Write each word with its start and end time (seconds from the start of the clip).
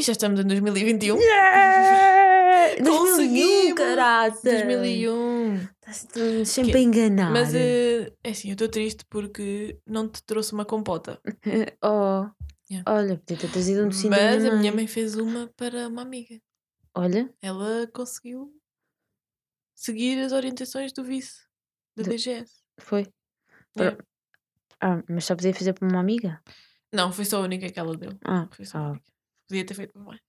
E 0.00 0.02
já 0.02 0.12
estamos 0.12 0.40
em 0.40 0.44
2021. 0.46 1.18
Yeah! 1.20 2.74
2001, 2.82 2.84
Conseguimos! 2.96 3.74
caraças! 3.74 4.42
2001. 4.42 5.68
Estás 5.86 6.48
sempre 6.48 6.78
a 6.78 6.80
enganar. 6.80 7.30
Mas 7.30 7.54
eh, 7.54 8.10
é 8.24 8.30
assim, 8.30 8.48
eu 8.48 8.52
estou 8.54 8.66
triste 8.68 9.04
porque 9.10 9.78
não 9.86 10.08
te 10.08 10.22
trouxe 10.22 10.54
uma 10.54 10.64
compota. 10.64 11.20
Oh, 11.84 12.26
Yeah. 12.72 12.88
olha, 12.90 13.18
podia 13.18 13.36
ter 13.36 13.50
trazido 13.50 13.82
um 13.84 13.88
docinho 13.88 14.10
Mas 14.12 14.42
minha 14.42 14.52
a 14.54 14.56
minha 14.56 14.72
mãe. 14.72 14.86
fez 14.86 15.16
uma 15.16 15.48
para 15.56 15.88
uma 15.88 16.02
amiga. 16.02 16.40
Olha, 16.94 17.28
Ela 17.42 17.86
conseguiu 17.92 18.54
seguir 19.74 20.20
as 20.20 20.30
orientações 20.32 20.92
do 20.92 21.02
vice 21.04 21.42
da 21.96 22.04
De- 22.04 22.10
DGS. 22.10 22.62
foi. 22.78 23.06
Yeah. 23.76 23.98
Ah, 24.80 25.02
mas 25.10 25.24
só 25.26 25.34
podia 25.34 25.52
fazer 25.52 25.72
para 25.74 25.88
uma 25.88 25.98
amiga? 26.00 26.40
Não, 26.92 27.12
foi 27.12 27.24
só 27.26 27.38
a 27.38 27.40
única 27.44 27.68
que 27.70 27.78
ela 27.80 27.94
deu. 27.96 28.12
Ah, 28.24 28.48
Foi 28.52 28.64
só 28.64 28.78
a 28.78 28.80
ah. 28.82 28.90
única. 28.92 29.04
Podia 29.50 29.66
ter 29.66 29.74
feito 29.74 29.98
mais. 29.98 30.20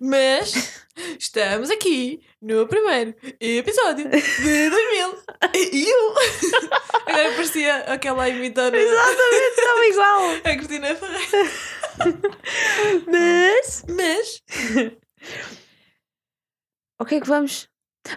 Mas 0.00 0.84
estamos 1.20 1.70
aqui 1.70 2.20
no 2.42 2.66
primeiro 2.66 3.14
episódio 3.40 4.08
de 4.10 4.10
2000. 4.70 5.24
E 5.72 5.88
eu 5.88 6.14
agora 7.06 7.32
parecia 7.34 7.76
aquela 7.84 8.24
a 8.24 8.28
imitar 8.28 8.74
a, 8.74 8.76
Exatamente, 8.76 9.60
estava 9.60 9.86
igual. 9.86 10.30
a 10.34 10.40
Cristina 10.56 10.94
Ferreira. 10.96 11.50
Mas, 13.06 13.84
Mas 13.88 14.42
o 17.00 17.04
que 17.04 17.14
é 17.16 17.20
que 17.20 17.28
vamos? 17.28 17.68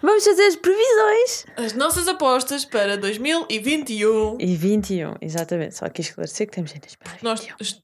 Vamos 0.01 0.23
fazer 0.23 0.45
as 0.45 0.55
previsões. 0.55 1.45
as 1.57 1.73
nossas 1.73 2.07
apostas 2.07 2.63
para 2.65 2.97
2021. 2.97 4.37
E 4.39 4.55
21, 4.55 5.15
exatamente. 5.21 5.75
Só 5.77 5.89
quis 5.89 6.07
esclarecer 6.07 6.47
que 6.47 6.53
temos 6.53 6.71
em 6.73 6.79
2021. 6.79 7.23
Nós 7.29 7.47
est- 7.59 7.81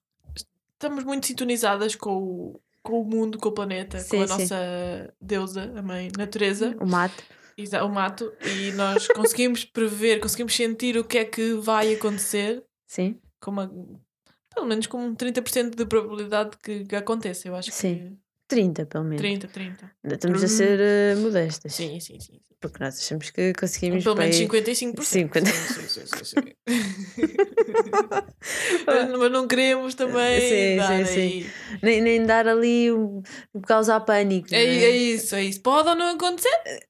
estamos 0.78 1.04
muito 1.04 1.28
sintonizadas 1.28 1.96
com 1.96 2.16
o, 2.18 2.62
com 2.84 3.02
o 3.02 3.06
mundo, 3.06 3.38
com 3.38 3.50
o 3.50 3.52
planeta, 3.52 4.00
Sim, 4.00 4.10
com 4.10 4.24
a 4.24 4.28
sim. 4.28 4.42
nossa 4.42 5.14
deusa, 5.20 5.74
a 5.76 5.82
mãe 5.82 6.10
natureza. 6.18 6.76
O 6.80 6.86
mato. 6.86 7.24
O 7.84 7.90
mato 7.90 8.32
e 8.46 8.72
nós 8.74 9.08
conseguimos 9.16 9.66
prever, 9.66 10.20
conseguimos 10.20 10.56
sentir 10.56 10.96
o 10.96 11.04
que 11.04 11.18
é 11.18 11.26
que 11.26 11.54
vai 11.54 11.96
acontecer 11.96 12.64
Sim, 12.86 13.20
com 13.42 13.50
uma, 13.50 13.68
pelo 14.54 14.68
menos 14.68 14.86
com 14.86 15.08
um 15.08 15.16
30% 15.16 15.76
de 15.76 15.86
probabilidade 15.86 16.56
que, 16.64 16.86
que 16.86 16.96
aconteça. 16.96 17.48
Eu 17.48 17.56
acho 17.56 17.72
Sim. 17.72 17.96
que 17.96 18.18
30 18.48 18.86
pelo 18.86 19.04
menos. 19.04 19.22
30, 19.22 19.48
30. 19.48 19.92
Ainda 20.04 20.16
Estamos 20.16 20.42
a 20.42 20.46
Hum. 20.46 20.50
ser 20.50 20.80
eh, 20.80 21.16
modestas. 21.16 21.74
Sim, 21.74 22.00
sim, 22.00 22.20
sim. 22.20 22.40
Porque 22.60 22.84
nós 22.84 22.98
achamos 22.98 23.30
que 23.30 23.54
conseguimos. 23.54 24.04
Pelo 24.04 24.16
menos 24.16 24.36
bem- 24.38 24.48
55%. 24.48 25.04
50. 25.04 25.52
Sim, 25.52 25.54
sim, 25.54 25.88
sim, 25.88 26.06
sim, 26.08 26.26
sim. 26.26 26.36
mas, 29.20 29.32
não 29.32 29.48
queremos 29.48 29.94
também 29.96 30.42
Sim, 30.42 30.76
dar 30.78 31.06
sim, 31.06 31.14
sim. 31.14 31.20
aí. 31.20 31.50
Nem, 31.84 32.02
nem 32.02 32.26
dar 32.26 32.48
ali 32.48 32.92
o 32.92 33.22
causar 33.66 34.00
pânico. 34.02 34.48
É, 34.52 34.64
não 34.66 34.72
é 34.72 34.90
isso, 34.90 35.36
é 35.36 35.44
isso. 35.44 35.62
Pode 35.62 35.90
ou 35.90 35.96
não 35.96 36.16
acontecer? 36.16 36.50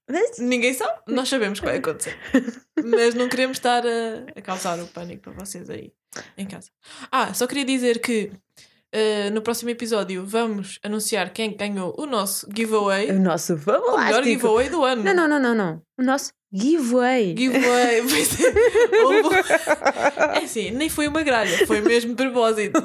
Mas, 0.09 0.37
Ninguém 0.39 0.73
sabe. 0.73 1.01
Nós 1.07 1.27
sabemos 1.27 1.59
que 1.59 1.65
vai 1.65 1.77
acontecer. 1.77 2.15
Mas 2.83 3.13
não 3.15 3.27
queremos 3.27 3.57
estar 3.57 3.83
a, 3.85 4.25
a 4.35 4.41
causar 4.41 4.79
o 4.79 4.87
pânico 4.87 5.23
para 5.23 5.33
vocês 5.33 5.69
aí 5.69 5.91
em 6.37 6.45
casa. 6.45 6.69
Ah, 7.11 7.33
só 7.33 7.47
queria 7.47 7.65
dizer 7.65 7.99
que 7.99 8.31
eh, 8.91 9.29
no 9.31 9.41
próximo 9.41 9.69
episódio 9.69 10.25
vamos 10.25 10.79
anunciar 10.83 11.31
quem 11.31 11.55
ganhou 11.55 11.93
o 11.97 12.05
nosso 12.05 12.47
giveaway. 12.55 13.11
o 13.11 13.19
nosso 13.19 13.53
O 13.53 13.57
melhor 13.57 13.81
fabulástico. 13.81 14.23
giveaway 14.25 14.69
do 14.69 14.83
ano. 14.83 15.03
Não, 15.03 15.13
não, 15.13 15.27
não, 15.27 15.39
não, 15.39 15.55
não. 15.55 15.81
O 15.99 16.03
nosso 16.03 16.31
giveaway. 16.53 17.35
Giveaway. 17.37 18.01
Pois 18.07 18.39
é. 18.39 19.03
Houve- 19.03 19.35
É 20.35 20.43
assim, 20.43 20.71
nem 20.71 20.89
foi 20.89 21.07
uma 21.07 21.21
gralha, 21.23 21.65
foi 21.67 21.81
mesmo 21.81 22.11
de 22.15 22.23
propósito. 22.23 22.79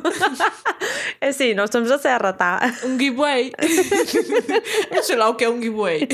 É 1.20 1.28
assim, 1.28 1.54
nós 1.54 1.64
estamos 1.70 1.90
a 1.90 1.98
serra, 1.98 2.32
tá? 2.32 2.60
Um 2.84 2.98
giveaway. 2.98 3.52
Sei 5.04 5.16
lá 5.16 5.28
o 5.28 5.34
que 5.36 5.44
é 5.44 5.48
um 5.50 5.60
giveaway. 5.62 6.08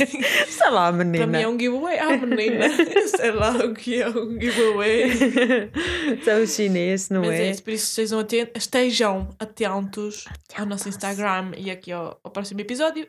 Sei 0.49 0.71
lá, 0.71 0.93
Para 0.93 1.05
menina. 1.05 1.27
mim 1.27 1.43
é 1.43 1.49
um 1.49 1.59
giveaway. 1.59 1.99
Ah, 1.99 2.17
menina. 2.17 2.67
Sei 3.17 3.31
lá 3.31 3.51
o 3.53 3.75
que 3.75 4.03
é 4.03 4.09
um 4.09 4.39
giveaway. 4.41 5.11
São 6.25 6.47
chinês, 6.47 7.09
não 7.09 7.23
Mas 7.23 7.31
é 7.41 7.47
é? 7.47 7.51
isso, 7.51 7.63
por 7.63 7.73
isso 7.73 7.87
estejam 7.89 8.19
atentos, 8.19 8.63
estejam 8.63 9.29
atentos 9.39 10.25
ao 10.55 10.67
nosso 10.67 10.89
Instagram 10.89 11.53
e 11.57 11.71
aqui 11.71 11.91
ao, 11.93 12.19
ao 12.23 12.31
próximo 12.31 12.61
episódio. 12.61 13.07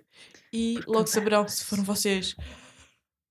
E 0.52 0.80
logo 0.88 1.08
saberão 1.08 1.48
se 1.48 1.64
foram 1.66 1.84
vocês 1.84 2.36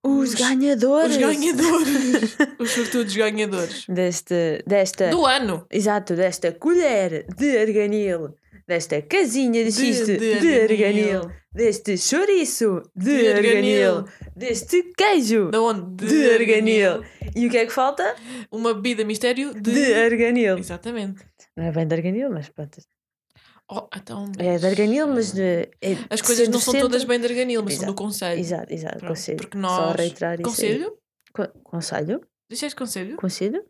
Os, 0.03 0.31
os- 0.31 0.35
ganhadores. 0.35 1.17
os 1.17 1.23
ganhadores. 1.23 2.37
os 2.59 2.71
sortudos 2.71 3.15
ganhadores. 3.17 3.85
Deste, 3.89 4.63
desta. 4.67 5.11
Do 5.11 5.27
ano. 5.27 5.67
Exato, 5.71 6.15
desta 6.15 6.53
colher 6.53 7.27
de 7.37 7.59
arganil. 7.59 8.35
Desta 8.67 9.01
casinha 9.01 9.65
de 9.65 9.73
xiste 9.73 10.17
de, 10.19 10.41
de 10.41 10.61
arganil. 10.61 11.21
arganil. 11.21 11.31
Deste 11.55 11.97
chouriço 11.97 12.83
de, 12.95 13.17
De 13.23 13.29
arganil. 13.29 13.91
arganil. 13.97 14.05
Deste 14.37 14.83
queijo 14.97 15.51
Da 15.51 15.61
onde? 15.63 16.05
de, 16.07 16.31
arganil. 16.31 17.03
E 17.35 17.47
o 17.47 17.51
que 17.51 17.57
é 17.59 17.67
que 17.67 17.73
falta? 17.73 18.15
Uma 18.53 18.75
bebida 18.75 19.05
mistério 19.05 19.55
de... 19.55 19.73
De, 19.73 19.95
arganil. 19.95 20.59
Exatamente. 20.59 21.25
Não 21.57 21.65
é 21.65 21.73
bem 21.73 21.87
de 21.87 21.95
arganil, 21.95 22.31
mas 22.31 22.49
pronto. 22.51 22.79
Oh, 23.71 23.87
então, 23.95 24.31
É 24.39 24.57
de 24.57 24.67
arganil, 24.67 25.07
mas 25.09 25.33
de, 25.33 25.69
é 25.83 25.93
As 26.09 26.23
coisas 26.23 26.49
não 26.49 26.59
centro, 26.59 26.73
são 26.73 26.81
todas 26.89 27.05
bem 27.05 27.21
de 27.21 27.27
arganil, 27.27 27.63
mas 27.63 27.75
são 27.75 27.81
do 27.83 27.85
Exato. 27.91 28.03
conselho. 28.03 28.41
Exato, 28.41 28.73
exato. 28.73 28.97
Pronto, 28.99 29.09
Conselho. 29.11 29.37
porque 29.37 29.57
Só 29.59 29.61
nós- 29.63 29.97
reiterar 29.97 30.35
isso 30.41 30.41
aí. 30.41 30.55
Conselho? 30.55 30.99
Co- 31.35 31.49
Conselho? 31.65 32.21
Disseste 32.51 32.75
conselho? 32.77 33.17
Conselho? 33.17 33.65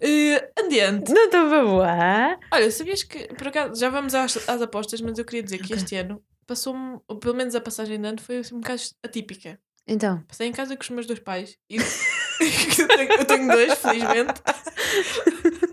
Eh, 0.00 0.50
adiante. 0.58 1.12
Não 1.12 1.24
estou 1.26 1.40
a 1.40 1.62
voar. 1.62 2.40
Olha, 2.52 2.70
sabias 2.70 3.02
que, 3.04 3.28
por 3.34 3.48
acaso, 3.48 3.78
já 3.78 3.88
vamos 3.90 4.14
às, 4.14 4.48
às 4.48 4.60
apostas, 4.62 5.00
mas 5.00 5.18
eu 5.18 5.24
queria 5.24 5.42
dizer 5.42 5.58
que 5.58 5.64
Ok. 5.72 5.76
este 5.76 5.94
ano 5.96 6.20
passou-me, 6.46 6.98
ou 7.06 7.16
pelo 7.18 7.34
menos 7.34 7.54
a 7.54 7.60
passagem 7.60 8.00
de 8.00 8.06
ano 8.08 8.20
foi 8.20 8.38
assim, 8.38 8.54
um 8.56 8.60
bocado 8.60 8.80
atípica. 9.04 9.58
Então, 9.86 10.20
Passei 10.26 10.48
em 10.48 10.52
casa 10.52 10.74
com 10.76 10.82
os 10.82 10.88
meus 10.90 11.06
dois 11.06 11.20
pais 11.20 11.56
e 11.70 11.76
eu, 12.80 12.88
tenho, 12.88 13.12
eu 13.12 13.24
tenho 13.24 13.46
dois, 13.48 13.74
felizmente. 13.78 14.40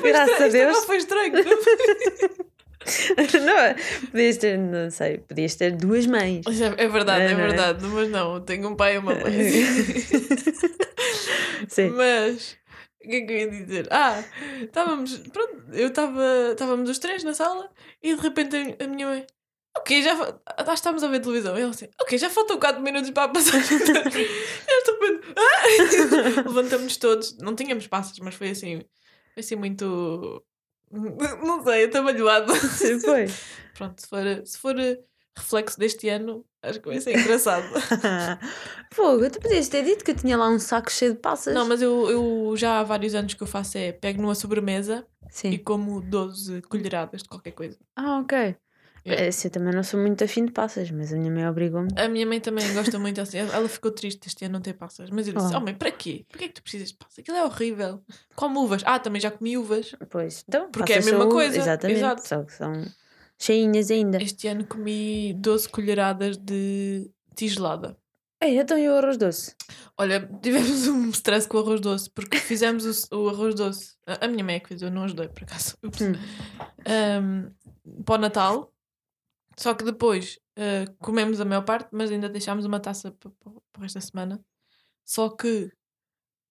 Foi 0.00 0.10
Graças 0.10 0.30
estranho, 0.32 0.48
a 0.48 0.52
Deus. 0.52 0.76
Não 0.76 0.82
foi 0.86 0.96
estranho. 0.96 1.32
não 3.44 3.74
podias 4.10 4.36
ter, 4.38 4.58
não 4.58 4.90
sei, 4.90 5.18
podias 5.18 5.54
ter 5.54 5.72
duas 5.72 6.06
mães. 6.06 6.44
É, 6.46 6.84
é 6.84 6.88
verdade, 6.88 7.24
é 7.24 7.30
é? 7.30 7.34
verdade, 7.34 7.84
mas 7.86 8.08
não, 8.08 8.40
tenho 8.40 8.68
um 8.68 8.74
pai 8.76 8.94
e 8.94 8.98
uma 8.98 9.14
mãe. 9.14 9.22
Sim. 11.68 11.90
Mas 11.90 12.56
o 13.04 13.08
que 13.08 13.16
é 13.16 13.20
que 13.20 13.32
eu 13.32 13.36
ia 13.38 13.50
dizer? 13.50 13.86
Ah, 13.90 14.22
estávamos, 14.62 15.18
pronto, 15.32 15.62
eu 15.72 15.88
estava, 15.88 16.48
estávamos 16.52 16.88
os 16.90 16.98
três 16.98 17.22
na 17.22 17.34
sala 17.34 17.68
e 18.02 18.14
de 18.14 18.20
repente 18.20 18.56
a, 18.78 18.86
minha 18.86 19.06
mãe, 19.06 19.26
ok, 19.76 20.02
já 20.02 20.16
fa- 20.16 20.40
ah, 20.46 20.64
nós 20.64 20.78
estávamos 20.78 21.04
a 21.04 21.08
ver 21.08 21.20
televisão. 21.20 21.56
E 21.58 21.60
ela 21.60 21.70
assim, 21.70 21.88
ok, 22.00 22.16
já 22.18 22.30
faltam 22.30 22.58
4 22.58 22.82
minutos 22.82 23.10
para 23.10 23.24
a 23.24 23.28
passagem. 23.28 23.78
de 23.78 23.90
ano." 23.92 24.10
e 24.10 24.68
eu 24.68 24.84
repente, 25.00 25.34
ah! 25.36 26.42
levantamos 26.46 26.96
todos, 26.96 27.36
não 27.38 27.54
tínhamos 27.54 27.86
passas, 27.86 28.18
mas 28.18 28.34
foi 28.34 28.50
assim, 28.50 28.82
assim 29.36 29.56
muito, 29.56 30.44
não 30.90 31.62
sei, 31.64 31.84
atabalhoado. 31.84 32.54
Sim, 32.54 33.00
foi. 33.00 33.26
Pronto, 33.74 34.00
se 34.00 34.08
for, 34.08 34.22
se 34.44 34.58
for 34.58 34.78
eh, 34.78 34.98
reflexo 35.36 35.78
deste 35.78 36.08
ano, 36.08 36.44
acho 36.62 36.80
que 36.80 36.88
vai 36.88 37.00
ser 37.00 37.18
engraçado. 37.18 37.64
Fogo, 38.92 39.30
tu 39.30 39.40
podias 39.40 39.68
ter 39.68 39.84
dito 39.84 40.04
que 40.04 40.10
eu 40.10 40.16
tinha 40.16 40.36
lá 40.36 40.48
um 40.48 40.58
saco 40.58 40.90
cheio 40.90 41.14
de 41.14 41.18
passas. 41.18 41.54
Não, 41.54 41.66
mas 41.66 41.80
eu, 41.80 42.10
eu 42.10 42.54
já 42.56 42.80
há 42.80 42.82
vários 42.82 43.14
anos 43.14 43.34
que 43.34 43.42
eu 43.42 43.46
faço 43.46 43.78
é 43.78 43.92
pego 43.92 44.20
numa 44.20 44.34
sobremesa 44.34 45.06
e 45.26 45.32
Sim. 45.32 45.58
como 45.58 46.00
12 46.00 46.62
colheradas 46.62 47.22
de 47.22 47.28
qualquer 47.28 47.52
coisa. 47.52 47.78
Ah, 47.96 48.18
ok. 48.18 48.56
Yeah. 49.04 49.24
É, 49.24 49.28
assim, 49.28 49.48
eu 49.48 49.52
também 49.52 49.72
não 49.74 49.82
sou 49.82 49.98
muito 49.98 50.22
afim 50.22 50.44
de 50.44 50.52
passas, 50.52 50.90
mas 50.90 51.12
a 51.12 51.16
minha 51.16 51.30
mãe 51.30 51.48
obrigou-me. 51.48 51.88
A 51.96 52.08
minha 52.08 52.26
mãe 52.26 52.40
também 52.40 52.72
gosta 52.74 52.98
muito 52.98 53.20
assim. 53.20 53.38
Ela 53.38 53.68
ficou 53.68 53.90
triste 53.90 54.26
este 54.26 54.44
ano 54.44 54.54
não 54.54 54.60
ter 54.60 54.74
passas. 54.74 55.08
Mas 55.10 55.26
eu 55.26 55.34
disse: 55.34 55.54
Oh. 55.54 55.58
Oh, 55.58 55.60
mãe, 55.60 55.74
para 55.74 55.90
quê? 55.90 56.24
Porquê 56.28 56.44
é 56.44 56.48
que 56.48 56.54
tu 56.54 56.62
precisas 56.62 56.88
de 56.88 56.96
passas? 56.96 57.18
Aquilo 57.18 57.36
é 57.36 57.44
horrível. 57.44 58.02
Come 58.34 58.58
uvas. 58.58 58.82
Ah, 58.84 58.98
também 58.98 59.20
já 59.20 59.30
comi 59.30 59.56
uvas. 59.56 59.94
Pois, 60.10 60.44
então, 60.46 60.70
Porque 60.70 60.92
é 60.92 60.98
a 60.98 61.04
mesma 61.04 61.28
coisa, 61.28 61.56
Exatamente. 61.56 61.98
exato. 61.98 62.28
Só 62.28 62.42
que 62.42 62.52
são 62.52 62.72
cheinhas 63.38 63.90
ainda. 63.90 64.22
Este 64.22 64.48
ano 64.48 64.64
comi 64.66 65.34
12 65.34 65.68
colheradas 65.68 66.36
de 66.36 67.10
tigelada. 67.34 67.96
Ei, 68.42 68.58
então 68.58 68.78
e 68.78 68.88
o 68.88 68.94
arroz 68.96 69.18
doce? 69.18 69.54
Olha, 69.98 70.26
tivemos 70.42 70.86
um 70.88 71.10
stress 71.10 71.46
com 71.46 71.58
o 71.58 71.60
arroz 71.60 71.80
doce 71.80 72.08
porque 72.10 72.38
fizemos 72.38 73.08
o, 73.10 73.24
o 73.24 73.28
arroz 73.28 73.54
doce. 73.54 73.96
A, 74.06 74.24
a 74.24 74.28
minha 74.28 74.42
mãe 74.42 74.56
é 74.56 74.60
que 74.60 74.68
fez, 74.68 74.80
eu 74.80 74.90
não 74.90 75.04
ajudei 75.04 75.28
por 75.28 75.42
acaso. 75.42 75.76
Hum. 75.84 77.50
um, 77.86 78.02
para 78.02 78.14
o 78.14 78.18
Natal. 78.18 78.72
Só 79.56 79.74
que 79.74 79.84
depois 79.84 80.38
uh, 80.58 80.92
comemos 80.98 81.40
a 81.40 81.44
maior 81.44 81.62
parte, 81.64 81.88
mas 81.92 82.10
ainda 82.10 82.28
deixámos 82.28 82.64
uma 82.64 82.80
taça 82.80 83.10
para 83.12 83.30
o 83.50 83.80
resto 83.80 83.96
da 83.96 84.00
semana. 84.00 84.44
Só 85.04 85.28
que 85.28 85.70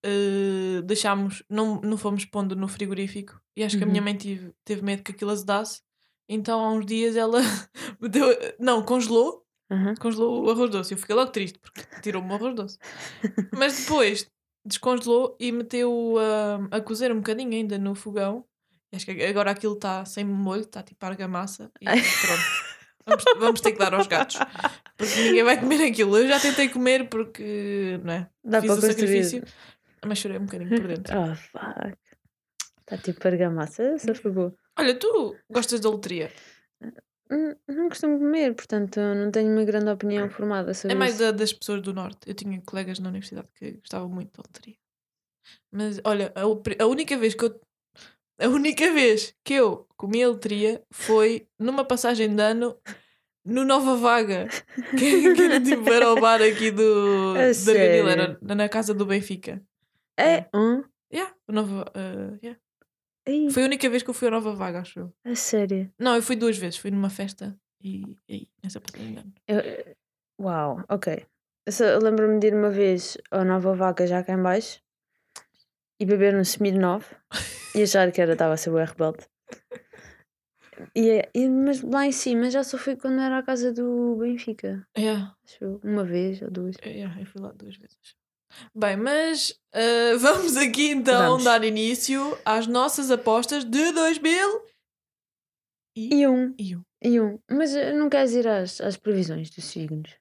uh, 0.05 0.81
deixámos, 0.83 1.43
não, 1.49 1.79
não 1.81 1.97
fomos 1.97 2.25
pondo 2.25 2.55
no 2.55 2.67
frigorífico. 2.67 3.39
E 3.55 3.63
acho 3.63 3.77
que 3.77 3.83
a 3.83 3.87
minha 3.87 3.99
Uhum. 3.99 4.05
mãe 4.05 4.15
tive, 4.17 4.53
teve 4.63 4.81
medo 4.83 5.03
que 5.03 5.11
aquilo 5.11 5.31
azedasse. 5.31 5.81
Então 6.27 6.59
há 6.63 6.71
uns 6.71 6.85
dias 6.85 7.15
ela 7.15 7.39
meteu, 7.99 8.27
não, 8.59 8.83
congelou, 8.83 9.45
Aham. 9.71 9.95
congelou 9.95 10.45
o 10.45 10.49
arroz 10.51 10.69
doce. 10.69 10.93
Eu 10.93 10.97
fiquei 10.97 11.15
logo 11.15 11.31
triste 11.31 11.57
porque 11.59 11.81
tirou-me 12.01 12.29
o 12.31 12.35
arroz 12.35 12.55
doce. 12.55 12.77
Mas 13.51 13.79
depois 13.79 14.29
descongelou 14.63 15.35
e 15.39 15.51
meteu 15.51 16.15
a, 16.71 16.77
a 16.77 16.81
cozer 16.81 17.11
um 17.11 17.17
bocadinho 17.17 17.51
ainda 17.53 17.77
no 17.79 17.95
fogão 17.95 18.45
acho 18.91 19.05
que 19.05 19.11
agora 19.23 19.51
aquilo 19.51 19.75
está 19.75 20.03
sem 20.05 20.25
molho, 20.25 20.61
está 20.61 20.81
tipo 20.81 21.05
argamassa 21.05 21.71
e 21.79 21.85
pronto. 21.85 22.68
Vamos, 23.09 23.23
vamos 23.39 23.61
ter 23.61 23.71
que 23.73 23.79
dar 23.79 23.93
aos 23.93 24.07
gatos. 24.07 24.37
Porque 24.97 25.15
ninguém 25.21 25.43
vai 25.43 25.59
comer 25.59 25.83
aquilo. 25.89 26.17
Eu 26.17 26.27
já 26.27 26.39
tentei 26.39 26.69
comer 26.69 27.09
porque, 27.09 27.99
não 28.03 28.13
é? 28.13 28.29
Dá 28.43 28.61
Fiz 28.61 28.71
o 28.71 28.81
sacrifício, 28.81 29.43
mas 30.05 30.17
chorei 30.17 30.37
um 30.37 30.45
bocadinho 30.45 30.69
por 30.69 30.87
dentro. 30.87 31.15
Oh, 31.19 31.35
fuck. 31.35 31.97
Está 32.81 32.97
tipo 32.97 33.27
argamassa. 33.27 33.83
Essa 33.83 34.15
foi 34.15 34.31
boa. 34.31 34.53
Olha, 34.77 34.97
tu 34.97 35.35
gostas 35.49 35.79
da 35.79 35.89
loteria? 35.89 36.31
Hum, 37.31 37.53
Não 37.67 37.89
costumo 37.89 38.17
comer, 38.17 38.55
portanto 38.55 38.99
não 38.99 39.29
tenho 39.29 39.51
uma 39.53 39.63
grande 39.63 39.91
opinião 39.91 40.27
formada 40.31 40.73
sobre 40.73 40.95
É 40.95 40.97
mais 40.97 41.13
isso. 41.15 41.23
da- 41.23 41.31
das 41.31 41.53
pessoas 41.53 41.81
do 41.81 41.93
Norte. 41.93 42.19
Eu 42.27 42.33
tinha 42.33 42.59
colegas 42.65 42.97
na 42.99 43.09
universidade 43.09 43.47
que 43.53 43.73
gostavam 43.73 44.09
muito 44.09 44.31
da 44.35 44.41
loteria. 44.47 44.75
Mas 45.71 46.01
olha, 46.03 46.33
a, 46.35 46.41
a 46.83 46.87
única 46.87 47.15
vez 47.17 47.35
que 47.35 47.45
eu. 47.45 47.61
A 48.41 48.47
única 48.47 48.91
vez 48.93 49.35
que 49.43 49.53
eu 49.55 49.87
comi 49.97 50.23
a 50.23 50.27
loteria 50.29 50.81
foi 50.91 51.47
numa 51.59 51.83
passagem 51.83 52.33
de 52.33 52.41
ano 52.41 52.77
no 53.45 53.63
Nova 53.65 53.95
Vaga. 53.95 54.47
Que, 54.97 55.33
que 55.35 55.41
era 55.41 55.59
tipo 55.61 55.91
era 55.91 56.11
o 56.11 56.19
bar 56.19 56.41
aqui 56.41 56.71
do. 56.71 57.33
A 57.35 57.47
da 57.47 57.53
sério? 57.53 58.07
era 58.07 58.37
na 58.41 58.69
casa 58.69 58.93
do 58.93 59.05
Benfica. 59.05 59.61
É 60.17 60.45
um. 60.53 60.83
Yeah, 61.13 61.33
o 61.47 61.51
Nova, 61.51 61.85
uh, 61.95 62.39
yeah. 62.43 62.59
Foi 63.51 63.63
a 63.63 63.65
única 63.65 63.89
vez 63.89 64.01
que 64.03 64.09
eu 64.09 64.13
fui 64.13 64.27
ao 64.27 64.31
Nova 64.33 64.53
Vaga, 64.55 64.79
acho 64.79 64.99
eu. 64.99 65.13
a 65.25 65.35
sério. 65.35 65.91
Não, 65.99 66.15
eu 66.15 66.21
fui 66.21 66.35
duas 66.35 66.57
vezes. 66.57 66.77
Fui 66.79 66.91
numa 66.91 67.09
festa 67.09 67.57
e 67.83 68.15
e 68.27 68.47
nessa 68.63 68.79
passagem 68.81 69.13
de 69.13 69.19
ano. 69.19 69.33
Eu- 69.47 69.95
Uau, 70.41 70.83
ok. 70.89 71.25
Eu 71.67 71.99
lembro-me 71.99 72.39
de 72.39 72.47
ir 72.47 72.53
uma 72.55 72.69
vez 72.71 73.17
ao 73.29 73.43
Nova 73.45 73.73
Vaca 73.75 74.07
já 74.07 74.23
cá 74.23 74.33
em 74.33 74.41
baixo 74.41 74.81
e 75.99 76.05
beber 76.05 76.35
um 76.35 76.41
Smirnoff 76.41 77.15
e 77.75 77.83
achar 77.83 78.11
que 78.11 78.21
era 78.21 78.33
estava 78.33 78.53
a 78.53 78.57
ser 78.57 78.69
o 78.71 78.75
rebelde. 78.77 79.25
E, 80.95 81.09
é- 81.09 81.29
e- 81.35 81.49
mas 81.49 81.81
lá 81.81 82.05
em 82.05 82.11
cima 82.11 82.49
já 82.49 82.63
só 82.63 82.77
fui 82.77 82.95
quando 82.95 83.19
era 83.19 83.37
a 83.39 83.43
casa 83.43 83.73
do 83.73 84.15
Benfica. 84.15 84.87
Yeah. 84.97 85.35
Acho. 85.43 85.79
Uma 85.83 86.05
vez 86.05 86.41
ou 86.41 86.49
duas. 86.49 86.75
É, 86.81 86.89
yeah, 86.89 87.19
eu 87.19 87.25
fui 87.25 87.41
lá 87.41 87.51
duas 87.51 87.75
vezes. 87.75 87.97
Bem, 88.73 88.95
mas 88.97 89.59
ah, 89.73 90.15
vamos 90.19 90.55
aqui 90.57 90.91
então 90.91 91.31
Vamos. 91.31 91.43
dar 91.43 91.63
início 91.63 92.37
às 92.45 92.65
nossas 92.65 93.11
apostas 93.11 93.63
de 93.65 93.91
2000 93.91 94.65
E 95.97 96.25
um. 96.27 96.55
e 96.57 96.75
um. 96.77 96.81
E 97.03 97.19
um. 97.21 97.39
Mas 97.51 97.75
eh, 97.75 97.93
não 97.93 98.09
queres 98.09 98.31
ir 98.33 98.47
às, 98.47 98.79
às 98.81 98.95
previsões 98.97 99.49
dos 99.49 99.65
signos? 99.65 100.15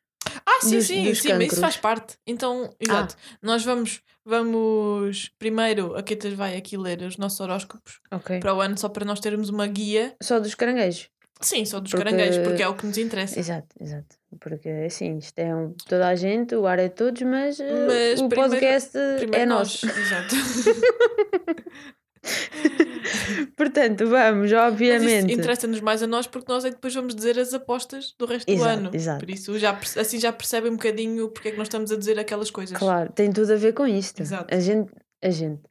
Ah, 0.58 0.62
sim, 0.62 0.76
Dos- 0.76 0.86
sim, 0.86 1.04
dos 1.04 1.22
sim, 1.22 1.32
mas 1.34 1.52
isso 1.52 1.60
faz 1.60 1.76
parte. 1.76 2.16
Então, 2.26 2.70
exato. 2.80 3.14
Nós 3.40 3.64
vamos, 3.64 4.00
vamos 4.24 5.30
primeiro, 5.38 5.96
a 5.96 6.02
Ketas 6.02 6.32
vai 6.34 6.56
aqui 6.56 6.76
ler 6.76 7.02
os 7.02 7.16
nossos 7.16 7.38
horóscopos 7.40 8.00
Ok. 8.10 8.40
para 8.40 8.54
o 8.54 8.60
ano, 8.60 8.76
só 8.76 8.88
para 8.88 9.04
nós 9.04 9.20
termos 9.20 9.48
uma 9.48 9.66
guia. 9.66 10.14
Só 10.22 10.38
dos 10.40 10.54
caranguejos. 10.54 11.08
Sim, 11.40 11.64
só 11.64 11.78
dos 11.78 11.92
Porque- 11.92 12.04
caranguejos, 12.04 12.38
porque 12.44 12.62
é 12.62 12.66
o 12.68 12.74
que 12.74 12.84
nos 12.84 12.98
interessa. 12.98 13.38
Exato, 13.38 13.68
exato. 13.80 14.16
Porque 14.40 14.68
assim, 14.68 15.18
isto 15.18 15.38
é 15.38 15.54
um, 15.54 15.72
toda 15.88 16.08
a 16.08 16.16
gente, 16.16 16.54
o 16.56 16.66
ar 16.66 16.80
é 16.80 16.88
todos, 16.88 17.22
mas, 17.22 17.60
eh, 17.60 17.86
Mas 17.86 18.20
o 18.20 18.28
primeiro- 18.28 18.52
podcast 18.52 18.90
Primeiro 19.18 19.36
é 19.36 19.46
nós. 19.46 19.82
nosso. 19.82 19.86
Exato. 20.00 20.34
Portanto, 23.56 24.06
vamos, 24.06 24.52
obviamente. 24.52 25.32
interessa-nos 25.32 25.80
mais 25.80 26.02
a 26.02 26.06
nós 26.06 26.26
porque 26.26 26.50
nós 26.50 26.64
é 26.64 26.68
que 26.68 26.76
depois 26.76 26.94
vamos 26.94 27.14
dizer 27.14 27.38
as 27.38 27.52
apostas 27.54 28.14
do 28.18 28.26
resto 28.26 28.46
do 28.46 28.52
Exato, 28.52 28.78
ano. 28.78 28.90
exato. 28.92 29.20
Por 29.20 29.30
isso, 29.30 29.58
já, 29.58 29.78
assim 29.96 30.18
já 30.18 30.32
percebem 30.32 30.70
um 30.70 30.76
bocadinho 30.76 31.28
porque 31.28 31.48
é 31.48 31.50
que 31.52 31.58
nós 31.58 31.66
estamos 31.66 31.90
a 31.92 31.96
dizer 31.96 32.18
aquelas 32.18 32.50
coisas. 32.50 32.76
Claro, 32.78 33.12
tem 33.12 33.32
tudo 33.32 33.52
a 33.52 33.56
ver 33.56 33.72
com 33.72 33.86
isto. 33.86 34.20
Exato. 34.20 34.54
A 34.54 34.60
gente, 34.60 34.92
a 35.22 35.30
gente, 35.30 35.62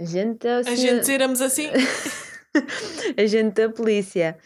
a 0.00 0.04
gente 0.04 0.46
é 0.46 0.56
o 0.56 0.68
A 0.68 0.74
gente 0.74 1.10
éramos 1.12 1.40
assim. 1.40 1.68
a 3.16 3.26
gente 3.26 3.54
da 3.54 3.68
polícia. 3.68 4.36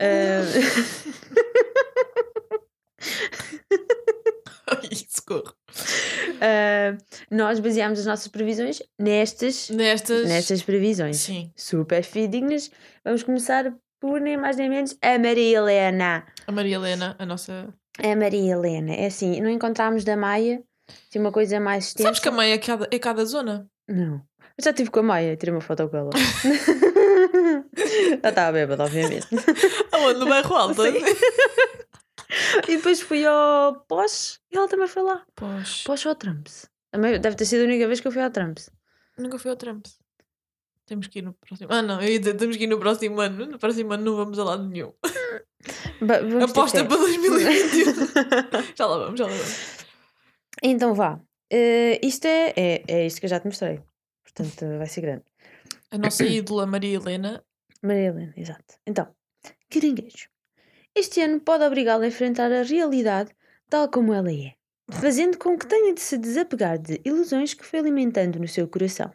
Ah, 0.00 0.42
Ai, 4.66 4.88
socorro. 5.34 5.54
ah, 6.40 6.96
nós 7.30 7.60
baseamos 7.60 7.98
as 8.00 8.06
nossas 8.06 8.28
previsões 8.28 8.82
nestas, 8.98 9.70
Nestas. 9.70 10.28
nestas 10.28 10.62
previsões. 10.62 11.16
Sim. 11.18 11.52
Super 11.56 12.02
fidedignas. 12.02 12.70
Vamos 13.04 13.22
começar 13.22 13.72
por 14.00 14.20
nem 14.20 14.36
mais 14.36 14.56
nem 14.56 14.68
menos 14.68 14.96
a 15.02 15.18
Maria 15.18 15.58
Helena. 15.58 16.24
A 16.46 16.52
Maria 16.52 16.76
Helena, 16.76 17.16
a 17.18 17.26
nossa. 17.26 17.72
A 18.02 18.16
Maria 18.16 18.52
Helena. 18.52 18.94
É 18.94 19.06
assim, 19.06 19.40
não 19.40 19.50
encontramos 19.50 20.04
da 20.04 20.16
Maia 20.16 20.62
tinha 21.10 21.22
uma 21.22 21.32
coisa 21.32 21.60
mais 21.60 21.86
extensa. 21.86 22.08
Sabes 22.08 22.20
que 22.20 22.28
a 22.28 22.32
mãe 22.32 22.52
é 22.52 22.58
cada, 22.58 22.88
é 22.90 22.98
cada 22.98 23.24
zona? 23.24 23.66
Não. 23.88 24.14
Eu 24.58 24.64
já 24.64 24.70
estive 24.70 24.90
com 24.90 25.00
a 25.00 25.02
Maia, 25.02 25.36
tirei 25.36 25.54
uma 25.54 25.60
foto 25.60 25.88
com 25.88 25.96
ela. 25.96 26.10
já 28.22 28.28
estava 28.28 28.52
bêbada, 28.52 28.84
obviamente. 28.84 29.26
Aonde? 29.92 30.18
No 30.18 30.26
bairro 30.26 30.54
alto? 30.56 30.82
E 32.68 32.76
depois 32.76 33.00
fui 33.00 33.24
ao 33.26 33.80
Posh 33.86 34.40
e 34.50 34.56
ela 34.56 34.68
também 34.68 34.88
foi 34.88 35.02
lá. 35.02 35.24
Pois. 35.34 35.82
Posh 35.84 36.06
ou 36.06 36.14
Trumps? 36.14 36.68
Deve 36.92 37.36
ter 37.36 37.44
sido 37.44 37.62
a 37.62 37.64
única 37.64 37.86
vez 37.86 38.00
que 38.00 38.08
eu 38.08 38.12
fui 38.12 38.22
ao 38.22 38.30
Trumps. 38.30 38.70
Nunca 39.18 39.38
fui 39.38 39.50
ao 39.50 39.56
Trump. 39.56 39.84
Temos 40.86 41.06
que 41.06 41.20
ir 41.20 41.22
no 41.22 41.32
próximo. 41.34 41.68
Ah, 41.72 41.82
não, 41.82 42.00
eu 42.02 42.08
ia 42.08 42.18
dizer, 42.18 42.34
temos 42.34 42.56
que 42.56 42.64
ir 42.64 42.66
no 42.66 42.78
próximo 42.80 43.20
ano. 43.20 43.46
No 43.46 43.58
próximo 43.58 43.92
ano 43.92 44.02
não 44.04 44.16
vamos 44.16 44.38
a 44.38 44.44
lado 44.44 44.64
nenhum. 44.68 44.92
Ba- 46.00 46.44
Aposta 46.44 46.84
para 46.84 46.96
2021. 46.96 47.94
já 48.74 48.86
lá 48.86 48.98
vamos, 48.98 49.18
já 49.18 49.26
lá 49.26 49.32
vamos. 49.32 49.84
Então 50.62 50.94
vá. 50.94 51.20
Eh, 51.52 52.00
isto 52.02 52.24
é, 52.26 52.52
é, 52.56 52.84
é 52.88 53.06
isto 53.06 53.20
que 53.20 53.26
eu 53.26 53.30
já 53.30 53.38
te 53.38 53.46
mostrei. 53.46 53.80
Portanto, 54.24 54.78
vai 54.78 54.86
ser 54.86 55.02
grande. 55.02 55.24
A 55.90 55.98
nossa 55.98 56.24
ídola 56.24 56.66
Maria 56.66 56.96
Helena. 56.96 57.44
Maria 57.82 58.06
Helena, 58.08 58.32
exato. 58.36 58.74
Então, 58.86 59.14
caranguejo. 59.68 60.28
Este 61.00 61.22
ano 61.22 61.40
pode 61.40 61.64
obrigá-lo 61.64 62.02
a 62.02 62.08
enfrentar 62.08 62.52
a 62.52 62.60
realidade 62.60 63.30
tal 63.70 63.88
como 63.88 64.12
ela 64.12 64.30
é, 64.30 64.52
fazendo 64.90 65.38
com 65.38 65.56
que 65.56 65.66
tenha 65.66 65.94
de 65.94 66.00
se 66.02 66.18
desapegar 66.18 66.78
de 66.78 67.00
ilusões 67.02 67.54
que 67.54 67.64
foi 67.64 67.78
alimentando 67.78 68.38
no 68.38 68.46
seu 68.46 68.68
coração. 68.68 69.10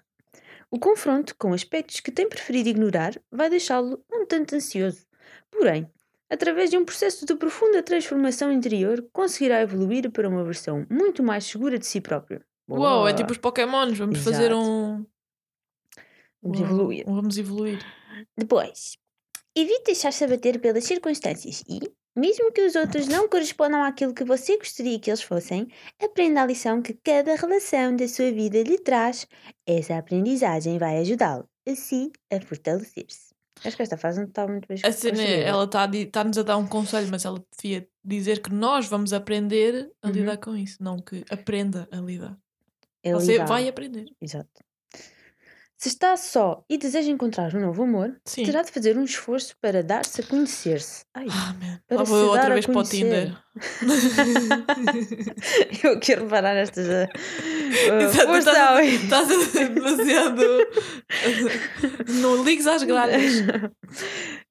O 0.71 0.79
confronto 0.79 1.35
com 1.37 1.53
aspectos 1.53 1.99
que 1.99 2.11
tem 2.11 2.27
preferido 2.27 2.69
ignorar 2.69 3.13
vai 3.31 3.51
deixá-lo 3.51 4.03
um 4.11 4.25
tanto 4.25 4.55
ansioso. 4.55 5.05
Porém, 5.51 5.87
através 6.27 6.71
de 6.71 6.77
um 6.79 6.83
processo 6.83 7.23
de 7.23 7.35
profunda 7.35 7.83
transformação 7.83 8.51
interior, 8.51 9.07
conseguirá 9.13 9.61
evoluir 9.61 10.09
para 10.09 10.27
uma 10.27 10.43
versão 10.43 10.87
muito 10.89 11.21
mais 11.21 11.45
segura 11.45 11.77
de 11.77 11.85
si 11.85 12.01
próprio. 12.01 12.43
Uau, 12.67 13.07
é 13.07 13.11
Boa. 13.11 13.13
tipo 13.13 13.31
os 13.31 13.37
Pokémons. 13.37 13.95
Vamos 13.95 14.23
fazer 14.23 14.51
Exato. 14.51 14.59
um. 14.59 15.05
Vamos 16.41 16.61
evoluir. 16.61 17.05
Vamos 17.05 17.37
evoluir. 17.37 17.79
Depois, 18.35 18.97
evite 19.55 19.83
deixar-se 19.85 20.23
abater 20.23 20.59
pelas 20.59 20.83
circunstâncias 20.85 21.63
e, 21.67 21.79
mesmo 22.15 22.51
que 22.51 22.61
os 22.65 22.75
outros 22.75 23.07
não 23.07 23.27
correspondam 23.29 23.83
àquilo 23.83 24.13
que 24.13 24.23
você 24.23 24.57
gostaria 24.57 24.99
que 24.99 25.09
eles 25.09 25.21
fossem, 25.21 25.67
aprenda 26.01 26.41
a 26.43 26.45
lição 26.45 26.81
que 26.81 26.93
cada 26.93 27.35
relação 27.35 27.95
da 27.95 28.07
sua 28.07 28.31
vida 28.31 28.61
lhe 28.63 28.77
traz. 28.79 29.27
Essa 29.67 29.97
aprendizagem 29.97 30.77
vai 30.77 30.97
ajudá-lo, 30.99 31.47
assim, 31.67 32.11
a 32.31 32.39
fortalecer-se. 32.41 33.33
Acho 33.63 33.77
que 33.77 33.83
esta 33.83 33.97
frase 33.97 34.19
não 34.19 34.27
está 34.27 34.47
muito 34.47 34.67
bem 34.67 34.77
A 34.83 34.91
cena 34.91 35.21
é, 35.21 35.41
ela 35.43 35.63
está-nos 35.93 36.37
a 36.37 36.43
dar 36.43 36.57
um 36.57 36.67
conselho, 36.67 37.07
mas 37.09 37.25
ela 37.25 37.43
devia 37.57 37.87
dizer 38.03 38.41
que 38.41 38.53
nós 38.53 38.87
vamos 38.87 39.13
aprender 39.13 39.91
a 40.03 40.07
Uhum. 40.07 40.13
lidar 40.13 40.37
com 40.37 40.55
isso, 40.55 40.77
não 40.81 40.97
que 40.97 41.23
aprenda 41.29 41.87
a 41.91 41.97
lidar. 41.97 42.37
É 43.03 43.13
Você 43.13 43.33
lidar. 43.33 43.45
vai 43.47 43.67
aprender. 43.67 44.05
Exato. 44.21 44.64
Se 45.77 45.89
está 45.89 46.15
só 46.15 46.63
e 46.69 46.77
deseja 46.77 47.11
encontrar 47.11 47.53
um 47.53 47.59
novo 47.59 47.83
amor, 47.83 48.15
Sim. 48.25 48.45
terá 48.45 48.61
de 48.61 48.71
fazer 48.71 48.97
um 48.97 49.03
esforço 49.03 49.55
para 49.61 49.83
dar-se 49.83 50.21
a 50.21 50.23
conhecer-se. 50.25 51.03
Ai, 51.13 51.25
Ah. 51.29 51.53
Para 51.87 51.97
Lá 51.97 52.03
vou 52.03 52.17
se 52.17 52.23
dar 52.23 52.29
outra 52.31 52.47
a 52.47 52.53
vez 52.53 52.65
para 52.65 52.79
o. 52.79 52.83
Tinder. 52.83 53.37
eu 55.83 55.99
quero 55.99 56.23
reparar 56.23 56.55
nestas. 56.55 56.87
Uh, 56.87 57.07
uh, 57.91 58.01
Exato, 58.01 58.27
força 58.27 58.83
estás, 58.83 59.29
estás 59.29 59.69
demasiado. 59.69 60.41
não 62.21 62.43
ligues 62.43 62.67
às 62.67 62.83
gralhas. 62.83 63.41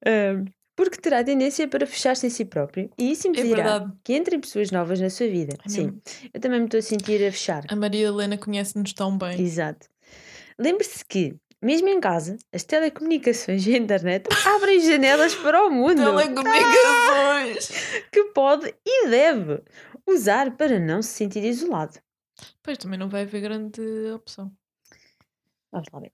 Um, 0.05 0.45
porque 0.75 0.97
terá 0.99 1.23
tendência 1.23 1.67
para 1.67 1.87
fechar-se 1.87 2.27
em 2.27 2.29
si 2.29 2.45
próprio 2.45 2.89
e 2.97 3.11
isso 3.11 3.27
impedirá 3.27 3.79
verdade. 3.79 3.93
que 4.03 4.15
entrem 4.15 4.39
pessoas 4.39 4.71
novas 4.71 4.99
na 4.99 5.09
sua 5.09 5.27
vida. 5.27 5.57
É 5.65 5.69
Sim, 5.69 5.99
eu 6.33 6.39
também 6.39 6.59
me 6.59 6.65
estou 6.65 6.79
a 6.79 6.83
sentir 6.83 7.25
a 7.25 7.31
fechar. 7.31 7.63
A 7.69 7.75
Maria 7.75 8.07
Helena 8.07 8.37
conhece-nos 8.37 8.93
tão 8.93 9.17
bem. 9.17 9.39
Exato. 9.41 9.87
Lembre-se 10.59 11.03
que, 11.05 11.35
mesmo 11.61 11.89
em 11.89 11.99
casa, 11.99 12.37
as 12.53 12.63
telecomunicações 12.63 13.65
e 13.67 13.75
a 13.75 13.77
internet 13.77 14.27
abrem 14.45 14.79
janelas 14.79 15.35
para 15.35 15.65
o 15.65 15.71
mundo 15.71 15.95
Telecomunicações! 15.95 17.69
que 18.11 18.23
pode 18.25 18.73
e 18.85 19.07
deve 19.09 19.61
usar 20.07 20.55
para 20.55 20.79
não 20.79 21.01
se 21.01 21.09
sentir 21.09 21.43
isolado. 21.43 21.99
Pois 22.61 22.77
também 22.77 22.99
não 22.99 23.09
vai 23.09 23.23
haver 23.23 23.41
grande 23.41 23.81
opção. 24.13 24.51
Vamos 25.71 25.87
lá 25.91 25.99
ver. 25.99 26.11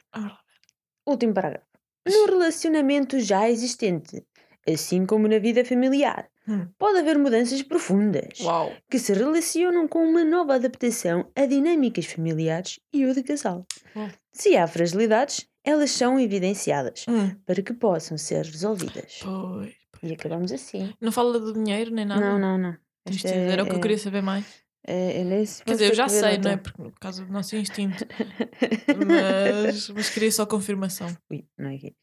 Último 1.06 1.34
parágrafo. 1.34 1.66
No 2.08 2.26
relacionamento 2.26 3.20
já 3.20 3.48
existente, 3.48 4.26
assim 4.68 5.06
como 5.06 5.28
na 5.28 5.40
vida 5.40 5.64
familiar, 5.66 6.30
Hum. 6.48 6.68
pode 6.78 6.98
haver 7.00 7.20
mudanças 7.20 7.62
profundas 7.62 8.40
Uau! 8.42 8.74
que 8.90 8.98
se 8.98 9.14
relacionam 9.14 9.88
com 9.88 10.00
uma 10.04 10.24
nova 10.24 10.56
adaptação 10.56 11.30
a 11.36 11.46
dinâmicas 11.46 12.06
familiares 12.08 12.80
e 12.92 13.06
ou 13.06 13.14
de 13.14 13.22
casal. 13.22 13.66
Hum. 13.96 14.10
Se 14.32 14.58
há 14.58 14.66
fragilidades, 14.68 15.48
elas 15.64 15.92
são 15.92 16.20
evidenciadas 16.20 17.06
Hum, 17.08 17.36
para 17.46 17.62
que 17.62 17.74
possam 17.74 18.18
ser 18.18 18.44
resolvidas. 18.46 19.20
pois. 19.22 19.74
E 20.02 20.14
acabamos 20.14 20.52
assim. 20.52 20.92
Não 21.00 21.12
fala 21.12 21.40
do 21.40 21.54
dinheiro 21.54 21.92
nem 21.92 22.06
nada. 22.06 22.20
Não, 22.20 22.40
não, 22.40 22.58
não. 22.58 22.76
Esta 23.06 23.28
é- 23.30 23.52
era 23.52 23.62
o 23.64 23.66
que 23.68 23.74
eu 23.74 23.78
é- 23.78 23.82
queria 23.82 23.98
saber 24.00 24.22
mais. 24.24 24.44
é- 24.88 25.22
é 25.22 25.24
Quer 25.64 25.74
dizer, 25.74 25.90
eu 25.90 25.94
já 25.96 26.08
sei, 26.10 26.40
não 26.40 26.52
é? 26.52 26.58
Porque, 26.58 26.82
por 26.82 27.00
causa 27.00 27.24
do 27.24 27.32
nosso 27.32 27.56
instinto. 27.56 28.04
mas, 29.08 29.90
mas 29.90 30.10
queria 30.10 30.32
só 30.32 30.46
confirmação. 30.46 31.08
Ui, 31.30 31.46
não 31.58 31.70
é 31.70 31.76
aqui. 31.76 31.96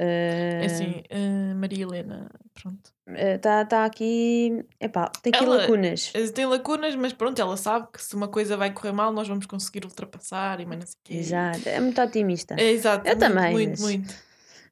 É 0.00 0.66
assim, 0.66 1.02
eh, 1.10 1.54
Maria 1.54 1.82
Helena, 1.82 2.30
pronto. 2.54 2.92
Está 3.08 3.64
tá 3.64 3.84
aqui. 3.84 4.64
Epá, 4.80 5.10
tem 5.22 5.32
aqui 5.34 5.42
Ela- 5.44 5.56
lacunas. 5.56 6.12
Eh, 6.14 6.28
Tem 6.28 6.46
lacunas, 6.46 6.94
mas 6.94 7.12
pronto, 7.12 7.40
ela 7.40 7.56
sabe 7.56 7.88
que 7.92 8.02
se 8.02 8.14
uma 8.14 8.28
coisa 8.28 8.56
vai 8.56 8.72
correr 8.72 8.92
mal, 8.92 9.12
nós 9.12 9.26
vamos 9.26 9.46
conseguir 9.46 9.84
ultrapassar 9.84 10.60
e 10.60 10.66
mais 10.66 10.80
não 10.80 10.86
sei 10.86 10.94
o 10.94 10.98
quê. 11.04 11.14
Exato. 11.14 11.68
É 11.68 11.80
muito 11.80 12.00
otimista. 12.00 12.54
É 12.58 12.70
exato. 12.70 13.08
Eu 13.08 13.16
muito, 13.16 13.20
também, 13.28 13.52
Muito, 13.52 13.70
mas- 13.70 13.80
muito. 13.80 14.14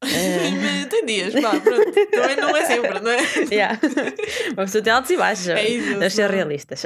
Eh, 0.02 0.84
Tem 0.86 1.04
dias, 1.06 1.32
pá, 1.34 1.58
pronto. 1.60 1.92
Também 2.10 2.36
não 2.36 2.56
é 2.56 2.64
sempre, 2.64 3.00
não 3.00 3.10
é? 3.10 3.18
yeah. 3.50 3.78
Uma 4.52 4.64
pessoa 4.64 4.82
tem 4.82 4.92
altos 4.92 5.10
e 5.10 5.16
baixos. 5.16 5.48
É 5.48 5.68
isso, 5.68 5.98
Deve 5.98 6.10
ser 6.10 6.30
realistas. 6.30 6.84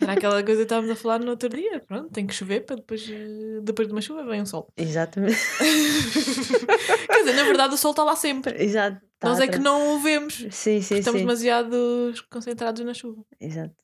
Era 0.00 0.12
aquela 0.12 0.42
coisa 0.42 0.58
que 0.58 0.62
estávamos 0.64 0.90
a 0.90 0.96
falar 0.96 1.18
no 1.20 1.30
outro 1.30 1.48
dia. 1.48 1.80
Pronto, 1.80 2.10
tem 2.10 2.26
que 2.26 2.34
chover 2.34 2.60
para 2.64 2.76
depois, 2.76 3.08
eh, 3.10 3.60
depois 3.62 3.88
de 3.88 3.94
uma 3.94 4.00
chuva 4.00 4.24
vem 4.24 4.42
um 4.42 4.46
sol. 4.46 4.72
Exatamente. 4.76 5.36
Quer 7.06 7.18
dizer, 7.20 7.32
na 7.34 7.44
verdade 7.44 7.74
o 7.74 7.78
sol 7.78 7.90
está 7.92 8.04
lá 8.04 8.16
sempre. 8.16 8.62
Exato. 8.62 9.00
Tá 9.18 9.28
Nós 9.28 9.40
é 9.40 9.46
que 9.48 9.58
não 9.58 9.96
o 9.96 10.00
vemos. 10.00 10.46
Sim, 10.50 10.80
sim, 10.80 10.98
Estamos 10.98 11.20
sim. 11.20 11.26
demasiado 11.26 12.14
concentrados 12.30 12.84
na 12.84 12.94
chuva. 12.94 13.22
Exato. 13.40 13.74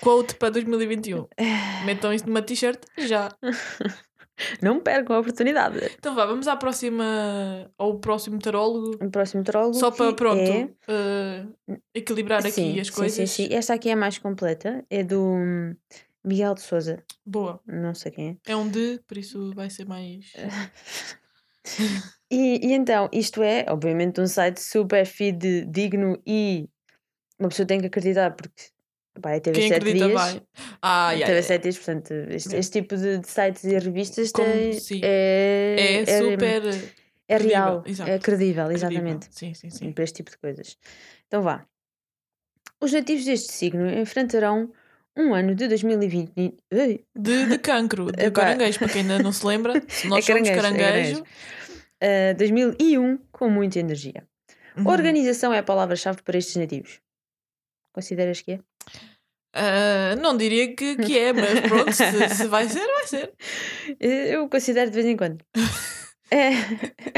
Quote 0.00 0.34
para 0.36 0.50
2021. 0.50 1.26
Metam 1.84 2.12
isto 2.12 2.26
numa 2.26 2.42
t-shirt 2.42 2.80
já. 2.98 3.28
Não 4.62 4.80
percam 4.80 5.16
a 5.16 5.20
oportunidade. 5.20 5.78
Então 5.98 6.14
vá, 6.14 6.26
vamos 6.26 6.48
à 6.48 6.56
próxima. 6.56 7.70
ao 7.78 7.98
próximo 7.98 8.38
tarólogo. 8.38 9.04
O 9.04 9.10
próximo 9.10 9.44
tarólogo. 9.44 9.74
Só 9.74 9.90
para, 9.90 10.12
pronto, 10.14 10.40
É... 10.40 10.68
eh, 10.88 11.46
equilibrar 11.94 12.40
aqui 12.40 12.52
sim, 12.52 12.80
as 12.80 12.88
sim, 12.88 12.92
coisas. 12.92 13.30
Sim, 13.30 13.48
sim. 13.48 13.54
Esta 13.54 13.74
aqui 13.74 13.88
é 13.90 13.92
a 13.92 13.96
mais 13.96 14.18
completa. 14.18 14.84
É 14.88 15.02
do 15.02 15.20
hum, 15.20 15.74
Miguel 16.24 16.54
de 16.54 16.60
Souza. 16.62 17.02
Boa. 17.24 17.60
Não 17.66 17.94
sei 17.94 18.12
quem 18.12 18.40
é. 18.46 18.52
É 18.52 18.56
um 18.56 18.68
de, 18.68 19.00
por 19.06 19.18
isso 19.18 19.52
vai 19.54 19.70
ser 19.70 19.86
mais. 19.86 20.32
E, 22.30 22.68
e 22.68 22.72
então, 22.72 23.08
isto 23.12 23.42
é, 23.42 23.66
obviamente, 23.68 24.20
um 24.20 24.26
site 24.26 24.60
super 24.60 25.04
feed 25.04 25.66
digno 25.66 26.20
e 26.26 26.68
uma 27.38 27.48
pessoa 27.48 27.66
tem 27.66 27.80
que 27.80 27.86
acreditar 27.86 28.30
porque 28.36 28.70
pá, 29.20 29.32
é 29.32 29.40
TV 29.40 29.58
Quem 29.60 29.68
7 29.68 29.78
acredita 29.80 30.06
dias. 30.06 30.20
vai. 30.20 30.42
Ah, 30.82 31.12
é 31.12 31.16
yeah, 31.18 31.26
TV 31.26 31.30
yeah. 31.32 31.42
7 31.48 31.62
dias, 31.62 31.76
portanto, 31.78 32.10
este, 32.12 32.48
Yeah. 32.48 32.58
este 32.60 32.72
tipo 32.80 32.96
de, 32.96 33.18
de 33.18 33.28
sites 33.28 33.64
e 33.64 33.78
revistas 33.78 34.32
Como- 34.32 34.50
tem, 34.52 34.72
sim. 34.80 35.00
é, 35.02 36.02
É 36.06 36.18
super. 36.18 36.62
é 37.28 37.36
credível, 37.36 37.48
real, 37.48 37.82
exato. 37.86 38.10
é 38.10 38.18
credível, 38.18 38.64
credível. 38.66 38.70
exatamente. 38.72 39.26
Sim, 39.30 39.54
sim, 39.54 39.70
sim. 39.70 39.92
Para 39.92 40.04
este 40.04 40.16
tipo 40.16 40.30
de 40.30 40.38
coisas. 40.38 40.76
Então 41.26 41.42
vá. 41.42 41.64
Os 42.82 42.92
nativos 42.92 43.24
deste 43.24 43.52
signo 43.52 43.88
enfrentarão 43.90 44.72
um 45.16 45.34
ano 45.34 45.54
de 45.54 45.68
2020. 45.68 46.32
Ei, 46.70 47.04
De, 47.14 47.46
de 47.46 47.58
cancro, 47.58 48.10
de 48.10 48.22
Epá. 48.24 48.40
caranguejo, 48.42 48.78
para 48.78 48.88
quem 48.88 49.02
ainda 49.02 49.18
não 49.18 49.32
se 49.32 49.44
lembra. 49.44 49.74
Se 49.88 50.06
nós 50.08 50.26
É 50.28 50.32
somos 50.32 50.48
caranguejo, 50.48 50.80
é 50.80 50.82
caranguejo. 50.82 51.22
uh, 51.22 52.36
2001 52.38 53.18
com 53.30 53.50
muita 53.50 53.78
energia. 53.78 54.26
Uhum. 54.78 54.88
Organização 54.88 55.52
é 55.52 55.58
a 55.58 55.62
palavra-chave 55.62 56.22
para 56.22 56.38
estes 56.38 56.56
nativos. 56.56 57.00
Consideras 57.92 58.40
que 58.40 58.52
é? 58.52 58.60
Ah, 59.52 60.14
não 60.20 60.36
diria 60.36 60.74
que, 60.76 60.96
que 60.96 61.18
é, 61.18 61.32
mas 61.32 61.60
pronto, 61.60 61.92
se, 61.92 62.28
se 62.36 62.46
vai 62.46 62.68
ser, 62.68 62.86
vai 62.86 63.06
ser. 63.06 63.32
Eu 63.98 64.48
considero 64.48 64.90
de 64.90 64.94
vez 64.94 65.06
em 65.06 65.16
quando. 65.16 65.44
É, 66.30 66.50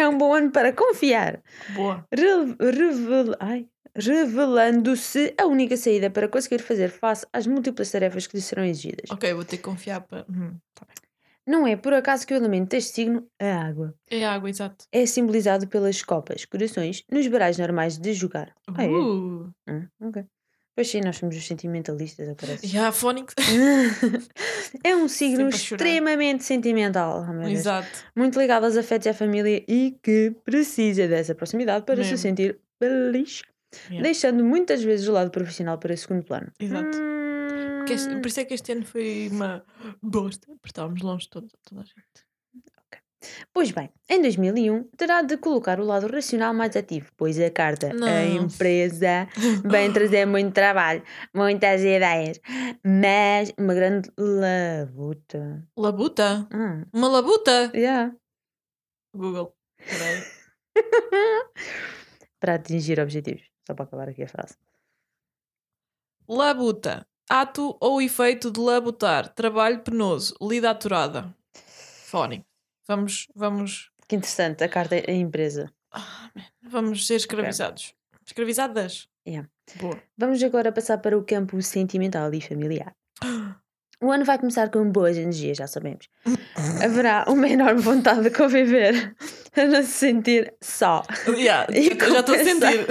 é 0.00 0.08
um 0.08 0.16
bom 0.16 0.32
ano 0.32 0.50
para 0.50 0.72
confiar, 0.72 1.42
Boa. 1.74 2.06
Re- 2.10 2.56
revel- 2.58 3.36
ai, 3.38 3.66
revelando-se 3.94 5.34
a 5.38 5.44
única 5.46 5.76
saída 5.76 6.08
para 6.08 6.26
conseguir 6.28 6.60
fazer 6.62 6.88
face 6.88 7.26
às 7.30 7.46
múltiplas 7.46 7.90
tarefas 7.90 8.26
que 8.26 8.36
lhe 8.36 8.42
serão 8.42 8.64
exigidas. 8.64 9.10
Ok, 9.10 9.34
vou 9.34 9.44
ter 9.44 9.58
que 9.58 9.62
confiar 9.64 10.00
para. 10.00 10.24
Uhum, 10.30 10.56
tá. 10.74 10.86
Não 11.46 11.66
é 11.66 11.76
por 11.76 11.92
acaso 11.92 12.26
que 12.26 12.32
o 12.32 12.36
elemento 12.36 12.70
deste 12.70 12.92
signo, 12.94 13.26
a 13.38 13.66
água, 13.66 13.94
É 14.08 14.24
água, 14.24 14.48
exato. 14.48 14.86
é 14.90 15.04
simbolizado 15.04 15.66
pelas 15.68 16.00
copas, 16.00 16.46
corações, 16.46 17.04
nos 17.10 17.26
baralhos 17.26 17.58
normais 17.58 17.98
de 17.98 18.14
jogar. 18.14 18.54
Ah, 18.74 18.84
é? 18.84 18.88
Uh, 18.88 19.50
Hum, 19.68 19.86
ok. 20.00 20.24
Pois 20.74 20.88
sim, 20.88 21.00
nós 21.02 21.16
somos 21.18 21.36
os 21.36 21.46
sentimentalistas, 21.46 22.28
aparece. 22.28 22.78
a 22.78 22.90
Phonics. 22.90 23.34
é 24.82 24.96
um 24.96 25.06
signo 25.06 25.48
extremamente 25.48 26.44
sentimental, 26.44 27.26
oh. 27.28 27.46
Exato. 27.48 27.88
muito 28.16 28.38
ligado 28.40 28.64
aos 28.64 28.76
afetos 28.76 29.06
e 29.06 29.10
à 29.10 29.14
família 29.14 29.62
e 29.68 29.98
que 30.02 30.34
precisa 30.44 31.06
dessa 31.06 31.34
proximidade 31.34 31.84
para 31.84 31.96
Mesmo. 31.96 32.16
se 32.16 32.22
sentir 32.22 32.58
feliz, 32.78 33.42
Yeah. 33.88 34.02
deixando 34.02 34.44
muitas 34.44 34.82
vezes 34.84 35.08
o 35.08 35.12
lado 35.12 35.30
profissional 35.30 35.78
para 35.78 35.96
segundo 35.96 36.22
plano. 36.22 36.52
Exato. 36.60 36.98
Hum, 36.98 37.84
este- 37.88 38.16
por 38.16 38.26
isso 38.26 38.40
é 38.40 38.44
que 38.44 38.52
este 38.52 38.72
ano 38.72 38.84
foi 38.84 39.30
uma 39.32 39.64
bosta, 40.02 40.46
porque 40.46 40.66
estávamos 40.68 41.00
longe 41.00 41.24
de 41.24 41.30
toda, 41.30 41.48
toda 41.66 41.80
a 41.80 41.84
gente. 41.84 42.26
Pois 43.52 43.70
bem, 43.70 43.90
em 44.08 44.20
2001 44.22 44.84
terá 44.96 45.22
de 45.22 45.36
colocar 45.36 45.78
o 45.80 45.84
lado 45.84 46.08
racional 46.08 46.52
mais 46.52 46.76
ativo, 46.76 47.10
pois 47.16 47.38
a 47.40 47.50
carta 47.50 47.92
a 48.04 48.24
empresa 48.24 49.28
vem 49.64 49.92
trazer 49.92 50.26
muito 50.26 50.52
trabalho, 50.52 51.02
muitas 51.34 51.80
ideias, 51.82 52.40
mas 52.84 53.52
uma 53.58 53.74
grande 53.74 54.10
labuta. 54.18 55.66
Labuta? 55.76 56.48
Hum, 56.52 56.84
Uma 56.92 57.08
labuta? 57.08 57.70
yeah. 57.74 58.12
Google. 59.14 59.54
Para 62.40 62.54
atingir 62.54 62.98
objetivos. 62.98 63.42
Só 63.66 63.74
para 63.74 63.84
acabar 63.84 64.08
aqui 64.08 64.22
a 64.24 64.28
frase. 64.28 64.56
Labuta. 66.28 67.06
Ato 67.28 67.76
ou 67.80 68.02
efeito 68.02 68.50
de 68.50 68.58
labutar. 68.58 69.32
Trabalho 69.34 69.80
penoso. 69.80 70.34
Lida 70.42 70.70
aturada. 70.70 71.32
Fónico. 72.06 72.44
Vamos, 72.92 73.26
vamos, 73.34 73.90
Que 74.06 74.16
interessante, 74.16 74.62
a 74.62 74.68
carta 74.68 74.94
a 74.96 75.12
empresa. 75.12 75.72
ah, 75.92 76.30
vamos 76.62 77.06
ser 77.06 77.14
escravizados. 77.14 77.94
Escravizadas? 78.26 79.08
Yeah. 79.26 79.48
Boa. 79.80 79.98
Vamos 80.18 80.42
agora 80.42 80.70
passar 80.70 80.98
para 80.98 81.16
o 81.16 81.24
campo 81.24 81.62
sentimental 81.62 82.32
e 82.34 82.40
familiar. 82.40 82.94
O 84.04 84.10
ano 84.10 84.24
vai 84.24 84.36
começar 84.36 84.68
com 84.68 84.90
boas 84.90 85.16
energias, 85.16 85.58
já 85.58 85.68
sabemos. 85.68 86.08
Haverá 86.84 87.24
uma 87.28 87.48
enorme 87.48 87.80
vontade 87.80 88.22
de 88.22 88.30
conviver, 88.30 89.14
a 89.56 89.64
não 89.64 89.80
se 89.84 89.92
sentir 89.92 90.52
só 90.60 91.04
Yeah, 91.28 91.68
E 91.72 91.84
já 91.84 92.18
estou 92.18 92.34
a 92.34 92.38
sentir. 92.38 92.84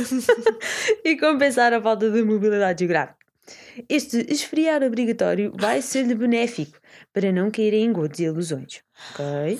e 1.03 1.17
compensar 1.17 1.73
a 1.73 1.81
falta 1.81 2.09
de 2.09 2.23
mobilidade 2.23 2.79
geográfica. 2.79 3.17
Este 3.89 4.25
esfriar 4.31 4.83
obrigatório 4.83 5.51
vai 5.59 5.81
ser-lhe 5.81 6.15
benéfico 6.15 6.79
para 7.11 7.29
não 7.29 7.51
cair 7.51 7.73
em 7.73 7.87
engodos 7.87 8.17
e 8.19 8.23
ilusões. 8.23 8.81
Ok? 9.13 9.59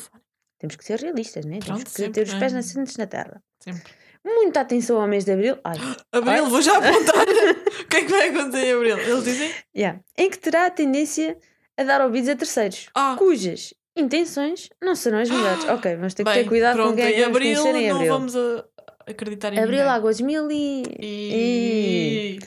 Temos 0.62 0.76
que 0.76 0.86
ser 0.86 1.00
realistas, 1.00 1.44
né? 1.44 1.54
Temos 1.54 1.66
Pronto, 1.66 1.86
que 1.86 1.90
sempre, 1.92 2.12
ter 2.24 2.28
os 2.28 2.34
pés 2.36 2.54
né? 2.54 2.60
nascentes 2.60 2.96
na 2.98 3.08
terra. 3.08 3.42
Sempre. 3.60 3.92
Muita 4.24 4.62
atenção 4.62 5.02
ao 5.02 5.08
mês 5.08 5.26
de 5.26 5.32
abril. 5.32 5.58
Ai, 5.64 5.76
Abril, 6.14 6.44
Ai. 6.46 6.50
vou 6.52 6.62
já 6.62 6.78
apontar. 6.78 7.26
o 7.82 7.88
que 7.88 7.98
é 7.98 8.02
que 8.06 8.12
vai 8.12 8.30
acontecer 8.30 8.66
em 8.68 8.74
Abril? 8.74 8.98
Eles 9.00 9.24
dizem? 9.24 9.52
yeah. 9.76 10.00
Em 10.16 10.30
que 10.30 10.38
terá 10.38 10.68
a 10.68 10.70
tendência 10.70 11.36
a 11.76 11.84
dar 11.84 12.00
ouvidos 12.02 12.30
a 12.30 12.36
terceiros. 12.36 12.90
Ah, 12.94 13.16
cujas 13.18 13.74
intenções 13.98 14.70
não 14.80 14.94
serão 14.94 15.18
as 15.18 15.32
melhores. 15.32 15.66
Ok, 15.74 15.96
vamos 15.96 16.14
ter 16.14 16.24
que 16.24 16.30
bem, 16.32 16.44
ter 16.44 16.48
cuidado 16.48 16.76
pronto, 16.76 16.90
com 16.92 16.96
quem 16.98 17.06
é 17.06 17.12
que 17.14 17.20
em 17.22 17.24
Abril 17.24 17.68
em 17.68 17.90
não 17.90 17.96
Abril. 17.96 18.14
vamos 18.14 18.36
a- 18.36 18.66
acreditar 19.08 19.52
em 19.54 19.58
Abril, 19.58 19.80
ninguém. 19.80 19.92
águas 19.92 20.22
mil 20.22 20.48
e... 20.52 20.84
E... 21.00 22.40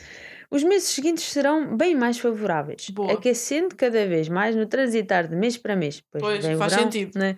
Os 0.49 0.63
meses 0.63 0.89
seguintes 0.91 1.25
serão 1.25 1.77
bem 1.77 1.97
mais 1.97 2.17
favoráveis, 2.19 2.89
Boa. 2.91 3.13
aquecendo 3.15 3.75
cada 3.75 4.07
vez 4.07 4.29
mais 4.29 4.55
no 4.55 4.67
transitar 4.67 5.27
de 5.27 5.35
mês 5.35 5.57
para 5.59 5.75
mês. 5.75 6.01
Pois, 6.13 6.45
o 6.45 6.57
faz 6.57 6.73
verão, 6.75 6.85
sentido. 6.85 7.19
né? 7.19 7.37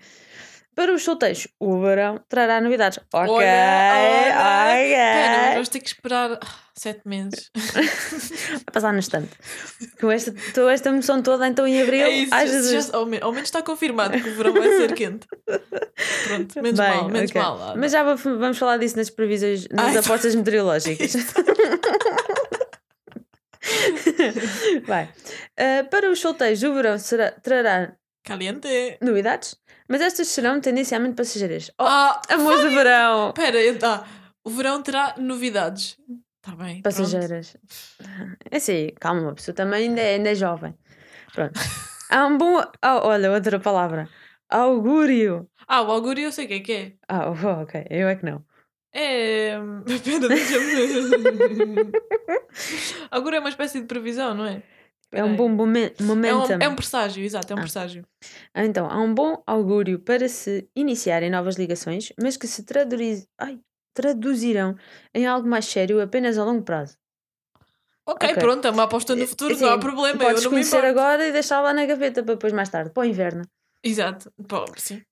Para 0.76 0.92
os 0.94 1.02
solteiros, 1.02 1.48
o 1.58 1.80
verão 1.80 2.20
trará 2.28 2.60
novidades. 2.60 2.98
Ok, 3.12 3.30
Olha, 3.32 3.46
olha. 3.46 4.74
ok. 4.74 4.90
Pera, 4.94 5.52
vamos 5.54 5.68
ter 5.70 5.80
que 5.80 5.88
esperar 5.88 6.38
sete 6.76 7.00
meses. 7.08 7.50
Vai 8.52 8.60
passar 8.72 8.92
no 8.92 8.98
instante. 8.98 9.30
Com 9.98 10.10
esta, 10.10 10.34
com 10.54 10.68
esta 10.68 10.90
emoção 10.90 11.22
toda, 11.22 11.48
então 11.48 11.66
em 11.66 11.80
abril, 11.82 12.06
É 12.06 12.10
isso, 12.10 12.70
já- 12.90 12.94
ao, 12.96 13.06
me- 13.06 13.18
ao 13.22 13.32
menos 13.32 13.48
está 13.48 13.62
confirmado 13.62 14.20
que 14.20 14.28
o 14.28 14.34
verão 14.34 14.52
vai 14.52 14.68
ser 14.68 14.92
quente. 14.94 15.26
Pronto, 16.26 16.54
menos 16.62 16.78
Bem, 16.78 16.88
mal, 16.96 17.08
menos 17.08 17.30
ok. 17.30 17.40
mal. 17.40 17.74
Mas 17.76 17.92
já 17.92 18.02
va- 18.02 18.14
vamos 18.14 18.58
falar 18.58 18.76
disso 18.76 18.98
nas 18.98 19.08
previsões, 19.08 19.66
nas 19.70 19.86
Ai, 19.86 19.96
apostas 19.96 20.34
meteorológicas. 20.34 21.12
Vai. 24.86 25.08
Ah, 25.58 25.84
para 25.90 26.10
os 26.10 26.20
solteiros, 26.20 26.62
o 26.62 26.74
verão 26.74 26.98
será- 26.98 27.30
trará 27.30 27.94
Caliente. 28.26 28.98
novidades, 29.00 29.56
mas 29.88 30.00
estas 30.00 30.26
serão 30.26 30.60
tendencialmente 30.60 31.14
passageiras. 31.14 31.70
Oh, 31.78 31.84
Ah, 31.84 32.20
amor 32.30 32.58
do 32.58 32.70
verão! 32.70 33.28
Espera, 33.28 33.58
ah, 33.84 34.04
o 34.44 34.50
verão 34.50 34.82
terá 34.82 35.14
novidades. 35.16 35.96
Está 36.44 36.56
bem. 36.56 36.82
pronto. 36.82 36.96
Passageiras. 36.96 37.56
É 38.50 38.56
assim, 38.56 38.90
calma, 39.00 39.22
uma 39.22 39.34
pessoa 39.34 39.54
também 39.54 39.88
ainda 39.88 40.00
é, 40.00 40.14
ainda 40.16 40.30
é 40.30 40.34
jovem. 40.34 40.74
Pronto. 41.32 41.52
Há 42.10 42.26
um 42.26 42.36
bom. 42.36 42.60
oh, 42.60 43.08
olha, 43.08 43.30
outra 43.32 43.60
palavra. 43.60 44.08
Augúrio. 44.48 45.48
Ah, 45.68 45.82
o 45.82 45.90
augúrio 45.92 46.24
eu 46.24 46.32
sei 46.32 46.46
o 46.46 46.48
que 46.48 46.54
é 46.54 46.60
que 46.60 46.72
é. 46.72 46.92
Ah, 47.08 47.30
oh, 47.30 47.62
ok. 47.62 47.84
Eu 47.90 48.08
é 48.08 48.16
que 48.16 48.24
não. 48.24 48.44
É. 48.92 49.56
Espera, 49.86 50.28
deixa-me. 50.28 51.92
augúrio 53.10 53.36
é 53.36 53.40
uma 53.40 53.48
espécie 53.50 53.80
de 53.80 53.86
previsão, 53.86 54.34
não 54.34 54.46
é? 54.46 54.62
É 55.12 55.24
um 55.24 55.36
bom 55.36 55.48
momen- 55.48 55.92
É 55.98 56.02
momentum. 56.02 56.54
um, 56.56 56.62
é 56.62 56.68
um 56.68 56.74
presságio, 56.76 57.24
exato, 57.24 57.52
é 57.52 57.56
um 57.56 57.58
Ah. 57.58 57.62
presságio. 57.62 58.04
Ah, 58.52 58.64
Então, 58.64 58.90
há 58.90 59.00
um 59.00 59.14
bom 59.14 59.42
augúrio 59.46 59.98
para 60.00 60.28
se 60.28 60.68
iniciarem 60.74 61.30
novas 61.30 61.56
ligações, 61.56 62.12
mas 62.20 62.36
que 62.36 62.46
se. 62.46 62.64
Ai, 63.38 63.60
traduzirão 63.94 64.76
em 65.14 65.26
algo 65.26 65.48
mais 65.48 65.64
sério 65.64 66.00
apenas 66.02 66.36
a 66.36 66.44
longo 66.44 66.62
prazo. 66.62 66.96
Ok, 68.08 68.34
pronto, 68.34 68.66
é 68.66 68.70
uma 68.70 68.84
aposta 68.84 69.16
no 69.16 69.26
futuro, 69.26 69.54
Sim, 69.56 69.62
não 69.64 69.70
há 69.72 69.78
problema. 69.78 70.18
Podes 70.18 70.42
eu 70.42 70.44
não 70.44 70.50
me 70.50 70.56
conhecer 70.56 70.76
importo. 70.78 70.98
agora 71.00 71.26
e 71.26 71.32
deixar 71.32 71.60
lá 71.60 71.72
na 71.72 71.84
gaveta 71.86 72.22
para 72.22 72.34
depois 72.34 72.52
mais 72.52 72.68
tarde, 72.68 72.90
para 72.90 73.00
o 73.00 73.04
inverno. 73.04 73.42
Exato, 73.82 74.32
Pô, 74.48 74.64
sim. 74.76 75.02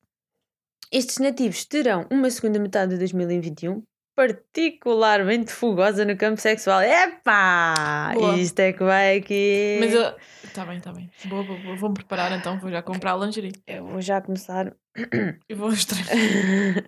Estes 0.93 1.19
nativos 1.19 1.65
terão 1.65 2.07
uma 2.11 2.31
segunda 2.31 2.59
metade 2.61 2.93
de 2.93 2.99
2021 2.99 3.83
particularmente 4.15 5.53
fogosa 5.53 6.05
no 6.05 6.17
campo 6.17 6.41
sexual. 6.41 6.83
Epá! 6.83 8.13
Boa. 8.15 8.37
Isto 8.37 8.61
é 8.61 8.73
que 8.73 8.85
vai 8.85 9.19
aqui. 9.19 9.79
Mas 9.81 9.93
eu. 9.93 10.15
Tá 10.53 10.65
bem, 10.65 10.81
tá 10.81 10.93
bem. 10.93 11.11
Boa, 11.25 11.43
boa, 11.43 11.59
boa. 11.59 11.77
Vou-me 11.77 11.95
preparar 11.95 12.31
então, 12.33 12.59
vou 12.61 12.71
já 12.71 12.81
comprar 12.81 13.15
a 13.15 13.17
lingerie. 13.17 13.53
Eu 13.67 13.87
vou 13.87 14.01
já 14.01 14.21
começar. 14.21 14.73
E 15.49 15.55
vou 15.55 15.73
estrear. 15.73 16.07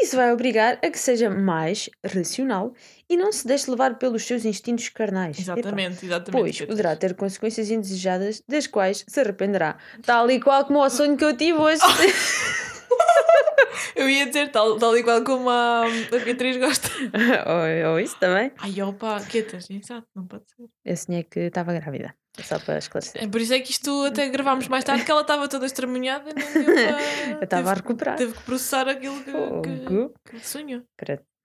Isso 0.00 0.16
vai 0.16 0.32
obrigar 0.32 0.78
a 0.82 0.90
que 0.90 0.98
seja 0.98 1.28
mais 1.28 1.90
racional 2.02 2.72
e 3.10 3.16
não 3.16 3.30
se 3.30 3.46
deixe 3.46 3.70
levar 3.70 3.98
pelos 3.98 4.24
seus 4.24 4.46
instintos 4.46 4.88
carnais. 4.88 5.38
Epá. 5.38 5.52
Exatamente, 5.52 6.06
exatamente. 6.06 6.32
Pois 6.32 6.60
poderá 6.62 6.96
ter 6.96 7.14
consequências 7.14 7.70
indesejadas 7.70 8.42
das 8.48 8.66
quais 8.66 9.04
se 9.06 9.20
arrependerá. 9.20 9.76
Tal 10.02 10.30
e 10.30 10.40
qual 10.40 10.64
como 10.64 10.80
o 10.80 10.88
sonho 10.88 11.16
que 11.16 11.24
eu 11.24 11.36
tive 11.36 11.58
hoje. 11.58 11.82
Eu 13.94 14.08
ia 14.08 14.26
dizer 14.26 14.50
tal, 14.50 14.78
tal 14.78 14.96
e 14.96 15.02
qual 15.02 15.22
como 15.24 15.48
a, 15.48 15.84
a 15.86 16.24
Beatriz 16.24 16.56
gosta. 16.56 16.88
ou, 17.86 17.92
ou 17.92 18.00
isso 18.00 18.18
também. 18.18 18.52
Ai, 18.58 18.82
opa, 18.82 19.20
quietas, 19.24 19.68
exato, 19.70 20.06
não 20.14 20.26
pode 20.26 20.44
ser. 20.50 20.66
Eu 20.84 20.96
sonhei 20.96 21.22
que 21.24 21.40
estava 21.40 21.72
grávida. 21.72 22.14
Só 22.42 22.58
para 22.58 22.76
esclarecer. 22.76 23.24
É 23.24 23.26
por 23.26 23.40
isso 23.40 23.54
é 23.54 23.60
que 23.60 23.70
isto 23.70 24.04
até 24.04 24.28
gravámos 24.28 24.68
mais 24.68 24.84
tarde, 24.84 25.04
que 25.04 25.10
ela 25.10 25.22
estava 25.22 25.48
toda 25.48 25.64
estremunhada 25.64 26.30
e 26.30 26.34
não 26.34 26.52
deu 26.52 26.64
para. 26.74 27.30
Eu 27.30 27.42
estava 27.42 27.70
a 27.70 27.74
recuperar. 27.74 28.16
teve 28.16 28.34
que 28.34 28.42
processar 28.42 28.88
aquilo 28.88 29.24
que, 29.24 29.32
Fogo. 29.32 29.62
que, 29.62 30.32
que 30.32 30.46
sonhou. 30.46 30.82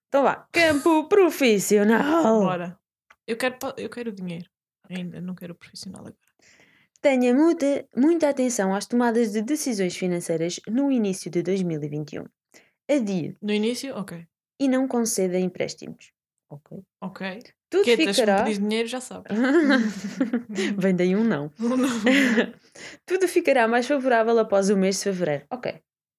Então 0.09 0.23
vá. 0.23 0.45
Campo 0.51 1.07
profissional. 1.07 2.41
Bora. 2.41 2.77
Eu 3.25 3.37
quero, 3.37 3.55
eu 3.77 3.89
quero 3.89 4.11
dinheiro. 4.11 4.49
Ainda 4.89 5.21
não 5.21 5.33
quero 5.33 5.55
profissional 5.55 6.01
agora. 6.01 6.17
Tenha 7.01 7.33
muita, 7.33 7.85
muita 7.95 8.29
atenção 8.29 8.75
às 8.75 8.85
tomadas 8.85 9.31
de 9.31 9.41
decisões 9.41 9.95
financeiras 9.97 10.59
no 10.67 10.91
início 10.91 11.31
de 11.31 11.41
2021. 11.41 12.25
Adie 12.89 13.35
No 13.41 13.51
início, 13.53 13.95
ok. 13.95 14.25
e 14.59 14.67
não 14.67 14.87
conceda 14.87 15.39
empréstimos. 15.39 16.11
Ok. 16.49 16.79
Ok. 17.01 17.39
Tudo 17.69 17.85
me 17.87 17.95
ficará. 18.13 18.43
pedis 18.43 18.59
dinheiro, 18.59 18.87
já 18.87 18.99
sabes. 18.99 19.31
Vem 20.77 20.93
daí 20.95 21.15
um 21.15 21.23
não. 21.23 21.49
Tudo 23.05 23.27
ficará 23.27 23.67
mais 23.67 23.87
favorável 23.87 24.37
após 24.37 24.69
o 24.69 24.75
mês 24.77 24.97
de 24.97 25.03
fevereiro. 25.05 25.45
Ok. 25.49 25.73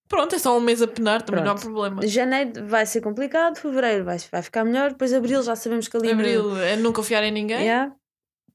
Pronto, 0.09 0.35
é 0.35 0.39
só 0.39 0.57
um 0.57 0.61
mês 0.61 0.83
a 0.83 0.89
penar, 0.89 1.23
também 1.23 1.45
não 1.45 1.53
há 1.53 1.55
Pronto. 1.55 1.71
problema. 1.73 2.07
Janeiro 2.07 2.67
vai 2.67 2.85
ser 2.87 3.01
complicado, 3.03 3.57
fevereiro 3.59 4.05
vai, 4.05 4.19
vai 4.31 4.43
ficar 4.43 4.65
melhor, 4.65 4.91
depois 4.93 5.13
abril 5.13 5.43
já 5.43 5.55
sabemos 5.55 5.89
que 5.89 5.97
ali. 5.97 6.09
no- 6.09 6.15
Abril 6.15 6.57
é 6.59 6.77
não 6.77 6.93
confiar 6.93 7.23
em 7.23 7.31
ninguém. 7.31 7.61
Yeah. 7.63 7.95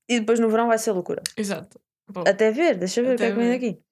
E 0.09 0.19
depois 0.19 0.39
no 0.39 0.49
verão 0.49 0.67
vai 0.67 0.77
ser 0.77 0.91
loucura. 0.91 1.21
Exato. 1.37 1.79
Bom, 2.07 2.23
Até 2.31 2.51
ver, 2.51 2.77
deixa 2.77 3.01
ver 3.03 3.15
o 3.15 3.17
que 3.17 3.25
é 3.25 3.31
que 3.31 3.37
vem 3.39 3.49
daqui. 3.49 3.83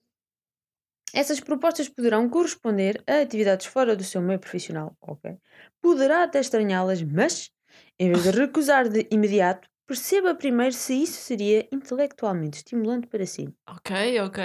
Essas 1.13 1.39
propostas 1.39 1.89
poderão 1.89 2.29
corresponder 2.29 3.01
a 3.07 3.21
atividades 3.21 3.65
fora 3.65 3.95
do 3.95 4.03
seu 4.03 4.21
meio 4.21 4.39
profissional, 4.39 4.95
ok? 5.01 5.37
Poderá 5.81 6.23
até 6.23 6.39
estranhá-las, 6.39 7.01
mas, 7.01 7.49
em 7.99 8.09
vez 8.11 8.23
de 8.23 8.29
recusar 8.41 8.87
de 8.89 9.07
imediato, 9.11 9.67
perceba 9.87 10.35
primeiro 10.35 10.73
se 10.73 10.93
isso 11.01 11.19
seria 11.21 11.67
intelectualmente 11.71 12.57
estimulante 12.57 13.07
para 13.07 13.25
si, 13.25 13.47
ok, 13.67 13.89
ok. 14.25 14.37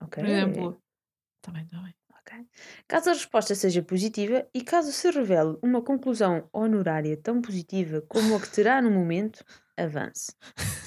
ok? 0.00 0.16
Por 0.18 0.28
exemplo. 0.28 0.82
Tá 1.40 1.52
bem, 1.52 1.66
tá. 1.68 1.90
Ok. 2.20 2.46
Caso 2.88 3.10
a 3.10 3.12
resposta 3.12 3.54
seja 3.54 3.82
positiva 3.82 4.48
e 4.52 4.62
caso 4.62 4.90
se 4.92 5.10
revele 5.10 5.56
uma 5.62 5.82
conclusão 5.82 6.48
honorária 6.52 7.16
tão 7.16 7.40
positiva 7.40 8.02
como 8.08 8.34
a 8.34 8.40
que 8.40 8.50
terá 8.50 8.82
no 8.82 8.90
momento, 8.90 9.44
avance. 9.76 10.32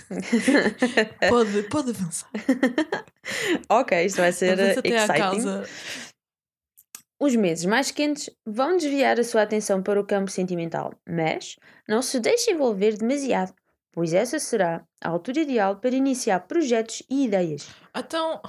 Pode, 1.30 1.63
pode 1.69 1.91
avançar. 1.91 2.30
ok, 3.69 4.06
isto 4.06 4.17
vai 4.17 4.32
ser 4.32 4.60
Avança 4.60 4.80
até 4.80 4.97
à 4.97 5.04
exciting. 5.04 5.19
causa. 5.19 5.63
Os 7.21 7.36
meses 7.36 7.65
mais 7.65 7.91
quentes 7.91 8.30
vão 8.45 8.78
desviar 8.78 9.19
a 9.19 9.23
sua 9.23 9.43
atenção 9.43 9.84
para 9.84 9.99
o 9.99 10.06
campo 10.06 10.32
sentimental, 10.32 10.93
mas 11.08 11.58
não 11.88 12.02
se 12.02 12.19
deixe 12.19 12.49
envolver 12.52 12.97
demasiado, 12.97 13.54
pois 13.91 14.13
essa 14.13 14.39
será 14.39 14.84
a 15.04 15.10
altura 15.10 15.41
ideal 15.41 15.75
para 15.75 15.95
iniciar 15.95 16.39
projetos 16.47 17.04
e 17.10 17.25
ideias. 17.25 17.69
Então. 17.95 18.41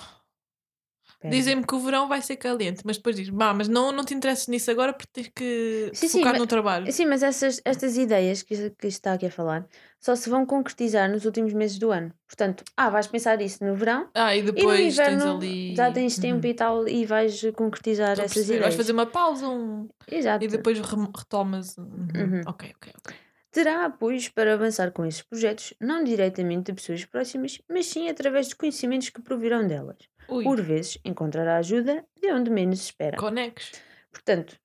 Dizem-me 1.28 1.64
que 1.66 1.74
o 1.74 1.78
verão 1.80 2.08
vai 2.08 2.22
ser 2.22 2.36
caliente, 2.36 2.82
mas 2.84 2.96
depois 2.96 3.16
dizem, 3.16 3.34
bah, 3.34 3.52
mas 3.52 3.68
não, 3.68 3.92
não 3.92 4.04
te 4.04 4.14
interesses 4.14 4.46
nisso 4.48 4.70
agora 4.70 4.92
porque 4.92 5.10
tens 5.12 5.28
que 5.34 5.90
Sim, 5.92 6.06
te 6.06 6.12
sim, 6.12 6.18
focar 6.18 6.32
mas- 6.32 6.40
no 6.40 6.46
trabalho. 6.46 6.92
Sim, 6.92 7.06
mas 7.06 7.22
essas, 7.22 7.60
estas 7.64 7.96
ideias 7.96 8.42
que, 8.42 8.70
que 8.70 8.86
está 8.86 9.12
aqui 9.14 9.26
a 9.26 9.30
falar 9.30 9.66
só 10.00 10.16
se 10.16 10.30
vão 10.30 10.46
concretizar 10.46 11.10
nos 11.10 11.24
últimos 11.26 11.52
meses 11.52 11.78
do 11.78 11.90
ano. 11.92 12.12
Portanto, 12.26 12.64
ah, 12.76 12.88
vais 12.88 13.06
pensar 13.06 13.40
isso 13.42 13.62
no 13.64 13.74
verão 13.74 14.08
Ah, 14.14 14.34
e 14.34 14.38
e 14.38 14.42
no 14.42 14.52
depois 14.52 14.78
tens 14.80 14.94
inverno 14.94 15.36
ali. 15.36 15.74
já 15.76 15.92
tens 15.92 16.18
tempo 16.18 16.44
Uhum. 16.46 16.50
e 16.50 16.54
tal 16.54 16.88
e 16.88 17.04
vais 17.04 17.40
concretizar 17.54 18.12
Estou 18.12 18.24
essas 18.24 18.44
ideias. 18.44 18.62
Vais 18.62 18.74
fazer 18.76 18.92
uma 18.92 19.06
pausa 19.06 19.48
um... 19.48 19.88
Exato. 20.10 20.44
e 20.44 20.48
depois 20.48 20.78
rem- 20.80 21.10
retomas. 21.16 21.76
Uhum. 21.76 22.08
Uhum. 22.16 22.40
Ok, 22.46 22.72
ok, 22.76 22.92
ok. 22.98 23.14
Terá 23.52 23.84
apoios 23.84 24.28
para 24.28 24.54
avançar 24.54 24.92
com 24.92 25.04
esses 25.04 25.22
projetos, 25.22 25.74
não 25.80 26.04
diretamente 26.04 26.70
de 26.70 26.74
pessoas 26.74 27.04
próximas, 27.04 27.60
mas 27.68 27.86
sim 27.86 28.08
através 28.08 28.46
dos 28.46 28.54
conhecimentos 28.54 29.08
que 29.10 29.20
provirão 29.20 29.66
delas. 29.66 29.96
Ui, 30.28 30.44
Por 30.44 30.60
vezes, 30.62 30.98
encontrará 31.04 31.56
ajuda 31.56 32.04
de 32.22 32.30
onde 32.32 32.48
menos 32.50 32.80
espera. 32.80 33.16
conectes. 33.16 33.72
Portanto, 34.12 34.56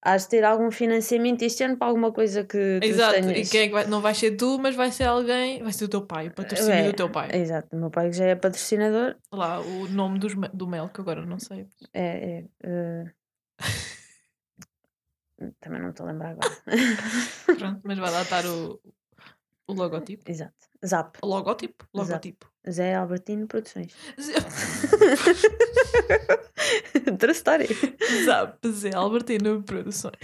has 0.00 0.22
de 0.24 0.28
ter 0.30 0.44
algum 0.44 0.70
financiamento 0.70 1.42
este 1.42 1.64
ano 1.64 1.76
para 1.76 1.88
alguma 1.88 2.12
coisa 2.12 2.44
que 2.44 2.78
tu 2.80 2.86
Exato. 2.86 3.14
tenhas. 3.14 3.48
E 3.48 3.50
quem 3.50 3.60
é 3.62 3.66
que 3.66 3.72
vai... 3.72 3.86
Não 3.86 4.00
vai 4.00 4.14
ser 4.14 4.36
tu, 4.36 4.56
mas 4.60 4.76
vai 4.76 4.92
ser 4.92 5.04
alguém. 5.04 5.60
Vai 5.60 5.72
ser 5.72 5.84
o 5.86 5.88
teu 5.88 6.06
pai, 6.06 6.28
o 6.28 6.32
patrocínio 6.32 6.74
É, 6.74 6.82
do 6.84 6.92
teu 6.92 7.10
pai. 7.10 7.28
Exato, 7.32 7.74
o 7.74 7.78
meu 7.80 7.90
pai 7.90 8.10
que 8.10 8.16
já 8.16 8.26
é 8.26 8.36
patrocinador. 8.36 9.16
Lá, 9.32 9.60
o 9.60 9.88
nome 9.88 10.20
dos 10.20 10.34
do 10.52 10.68
mel, 10.68 10.88
que 10.88 11.00
agora 11.00 11.26
não 11.26 11.40
sei. 11.40 11.66
É, 11.92 12.38
é, 12.40 12.44
eh, 12.62 13.04
Também 15.60 15.80
não 15.80 15.90
estou 15.90 16.06
a 16.06 16.12
lembrar 16.12 16.30
agora. 16.30 16.50
Pronto, 17.58 17.80
mas 17.84 17.98
vai 17.98 18.10
lá 18.10 18.22
estar 18.22 18.44
o, 18.46 18.80
o 19.66 19.72
logotipo. 19.72 20.30
Exato. 20.30 20.54
Zap. 20.84 21.18
O 21.22 21.26
logotipo? 21.26 21.86
Logotipo. 21.94 22.50
Zé 22.68 22.94
Albertino 22.94 23.46
Produções. 23.46 23.92
Outra 27.10 27.32
história. 27.32 27.66
Zap, 28.24 28.68
Zé 28.68 28.94
Albertino 28.94 29.62
Produções. 29.62 30.14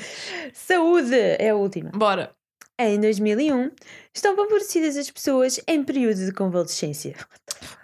Saúde 0.53 1.15
é 1.15 1.51
a 1.51 1.57
última. 1.57 1.91
Bora. 1.91 2.35
Em 2.81 3.01
2001, 3.01 3.73
estão 4.15 4.37
favorecidas 4.37 4.97
as 4.97 5.11
pessoas 5.11 5.61
em 5.67 5.83
período 5.83 6.25
de 6.25 6.33
convalescência. 6.33 7.17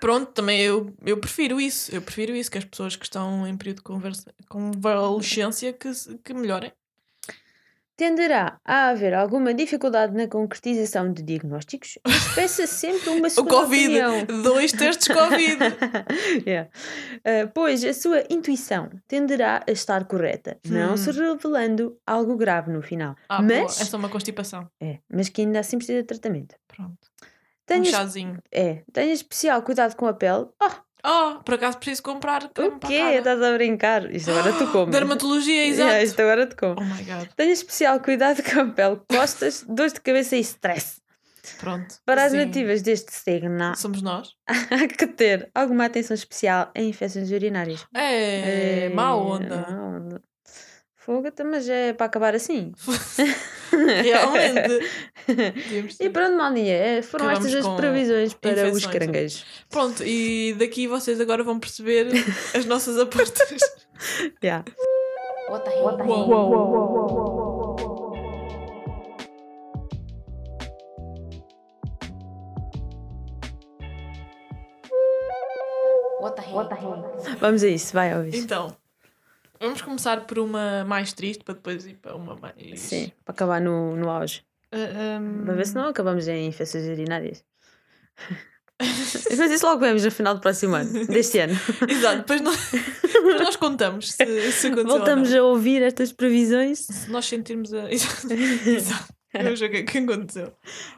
Pronto, 0.00 0.30
também 0.30 0.60
eu, 0.60 0.94
eu 1.04 1.18
prefiro 1.18 1.60
isso. 1.60 1.92
Eu 1.92 2.00
prefiro 2.00 2.32
isso, 2.32 2.48
que 2.48 2.58
as 2.58 2.64
pessoas 2.64 2.94
que 2.94 3.04
estão 3.04 3.44
em 3.44 3.56
período 3.56 3.78
de 3.78 3.82
conversa, 3.82 4.32
convalescência 4.48 5.72
que, 5.72 5.90
que 6.22 6.32
melhorem. 6.32 6.72
Tenderá 7.96 8.58
a 8.64 8.88
haver 8.88 9.14
alguma 9.14 9.54
dificuldade 9.54 10.16
na 10.16 10.26
concretização 10.26 11.12
de 11.12 11.22
diagnósticos, 11.22 11.96
mas 12.04 12.34
peça 12.34 12.66
sempre 12.66 13.08
uma 13.10 13.28
O 13.28 13.30
segunda 13.30 13.54
Covid. 13.54 13.86
opinião. 14.02 14.42
Dois 14.42 14.72
testes 14.72 15.06
Covid. 15.08 15.58
Yeah. 16.44 16.68
Uh, 17.18 17.50
pois 17.54 17.84
a 17.84 17.94
sua 17.94 18.24
intuição 18.28 18.90
tenderá 19.06 19.62
a 19.66 19.70
estar 19.70 20.04
correta, 20.06 20.58
não 20.66 20.94
Hum. 20.94 20.96
se 20.96 21.10
revelando 21.12 21.96
algo 22.06 22.36
grave 22.36 22.70
no 22.72 22.82
final. 22.82 23.14
Ah, 23.28 23.40
mas, 23.40 23.80
É 23.80 23.84
só 23.84 23.96
uma 23.96 24.08
constipação. 24.08 24.68
é, 24.80 24.98
mas 25.12 25.28
que 25.28 25.42
ainda 25.42 25.60
assim 25.60 25.76
precisa 25.78 26.00
de 26.00 26.06
tratamento. 26.06 26.56
Pronto. 26.66 26.98
Um 27.22 27.66
Tenha, 27.66 27.84
chazinho. 27.90 28.38
é, 28.52 28.82
tenha 28.92 29.12
especial 29.12 29.62
cuidado 29.62 29.94
com 29.96 30.06
a 30.06 30.12
pele. 30.12 30.46
Oh, 30.62 30.70
Oh, 31.04 31.42
por 31.44 31.54
acaso 31.56 31.76
preciso 31.78 32.02
comprar 32.02 32.48
creme 32.48 32.76
o 32.76 32.78
para 32.78 32.88
a 32.88 32.92
quê? 32.92 32.98
cara. 32.98 33.16
Estás 33.18 33.42
a 33.42 33.52
brincar? 33.52 34.14
Isto 34.14 34.30
agora 34.30 34.52
tu 34.54 34.66
comes. 34.72 34.90
Dermatologia, 34.90 35.66
exato. 35.68 35.88
Yeah, 35.90 36.02
isto 36.02 36.20
agora 36.22 36.46
te 36.46 36.56
como. 36.56 36.76
Oh 36.78 36.84
my 36.84 37.02
god. 37.04 37.28
Tenha 37.36 37.52
especial 37.52 38.00
cuidado 38.00 38.42
com 38.42 38.60
a 38.60 38.66
pele, 38.66 39.00
costas, 39.10 39.64
dores 39.68 39.92
de 39.92 40.00
cabeça 40.00 40.36
e 40.36 40.40
stress. 40.40 41.02
Pronto. 41.60 41.96
Para 42.06 42.24
as 42.24 42.32
Sim. 42.32 42.38
nativas 42.38 42.80
deste 42.80 43.12
signo, 43.12 43.76
Somos 43.76 44.00
nós. 44.00 44.30
há 44.48 44.88
que 44.88 45.06
ter 45.06 45.50
alguma 45.54 45.84
atenção 45.84 46.14
especial 46.14 46.70
em 46.74 46.88
infecções 46.88 47.30
urinárias. 47.30 47.84
É, 47.94 48.88
má 48.88 49.10
É, 49.10 49.14
onda. 49.14 49.66
má 49.70 49.82
onda. 49.84 50.22
Fogo, 51.04 51.28
mas 51.44 51.68
é 51.68 51.92
para 51.92 52.06
acabar 52.06 52.34
assim. 52.34 52.72
Realmente. 53.70 54.88
E 56.00 56.10
pronto, 56.10 56.36
maldinha, 56.36 56.74
é, 56.74 57.02
foram 57.02 57.26
Acabamos 57.26 57.46
estas 57.46 57.66
as 57.66 57.76
previsões 57.76 58.34
para 58.34 58.70
os 58.70 58.86
caranguejos. 58.86 59.44
Pronto, 59.70 60.02
e 60.02 60.54
daqui 60.58 60.86
vocês 60.86 61.20
agora 61.20 61.42
vão 61.42 61.58
perceber 61.58 62.08
as 62.54 62.66
nossas 62.66 62.98
apostas. 62.98 63.58
Yeah. 64.42 64.64
What 65.50 65.64
the 65.64 65.76
hell? 65.76 65.84
What 65.84 65.98
the 65.98 66.04
Uou. 66.04 66.24
What 76.20 76.36
the 76.36 76.42
hell? 76.42 76.56
What 76.56 76.68
the 76.68 76.76
hell? 76.76 77.36
Vamos 77.38 77.62
a 77.62 77.68
isso, 77.68 77.92
vai 77.94 78.14
ouvir. 78.14 78.36
Então, 78.36 78.74
vamos 79.64 79.82
começar 79.82 80.26
por 80.26 80.38
uma 80.38 80.84
mais 80.84 81.12
triste 81.12 81.42
para 81.42 81.54
depois 81.54 81.86
ir 81.86 81.94
para 81.94 82.14
uma 82.14 82.36
mais. 82.36 82.80
Sim, 82.80 83.12
para 83.24 83.32
acabar 83.32 83.60
no, 83.60 83.96
no 83.96 84.10
auge. 84.10 84.44
Ah, 84.70 85.20
um, 85.20 85.44
Para 85.44 85.54
ver 85.54 85.66
se 85.66 85.74
não 85.74 85.88
acabamos 85.88 86.26
em 86.28 86.46
infecções 86.46 86.84
urinárias. 86.86 87.44
Mas 88.80 89.50
isso 89.52 89.64
logo 89.64 89.80
vemos 89.80 90.04
no 90.04 90.10
final 90.10 90.34
do 90.34 90.40
próximo 90.40 90.74
ano, 90.74 91.06
deste 91.06 91.38
ano. 91.38 91.54
Exato, 91.88 92.18
depois 92.18 92.40
nós, 92.40 92.70
depois 93.02 93.40
nós 93.40 93.56
contamos 93.56 94.12
se, 94.12 94.52
se 94.52 94.70
Voltamos 94.70 95.32
a 95.32 95.42
ouvir 95.42 95.82
estas 95.82 96.12
previsões. 96.12 96.80
Se 96.80 97.10
nós 97.10 97.24
sentirmos 97.26 97.72
a. 97.72 97.90
Exato. 97.92 99.14
Vamos 99.32 99.58
ver 99.58 99.66
o 99.66 99.70
que 99.70 99.76
é 99.78 99.82
que 99.82 99.98
aconteceu. 99.98 100.52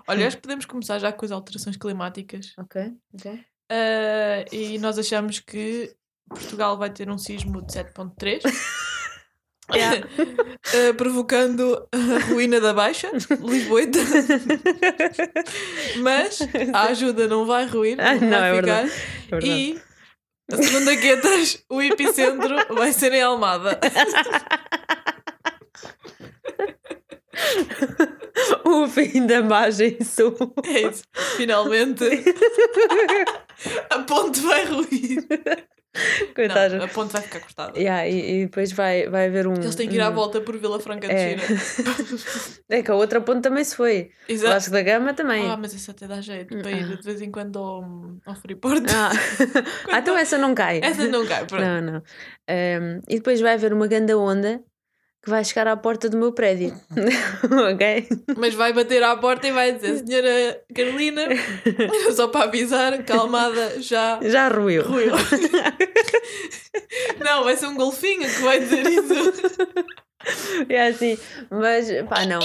Olha, 0.06 0.26
acho 0.26 0.36
que 0.36 0.42
podemos 0.42 0.66
começar 0.66 0.98
já 0.98 1.12
com 1.12 1.24
as 1.24 1.32
alterações 1.32 1.76
climáticas. 1.76 2.52
Ok, 2.58 2.92
ok. 3.14 3.40
Ah, 3.70 4.44
e 4.52 4.78
nós 4.78 4.98
achamos 4.98 5.40
que 5.40 5.94
Portugal 6.28 6.76
vai 6.76 6.90
ter 6.90 7.08
um 7.10 7.18
sismo 7.18 7.62
de 7.62 7.72
7.3. 7.72 8.42
Yeah. 9.74 10.06
Ah, 10.64 10.94
provocando 10.96 11.88
a 11.90 12.18
ruína 12.30 12.60
da 12.60 12.72
Baixa, 12.72 13.10
Lisboeta. 13.42 13.98
Mas 15.98 16.38
a 16.72 16.82
ajuda 16.82 17.26
não 17.26 17.44
vai 17.44 17.66
ruir, 17.66 17.96
Ah, 18.00 18.14
não, 18.14 18.20
não, 18.20 18.38
vai 18.38 18.50
é 18.52 18.54
ficar. 18.60 18.82
verdade, 18.84 18.92
É 19.26 19.30
verdade. 19.30 19.48
E 19.50 19.80
a 20.52 20.56
segunda 20.56 20.96
quetas, 20.96 21.64
o 21.68 21.82
epicentro 21.82 22.54
vai 22.76 22.92
ser 22.92 23.12
em 23.14 23.22
Almada. 23.22 23.80
O 28.64 28.86
fim 28.88 29.26
da 29.26 29.42
margem 29.42 29.98
sul. 30.04 30.36
É 30.64 30.82
isso. 30.82 31.04
Finalmente 31.36 32.04
a 33.90 33.98
ponte 34.00 34.40
vai 34.40 34.64
ruir. 34.64 35.26
Coitado. 36.34 36.76
Não, 36.76 36.84
a 36.84 36.88
ponte 36.88 37.12
vai 37.12 37.22
ficar 37.22 37.40
cortada. 37.40 37.78
Yeah, 37.78 38.06
e, 38.08 38.40
e 38.42 38.44
depois 38.46 38.72
vai, 38.72 39.08
vai 39.08 39.26
haver 39.26 39.46
um. 39.46 39.54
Eles 39.54 39.74
têm 39.74 39.88
que 39.88 39.96
ir 39.96 40.00
à 40.00 40.10
um- 40.10 40.14
volta 40.14 40.40
por 40.40 40.56
Vila 40.58 40.78
Franca 40.80 41.08
de 41.08 41.14
É. 41.14 41.38
Xira. 41.38 41.56
É 42.68 42.82
que 42.82 42.90
a 42.90 42.94
outra 42.96 43.20
ponte 43.20 43.42
também 43.42 43.62
se 43.62 43.76
foi. 43.76 44.10
Exato. 44.28 44.52
Vasco 44.54 44.72
da 44.72 44.82
Gama 44.82 45.14
também. 45.14 45.48
Ah, 45.48 45.56
mas 45.56 45.72
isso 45.72 45.90
até 45.90 46.06
dá 46.08 46.20
jeito 46.20 46.56
para 46.58 46.70
ir 46.72 46.84
Ah. 46.92 46.96
de 46.96 47.02
vez 47.02 47.22
em 47.22 47.30
quando 47.30 47.58
ao, 47.58 47.84
ao 48.26 48.34
Freeport. 48.34 48.84
Ah. 48.94 49.10
Ah, 49.92 49.98
então 50.00 50.16
essa 50.18 50.36
não 50.36 50.54
cai. 50.54 50.80
Essa 50.82 51.06
não 51.06 51.24
cai, 51.26 51.46
pronto. 51.46 51.62
Não, 51.64 51.80
não. 51.80 52.02
Ehm, 52.48 53.00
e 53.08 53.16
depois 53.16 53.40
vai 53.40 53.54
haver 53.54 53.72
uma 53.72 53.86
grande 53.86 54.12
onda 54.14 54.60
que 55.26 55.30
vai 55.30 55.44
chegar 55.44 55.66
à 55.66 55.76
porta 55.76 56.08
do 56.08 56.16
meu 56.16 56.32
prédio. 56.32 56.72
ok? 57.74 58.08
Mas 58.36 58.54
vai 58.54 58.72
bater 58.72 59.02
à 59.02 59.16
porta 59.16 59.48
e 59.48 59.50
vai 59.50 59.72
dizer: 59.72 59.98
Senhora 60.06 60.62
Carolina, 60.72 61.22
só 62.14 62.28
para 62.28 62.44
avisar, 62.44 63.02
calmada, 63.02 63.82
já 63.82 64.20
Já 64.22 64.48
ruiu. 64.48 64.84
ruiu. 64.84 65.10
Não, 67.18 67.42
vai 67.42 67.56
ser 67.56 67.66
um 67.66 67.74
golfinho 67.74 68.22
que 68.22 68.40
vai 68.40 68.60
dizer 68.60 68.86
isso. 68.86 69.14
É 70.68 70.88
assim, 70.88 71.18
mas 71.50 71.88
pá, 72.08 72.24
não. 72.24 72.40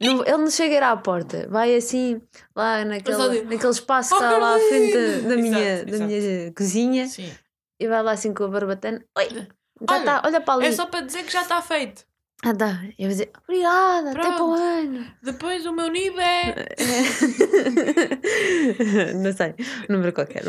não 0.00 0.22
ele 0.24 0.36
não 0.36 0.50
chega 0.50 0.74
a 0.74 0.78
ir 0.78 0.82
à 0.82 0.96
porta, 0.96 1.48
vai 1.50 1.74
assim, 1.74 2.20
lá 2.54 2.80
só 2.80 2.84
naquele, 2.84 3.28
diz, 3.30 3.50
naquele 3.50 3.72
espaço 3.72 4.14
"Oh, 4.14 4.18
que 4.18 4.24
está 4.24 4.38
lá 4.38 4.54
à 4.54 4.58
frente 4.58 4.92
da, 4.92 5.00
da 5.00 5.28
Carlinhos!" 5.28 5.42
minha, 5.42 5.72
Exato, 5.72 5.90
da 5.90 5.98
minha 6.06 6.52
cozinha 6.52 7.06
Sim. 7.06 7.32
e 7.80 7.88
vai 7.88 8.02
lá 8.02 8.12
assim 8.12 8.34
com 8.34 8.44
a 8.44 8.48
barbatana. 8.48 9.02
Oi, 9.18 9.28
já 9.30 9.46
Olha, 9.90 9.98
está, 9.98 10.22
olha 10.24 10.40
para 10.40 10.54
ali. 10.54 10.66
É 10.66 10.72
só 10.72 10.86
para 10.86 11.00
dizer 11.00 11.24
que 11.24 11.32
já 11.32 11.42
está 11.42 11.60
feito. 11.60 12.04
Ah, 12.44 12.54
tá. 12.54 12.82
Eu 12.98 13.06
vou 13.06 13.08
dizer, 13.08 13.30
obrigada, 13.48 14.10
até 14.10 14.20
para 14.20 14.34
o 14.44 14.54
Pronto. 14.54 14.60
ano. 14.62 15.06
Depois 15.22 15.64
o 15.66 15.72
meu 15.72 15.88
nível 15.88 16.20
é. 16.20 16.54
não 19.14 19.32
sei, 19.32 19.54
número 19.88 20.12
qualquer. 20.12 20.42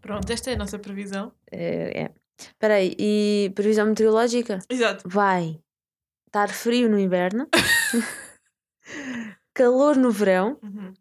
Pronto, 0.00 0.30
esta 0.32 0.50
é 0.50 0.54
a 0.54 0.58
nossa 0.58 0.78
previsão. 0.78 1.32
É, 1.50 2.02
é. 2.04 2.10
Espera 2.38 2.74
aí, 2.74 2.94
e 2.98 3.52
previsão 3.54 3.86
meteorológica? 3.86 4.58
Exato. 4.68 5.08
Vai 5.08 5.60
estar 6.26 6.48
frio 6.48 6.88
no 6.88 6.98
inverno, 6.98 7.48
calor 9.54 9.96
no 9.96 10.10
verão, 10.10 10.58
Uhum. 10.62 10.92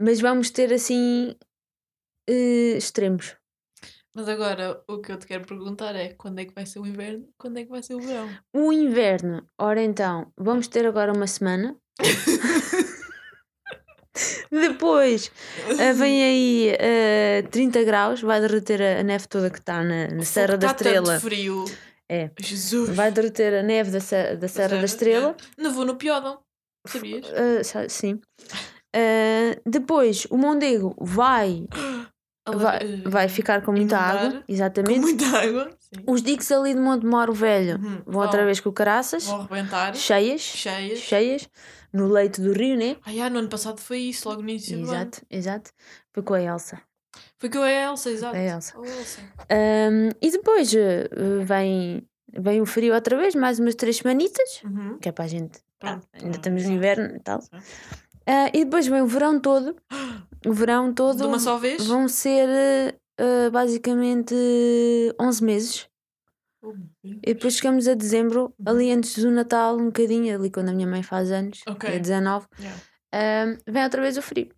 mas 0.00 0.20
vamos 0.20 0.50
ter 0.50 0.72
assim 0.72 1.36
eh, 2.28 2.76
extremos. 2.76 3.36
Mas 4.14 4.28
agora 4.28 4.82
o 4.86 4.98
que 5.00 5.10
eu 5.10 5.18
te 5.18 5.26
quero 5.26 5.46
perguntar 5.46 5.96
é 5.96 6.10
quando 6.10 6.38
é 6.38 6.44
que 6.44 6.54
vai 6.54 6.66
ser 6.66 6.80
o 6.80 6.86
inverno? 6.86 7.26
Quando 7.38 7.58
é 7.58 7.64
que 7.64 7.70
vai 7.70 7.82
ser 7.82 7.94
o 7.94 8.00
verão? 8.00 8.28
O 8.52 8.70
inverno, 8.72 9.46
ora 9.58 9.82
então, 9.82 10.30
vamos 10.36 10.68
ter 10.68 10.86
agora 10.86 11.12
uma 11.12 11.26
semana. 11.26 11.74
Depois 14.50 15.32
eh, 15.78 15.92
vem 15.94 16.22
aí 16.22 16.76
eh, 16.78 17.42
30 17.50 17.82
graus, 17.84 18.20
vai 18.20 18.38
derreter 18.40 18.82
a, 18.82 19.02
neve 19.02 19.26
toda 19.26 19.48
que 19.48 19.58
está 19.58 19.82
na, 19.82 20.08
na 20.08 20.24
Serra 20.24 20.58
da 20.58 20.66
Está 20.66 20.76
Estrela. 20.76 21.06
Tá 21.06 21.12
tanto 21.12 21.22
frio. 21.22 21.64
É. 22.06 22.30
Jesus. 22.38 22.90
Vai 22.90 23.10
derreter 23.10 23.54
a 23.54 23.62
neve 23.62 23.90
da, 23.90 23.98
da 24.34 24.48
Serra 24.48 24.76
da 24.76 24.84
Estrela. 24.84 25.34
Nevou 25.56 25.86
no 25.86 25.96
Piódão. 25.96 26.40
Sabias? 26.86 27.26
Sa- 27.64 27.88
sim. 27.88 28.20
Depois 29.64 30.26
o 30.28 30.36
Mondego 30.36 30.94
vai, 31.00 31.66
vai, 32.46 32.78
eh, 32.78 33.08
vai 33.08 33.28
ficar 33.28 33.62
com 33.62 33.72
muita 33.72 33.96
água, 33.98 34.30
Com 34.40 34.44
exatamente. 34.52 35.00
muita 35.00 35.24
água. 35.26 35.70
Sim. 35.78 36.02
Os 36.06 36.22
diques 36.22 36.50
ali 36.50 36.74
de 36.74 36.80
Montemoro 36.80 37.32
Velho 37.32 37.78
Uhum. 37.78 38.02
vão 38.06 38.22
outra 38.22 38.44
vez 38.44 38.60
com 38.60 38.72
caraças, 38.72 39.24
Vão 39.26 39.40
arrebentar. 39.42 39.94
cheias, 39.94 40.40
Cheias. 40.40 40.98
cheias, 40.98 41.48
no 41.92 42.08
leito 42.08 42.40
do 42.40 42.52
rio, 42.52 42.76
né? 42.76 42.96
Ah, 43.04 43.28
no 43.30 43.38
ano 43.40 43.48
passado 43.48 43.78
foi 43.80 43.98
isso, 43.98 44.28
logo 44.28 44.40
no 44.42 44.48
início. 44.48 44.78
Exato, 44.80 45.20
exato. 45.30 45.70
Foi 46.12 46.22
com 46.22 46.34
a 46.34 46.40
Elsa. 46.42 46.80
Foi 47.38 47.50
com 47.50 47.58
a 47.60 47.70
Elsa, 47.70 48.10
exato. 48.10 48.34
A 48.36 48.40
Elsa. 48.42 48.74
Elsa. 48.78 49.20
Ahm, 49.50 50.08
e 50.22 50.30
depois 50.30 50.72
eh, 50.74 51.08
vem, 51.44 52.02
vem 52.32 52.60
o 52.62 52.66
frio 52.66 52.94
outra 52.94 53.16
vez, 53.18 53.34
mais 53.34 53.58
umas 53.58 53.74
três 53.74 53.96
semanitas, 53.98 54.62
Uhum. 54.64 54.98
que 54.98 55.08
é 55.08 55.12
para 55.12 55.24
a 55.24 55.28
gente. 55.28 55.60
Pronto. 55.78 56.06
ah, 56.14 56.18
ainda 56.22 56.36
estamos 56.36 56.64
no 56.64 56.72
inverno 56.72 57.16
e 57.16 57.20
tal. 57.20 57.40
Ah, 58.26 58.48
e 58.54 58.64
depois 58.64 58.86
vem 58.86 59.02
o 59.02 59.06
verão 59.06 59.38
todo. 59.40 59.76
O 60.46 60.52
verão 60.52 60.92
todo. 60.92 61.16
De 61.18 61.22
uma 61.24 61.38
só 61.38 61.56
vez? 61.58 61.86
Vão 61.86 62.08
ser 62.08 62.48
eh, 62.48 62.94
eh, 63.18 63.50
basicamente 63.50 64.34
11 65.20 65.44
meses. 65.44 65.88
Oh. 66.64 66.74
E 67.04 67.34
depois 67.34 67.56
chegamos 67.56 67.88
a 67.88 67.94
dezembro, 67.94 68.54
ali 68.64 68.90
antes 68.92 69.18
do 69.18 69.30
Natal, 69.30 69.76
um 69.76 69.86
bocadinho, 69.86 70.34
ali 70.34 70.50
quando 70.50 70.68
a 70.68 70.72
minha 70.72 70.86
mãe 70.86 71.02
faz 71.02 71.30
anos, 71.32 71.60
Ok. 71.66 71.90
que 71.90 71.96
é 71.96 71.98
19, 71.98 72.46
Yeah. 72.58 72.80
ahm, 73.12 73.58
vem 73.66 73.82
outra 73.84 74.00
vez 74.00 74.16
o 74.16 74.22
frio. 74.22 74.48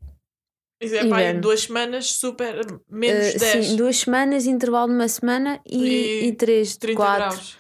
Isso 0.83 0.95
é 0.97 1.09
pá, 1.09 1.33
duas 1.33 1.63
semanas, 1.63 2.11
super. 2.11 2.61
Menos 2.91 3.35
Eh, 3.35 3.39
10. 3.39 3.67
sim, 3.69 3.77
duas 3.77 3.97
semanas, 3.97 4.45
intervalo 4.47 4.89
de 4.89 4.95
uma 4.95 5.09
semana 5.09 5.61
e, 5.67 5.83
E 5.87 6.27
e 6.29 6.33
três, 6.35 6.77
30 6.77 6.97
quatro. 6.97 7.21
graus. 7.31 7.59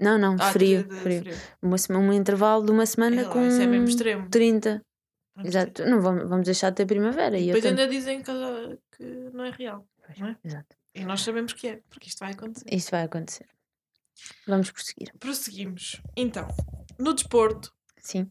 Não, 0.00 0.16
não, 0.16 0.36
Ah, 0.38 0.52
frio, 0.52 0.84
de- 0.84 0.88
de- 0.88 1.00
frio. 1.00 1.24
Uma 1.60 1.76
semana, 1.76 2.06
um 2.06 2.12
intervalo 2.12 2.64
de 2.64 2.70
uma 2.70 2.86
semana 2.86 3.20
É 3.20 3.24
lá, 3.24 3.30
com 3.30 3.40
é 3.40 3.66
mesmo 3.66 3.88
extremo. 3.88 4.28
30. 4.30 4.80
Exato. 5.44 5.84
Não 5.86 6.00
vamos, 6.00 6.28
vamos 6.28 6.44
deixar 6.44 6.70
de 6.70 6.76
ter 6.76 6.86
primavera. 6.86 7.38
E 7.38 7.46
Depois 7.46 7.66
ainda 7.66 7.86
dizem 7.86 8.22
que, 8.22 8.32
que 8.96 9.04
não 9.32 9.44
é 9.44 9.50
real. 9.50 9.86
não 10.18 10.28
é? 10.28 10.36
Exato. 10.44 10.76
E 10.94 11.04
nós 11.04 11.20
sabemos 11.20 11.52
que 11.52 11.68
é, 11.68 11.82
porque 11.88 12.08
isto 12.08 12.18
vai 12.20 12.32
acontecer. 12.32 12.66
Isto 12.72 12.90
vai 12.90 13.04
acontecer. 13.04 13.46
Vamos 14.46 14.70
prosseguir. 14.70 15.12
Prosseguimos. 15.18 16.02
Então, 16.16 16.48
no 16.98 17.14
desporto, 17.14 17.72
Sim. 17.98 18.30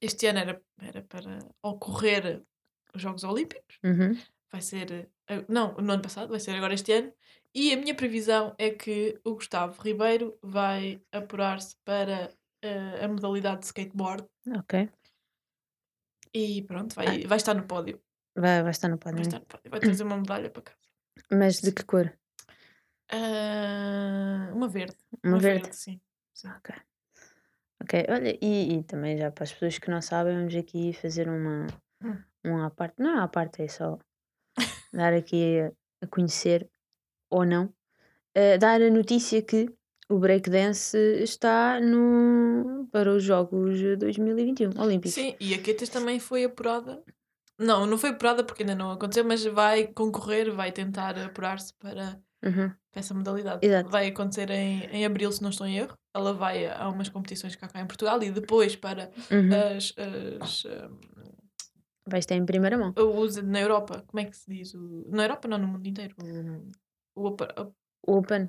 este 0.00 0.26
ano 0.26 0.38
era, 0.38 0.62
era 0.80 1.02
para 1.02 1.38
ocorrer 1.62 2.42
os 2.94 3.02
Jogos 3.02 3.24
Olímpicos. 3.24 3.78
Uhum. 3.84 4.16
Vai 4.50 4.62
ser. 4.62 5.10
Não, 5.48 5.74
no 5.74 5.92
ano 5.92 6.02
passado, 6.02 6.30
vai 6.30 6.40
ser 6.40 6.52
agora 6.52 6.74
este 6.74 6.92
ano. 6.92 7.12
E 7.54 7.72
a 7.72 7.76
minha 7.76 7.94
previsão 7.94 8.54
é 8.58 8.70
que 8.70 9.20
o 9.24 9.34
Gustavo 9.34 9.80
Ribeiro 9.82 10.38
vai 10.42 11.02
apurar-se 11.12 11.76
para 11.84 12.32
eh, 12.62 13.04
a 13.04 13.08
modalidade 13.08 13.60
de 13.60 13.66
skateboard. 13.66 14.24
Ok. 14.56 14.88
E 16.34 16.62
pronto, 16.62 16.94
vai, 16.94 17.24
vai 17.26 17.36
estar 17.36 17.54
no 17.54 17.64
pódio. 17.66 18.00
Vai, 18.36 18.62
vai 18.62 18.70
estar 18.70 18.88
no 18.88 18.96
Vai 18.98 19.12
pódio. 19.12 19.22
estar 19.22 19.40
no 19.40 19.46
pódio. 19.46 19.70
Vai 19.70 19.80
trazer 19.80 20.02
uma 20.04 20.16
medalha 20.16 20.50
para 20.50 20.62
casa. 20.62 20.78
Mas 21.30 21.60
de 21.60 21.72
que 21.72 21.84
cor? 21.84 22.12
Ah, 23.10 24.50
uma 24.54 24.68
verde. 24.68 24.96
Uma 25.24 25.38
verde? 25.38 25.74
sim. 25.74 26.00
Ok. 26.44 26.74
Ok, 27.82 28.06
olha, 28.08 28.38
e, 28.42 28.74
e 28.78 28.82
também 28.84 29.16
já 29.16 29.30
para 29.30 29.44
as 29.44 29.52
pessoas 29.52 29.78
que 29.78 29.90
não 29.90 30.00
sabem, 30.02 30.36
vamos 30.36 30.54
aqui 30.54 30.92
fazer 30.92 31.28
uma, 31.28 31.66
Hum. 32.02 32.22
uma 32.44 32.66
à 32.66 32.70
parte. 32.70 32.94
Não, 32.98 33.18
à 33.22 33.26
parte 33.28 33.62
é 33.62 33.68
só 33.68 33.98
dar 34.92 35.12
aqui 35.14 35.60
a, 35.60 35.72
a 36.04 36.06
conhecer, 36.06 36.68
ou 37.30 37.44
não, 37.44 37.72
eh, 38.34 38.58
dar 38.58 38.80
a 38.82 38.90
notícia 38.90 39.42
que 39.42 39.72
o 40.10 40.18
breakdance 40.18 40.96
está 41.22 41.80
no, 41.80 42.86
para 42.92 43.12
os 43.14 43.22
Jogos 43.22 43.80
2021 43.98 44.70
Olímpicos. 44.80 45.14
Sim, 45.14 45.34
e 45.40 45.54
a 45.54 45.58
Ketas 45.62 45.88
também 45.88 46.18
foi 46.18 46.44
apurada. 46.44 47.02
Não, 47.58 47.86
não 47.86 47.96
foi 47.98 48.10
apurada 48.10 48.42
porque 48.42 48.62
ainda 48.62 48.74
não 48.74 48.90
aconteceu, 48.90 49.24
mas 49.24 49.44
vai 49.44 49.86
concorrer, 49.86 50.50
vai 50.52 50.72
tentar 50.72 51.18
apurar-se 51.18 51.72
para 51.74 52.18
Uhum. 52.42 52.72
essa 52.94 53.12
modalidade. 53.14 53.64
Exato. 53.66 53.90
Vai 53.90 54.08
acontecer 54.08 54.50
em, 54.50 54.84
em 54.86 55.04
abril, 55.04 55.30
se 55.30 55.42
não 55.42 55.50
estou 55.50 55.66
em 55.66 55.76
erro. 55.76 55.94
Ela 56.14 56.32
vai 56.32 56.66
a 56.66 56.88
umas 56.88 57.08
competições 57.10 57.54
cá, 57.54 57.68
cá 57.68 57.80
em 57.80 57.86
Portugal 57.86 58.20
e 58.22 58.30
depois 58.30 58.74
para 58.76 59.10
Uhum. 59.30 59.50
as, 59.76 59.94
as 60.40 60.64
um, 60.64 60.98
Vais 62.06 62.24
ter 62.26 62.34
em 62.34 62.46
primeira 62.46 62.76
mão. 62.78 62.92
o 62.98 63.02
uso 63.20 63.42
na 63.42 63.60
Europa. 63.60 64.02
Como 64.06 64.20
é 64.20 64.24
que 64.24 64.36
se 64.36 64.50
diz? 64.50 64.74
O, 64.74 65.04
na 65.10 65.24
Europa, 65.24 65.46
não, 65.46 65.58
no 65.58 65.68
mundo 65.68 65.86
inteiro. 65.86 66.16
O, 67.14 67.28
o, 67.28 67.36
o- 67.36 68.16
Open. 68.18 68.48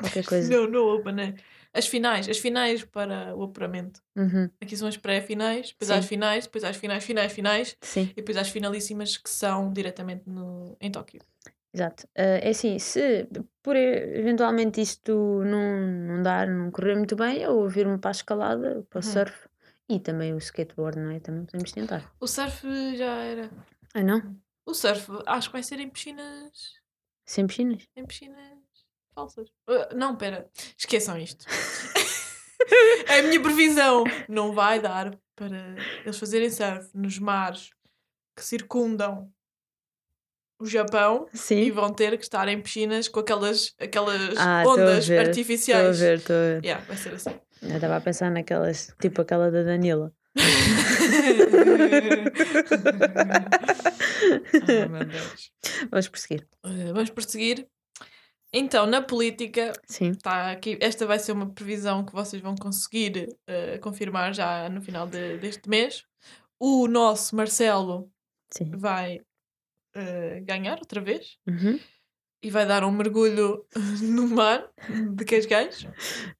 Qualquer 0.00 0.24
coisa. 0.26 0.50
não, 0.50 0.66
não 0.66 0.86
Open, 0.96 1.20
é. 1.20 1.34
As 1.72 1.86
finais, 1.86 2.28
as 2.28 2.38
finais 2.38 2.82
para 2.84 3.34
o 3.36 3.44
apuramento. 3.44 4.02
Uhum. 4.16 4.50
Aqui 4.60 4.76
são 4.76 4.88
as 4.88 4.96
pré-finais, 4.96 5.68
depois 5.70 5.90
há 5.90 5.96
as 5.98 6.04
Sim. 6.04 6.08
finais, 6.08 6.44
depois 6.44 6.64
há 6.64 6.68
as 6.70 6.76
finais, 6.76 7.04
finais, 7.04 7.32
finais 7.32 7.76
Sim. 7.80 8.08
e 8.10 8.14
depois 8.14 8.36
há 8.36 8.40
as 8.40 8.48
finalíssimas 8.48 9.16
que 9.16 9.30
são 9.30 9.72
diretamente 9.72 10.24
no, 10.28 10.76
em 10.80 10.90
Tóquio. 10.90 11.20
Exato. 11.72 12.08
Ah, 12.16 12.22
é 12.42 12.48
assim, 12.48 12.78
se 12.80 13.28
por 13.62 13.76
eventualmente 13.76 14.80
isto 14.80 15.12
não, 15.44 15.80
não 16.16 16.22
dar, 16.22 16.48
não 16.48 16.70
correr 16.72 16.96
muito 16.96 17.14
bem, 17.14 17.38
eu 17.42 17.68
vir-me 17.68 17.98
para 17.98 18.10
a 18.10 18.12
escalada, 18.12 18.84
para 18.90 18.98
o 18.98 19.04
Uhum. 19.04 19.12
surf 19.12 19.48
e 19.88 20.00
também 20.00 20.34
o 20.34 20.38
skateboard, 20.38 20.98
não 20.98 21.10
é? 21.12 21.20
Também 21.20 21.44
podemos 21.44 21.70
tentar. 21.70 22.12
O 22.18 22.26
surf 22.26 22.66
já 22.96 23.14
era. 23.22 23.48
Ah, 23.94 24.02
não? 24.02 24.36
O 24.66 24.74
surf 24.74 25.08
acho 25.26 25.48
que 25.48 25.52
vai 25.52 25.62
ser 25.62 25.78
em 25.78 25.88
piscinas. 25.88 26.74
Sem 27.24 27.46
piscinas? 27.46 27.88
Em 27.96 28.04
piscinas 28.04 28.58
Uh, 29.26 29.94
não, 29.94 30.16
pera. 30.16 30.48
Esqueçam 30.76 31.18
isto. 31.18 31.44
a 33.08 33.22
minha 33.22 33.40
previsão. 33.42 34.04
Não 34.28 34.52
vai 34.52 34.80
dar 34.80 35.16
para 35.36 35.74
eles 36.04 36.18
fazerem 36.18 36.50
surf 36.50 36.88
nos 36.94 37.18
mares 37.18 37.70
que 38.36 38.44
circundam 38.44 39.30
o 40.58 40.66
Japão 40.66 41.26
e 41.32 41.38
Sim. 41.38 41.70
vão 41.70 41.90
ter 41.92 42.16
que 42.18 42.22
estar 42.24 42.46
em 42.48 42.60
piscinas 42.60 43.08
com 43.08 43.20
aquelas, 43.20 43.74
aquelas 43.80 44.36
Ah, 44.36 44.62
ondas 44.66 45.06
ver, 45.08 45.14
Estou 45.14 45.16
a 45.16 45.28
artificiais. 45.28 45.98
ver, 45.98 46.18
estou 46.18 46.36
a 46.36 46.38
ver. 46.38 46.64
Yeah, 46.64 46.84
vai 46.84 46.96
ser 46.98 47.14
assim. 47.14 47.30
Eu 47.62 47.74
estava 47.76 47.96
a 47.96 48.00
pensar 48.00 48.30
naquelas, 48.30 48.94
tipo 49.00 49.22
aquela 49.22 49.50
da 49.50 49.62
Danila. 49.62 50.12
Deus. 55.08 55.52
Vamos 55.90 56.08
prosseguir. 56.08 56.46
Uh, 56.64 56.92
vamos 56.92 57.10
prosseguir. 57.10 57.66
Então, 58.52 58.84
na 58.86 59.00
política, 59.00 59.72
Sim. 59.86 60.12
Tá 60.14 60.50
aqui, 60.50 60.76
esta 60.80 61.06
vai 61.06 61.18
ser 61.18 61.32
uma 61.32 61.48
previsão 61.52 62.04
que 62.04 62.12
vocês 62.12 62.42
vão 62.42 62.54
conseguir 62.56 63.28
eh, 63.46 63.78
confirmar 63.78 64.34
já 64.34 64.68
no 64.68 64.82
final 64.82 65.06
de- 65.06 65.38
deste 65.38 65.68
mês. 65.68 66.04
O 66.58 66.88
nosso 66.88 67.36
Marcelo 67.36 68.10
Sim. 68.52 68.70
vai 68.76 69.20
eh, 69.94 70.40
ganhar 70.40 70.78
outra 70.78 71.00
vez 71.00 71.38
Uhum. 71.46 71.78
e 72.42 72.50
vai 72.50 72.66
dar 72.66 72.82
um 72.84 72.90
mergulho 72.90 73.64
no 74.02 74.26
mar 74.28 74.68
de 75.14 75.24
Cascais. 75.24 75.86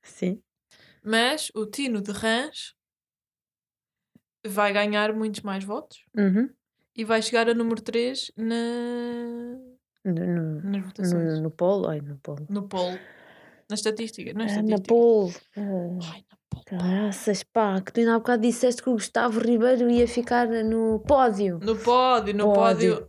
Sim. 0.03 0.42
Mas 1.05 1.51
o 1.55 1.64
Tino 1.66 2.01
de 2.03 2.11
Rãs 2.12 2.75
vai 4.46 4.73
ganhar 4.73 5.12
muitos 5.14 5.42
mais 5.42 5.62
votos 5.64 6.05
Uhum. 6.16 6.51
e 6.96 7.05
vai 7.05 7.23
chegar 7.23 7.49
a 7.49 7.55
número 7.55 7.81
3 7.81 8.33
na... 8.37 8.57
No, 10.04 10.12
no, 10.14 10.62
nas 10.62 10.84
votações. 10.86 11.34
no, 11.36 11.40
no 11.42 11.50
polo. 11.50 11.88
Ai, 11.88 12.00
no 12.00 12.16
polo. 12.18 12.46
No 12.48 12.62
polo. 12.68 12.98
Na 13.68 13.74
estatística. 13.74 14.32
Na 14.32 14.44
Ah, 14.44 14.46
estatística. 14.46 14.78
na 14.80 14.86
polo. 14.86 15.32
Ah, 15.56 15.60
Ai, 16.12 16.24
na 16.30 16.36
polo. 16.50 16.64
Graças, 16.70 17.42
pá, 17.42 17.80
que 17.80 17.92
tu 17.92 18.00
ainda 18.00 18.14
há 18.14 18.18
bocado 18.18 18.42
disseste 18.42 18.82
que 18.82 18.88
o 18.90 18.94
Gustavo 18.94 19.40
Ribeiro 19.40 19.90
ia 19.90 20.06
ficar 20.08 20.46
no 20.48 21.00
pódio. 21.00 21.58
No 21.62 21.76
pódio, 21.76 22.34
no 22.34 22.52
Pódio. 22.52 22.96
pódio. 23.06 23.08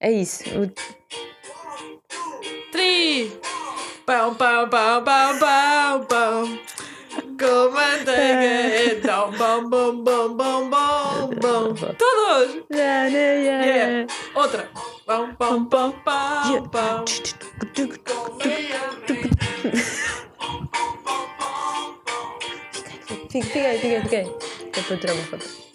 É 0.00 0.10
isso. 0.12 0.44
O- 0.58 0.70
Tri! 2.72 3.30
Pão, 4.06 4.34
pão, 4.34 4.68
pão, 4.68 5.04
pão, 5.04 5.38
pão, 5.38 6.04
pão. 6.06 6.58
Com 7.38 7.70
manteiga, 7.72 8.94
então, 8.94 9.30
bom, 9.32 9.68
bom, 9.68 10.02
bom, 10.04 10.36
bom, 10.36 10.70
bom, 10.70 11.28
bom. 11.34 11.74
Todos! 11.98 12.64
Yeah. 12.70 14.06
Outra. 14.34 14.68
Pão, 15.10 15.34
pão, 15.34 15.64
pão, 15.64 15.90
pão, 16.04 16.68
pão. 16.68 17.04
Fica, 23.28 23.44
fica 23.44 23.68
aí, 23.68 23.78
fica 23.80 23.96
aí, 23.96 24.02
fica 24.02 24.16
aí. 24.18 24.70
Que 24.70 24.78
é 24.78 24.82
para 24.84 24.94
eu 24.94 25.00
tirar 25.00 25.14
uma 25.14 25.24
foto. 25.24 25.69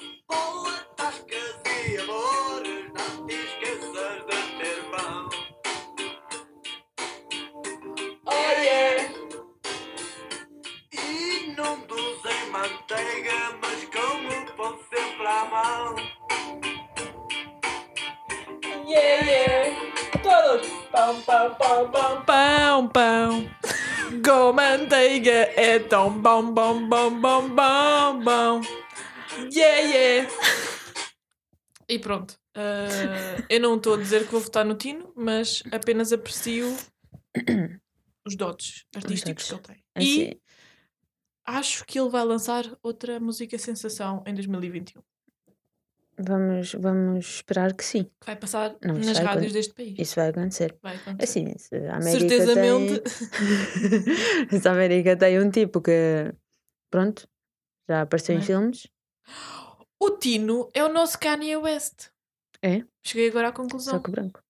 Tão 25.96 26.12
bom, 26.22 26.54
bom, 26.54 26.90
bom, 26.90 27.22
bom, 27.22 27.50
bom, 27.56 28.20
bom. 28.20 28.62
Yeah, 29.50 29.80
yeah! 29.80 30.30
E 31.88 31.98
pronto. 32.00 32.38
Ah, 32.54 33.46
eu 33.50 33.62
não 33.62 33.78
estou 33.78 33.94
a 33.94 33.98
dizer 33.98 34.26
que 34.26 34.32
vou 34.32 34.42
votar 34.42 34.66
no 34.66 34.76
Tino, 34.76 35.14
mas 35.16 35.64
apenas 35.72 36.12
aprecio 36.12 36.76
os 38.28 38.36
dotes 38.36 38.84
artísticos 38.94 39.48
dotes. 39.48 39.66
que 39.66 39.72
ele 39.72 39.84
tem. 39.96 40.04
E 40.04 40.22
Assim, 40.28 40.42
acho 41.46 41.86
que 41.86 41.98
ele 41.98 42.10
vai 42.10 42.26
lançar 42.26 42.66
outra 42.84 43.18
música 43.18 43.58
sensação 43.58 44.22
em 44.28 44.34
2021. 44.34 45.02
Vamos, 46.18 46.74
vamos 46.74 47.26
esperar 47.26 47.74
que 47.74 47.84
sim. 47.84 48.04
Que 48.20 48.26
vai 48.26 48.36
passar 48.36 48.76
Não, 48.84 48.98
isso 48.98 49.10
nas 49.10 49.18
vai 49.20 49.26
rádios 49.28 49.46
acon- 49.48 49.54
deste 49.54 49.74
país. 49.74 49.96
Isso 50.00 50.16
vai 50.16 50.30
acontecer. 50.30 50.78
Vai 50.82 50.96
acontecer. 50.96 51.24
Assim, 51.24 51.58
se 51.58 51.76
a 51.76 51.96
América 51.98 52.20
Certezamente. 52.30 53.02
tem... 54.50 54.60
se 54.60 54.68
a 54.68 54.72
América 54.72 55.18
tem 55.18 55.40
um 55.42 55.50
tipo 55.52 55.82
que, 55.82 56.34
pronto, 56.90 57.28
já 57.90 58.02
apareceu 58.02 58.36
em 58.36 58.40
É. 58.40 58.42
filmes. 58.42 58.88
O 60.00 60.12
Tino 60.18 60.70
é 60.74 60.84
o 60.84 60.92
nosso 60.92 61.18
Kanye 61.20 61.56
West. 61.58 62.10
É? 62.62 62.84
Cheguei 63.04 63.30
agora 63.30 63.50
à 63.50 63.52
conclusão. 63.52 63.94
Só 63.94 64.00
que 64.00 64.12
branco. 64.12 64.42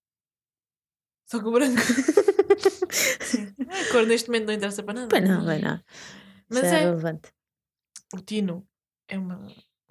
Só 1.28 1.40
que 1.40 1.48
o 1.48 1.52
branco. 1.52 1.82
Sim. 2.92 3.54
A 3.60 3.92
cor 3.92 4.06
neste 4.06 4.30
momento 4.30 4.48
não 4.48 4.54
interessa 4.54 4.84
para 4.84 4.94
nada. 4.94 5.08
Bem 5.08 5.28
não, 5.28 5.46
bem 5.46 5.62
não. 5.62 5.80
Mas 6.50 6.64
Isso 6.66 6.74
é 6.74 6.78
é, 6.78 6.80
relevante. 6.86 7.32
o 8.14 8.20
Tino 8.22 8.68
é 9.08 9.18
uma 9.18 9.36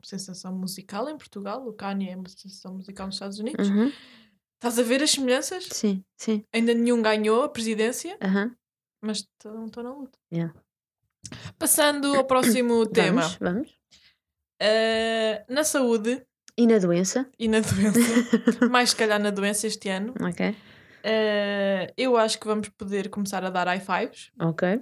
sensação 0.05 0.55
musical 0.57 1.09
em 1.09 1.17
Portugal, 1.17 1.67
o 1.67 1.73
Kanye 1.73 2.11
é 2.11 2.17
uma 2.17 2.29
sensação 2.29 2.75
musical 2.75 3.07
nos 3.07 3.17
Estados 3.17 3.39
Unidos. 3.39 3.69
Uhum. 3.69 3.93
Estás 4.55 4.79
a 4.79 4.83
ver 4.83 5.03
as 5.03 5.11
semelhanças? 5.11 5.67
Sim, 5.71 6.03
sim. 6.17 6.45
Ainda 6.53 6.73
nenhum 6.73 7.03
ganhou 7.03 7.43
a 7.43 7.49
presidência, 7.49 8.17
Aham. 8.23 8.55
mas 9.03 9.19
estão 9.19 9.83
na 9.83 9.93
luta. 9.93 10.19
Yeah. 10.33 10.55
Passando 11.59 12.15
ao 12.15 12.25
próximo 12.25 12.87
tema. 12.89 13.23
Vamos, 13.23 13.37
vamos. 13.39 13.79
Eh, 14.61 15.45
na 15.49 15.65
saúde 15.65 16.25
E 16.57 16.67
na 16.67 16.79
doença? 16.79 17.29
e 17.39 17.49
na 17.49 17.61
doença, 17.61 17.99
mais 18.71 18.91
se 18.91 18.97
calhar 18.97 19.21
na 19.21 19.31
doença 19.31 19.67
este 19.67 19.89
ano, 19.89 20.15
Ok. 20.23 20.55
eh, 21.03 21.93
eu 21.97 22.17
acho 22.17 22.39
que 22.39 22.47
vamos 22.47 22.69
poder 22.71 23.11
começar 23.11 23.45
a 23.45 23.51
dar 23.51 23.67
high 23.67 23.81
fives. 23.81 24.31
Ok. 24.41 24.81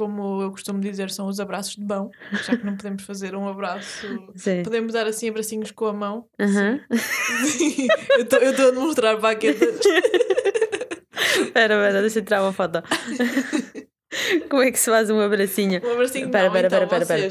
Como 0.00 0.40
eu 0.40 0.50
costumo 0.50 0.80
dizer, 0.80 1.10
são 1.10 1.26
os 1.26 1.38
abraços 1.38 1.76
de 1.76 1.84
mão, 1.84 2.10
já 2.46 2.56
que 2.56 2.64
não 2.64 2.74
podemos 2.74 3.02
fazer 3.02 3.34
um 3.36 3.46
abraço. 3.46 4.06
Sim. 4.34 4.62
Podemos 4.62 4.94
dar 4.94 5.06
assim 5.06 5.28
abracinhos 5.28 5.72
com 5.72 5.84
a 5.84 5.92
mão. 5.92 6.26
Eu 6.38 8.22
estou 8.22 8.68
a 8.68 8.70
demonstrar 8.70 9.20
baquetas. 9.20 9.78
Espera, 11.38 11.74
espera, 11.74 12.00
deixa 12.00 12.18
eu 12.20 12.24
tirar 12.24 12.42
uma 12.42 12.52
foto. 12.52 12.82
como 14.48 14.62
é 14.62 14.70
que 14.70 14.78
se 14.78 14.90
faz 14.90 15.10
um 15.10 15.20
abracinho? 15.20 15.82
Um 15.86 15.92
abracinho 15.92 16.26
de 16.26 16.32
Pera, 16.32 16.44
mão, 16.44 16.52
pera, 16.54 16.66
então, 16.66 16.88
pera. 16.88 17.28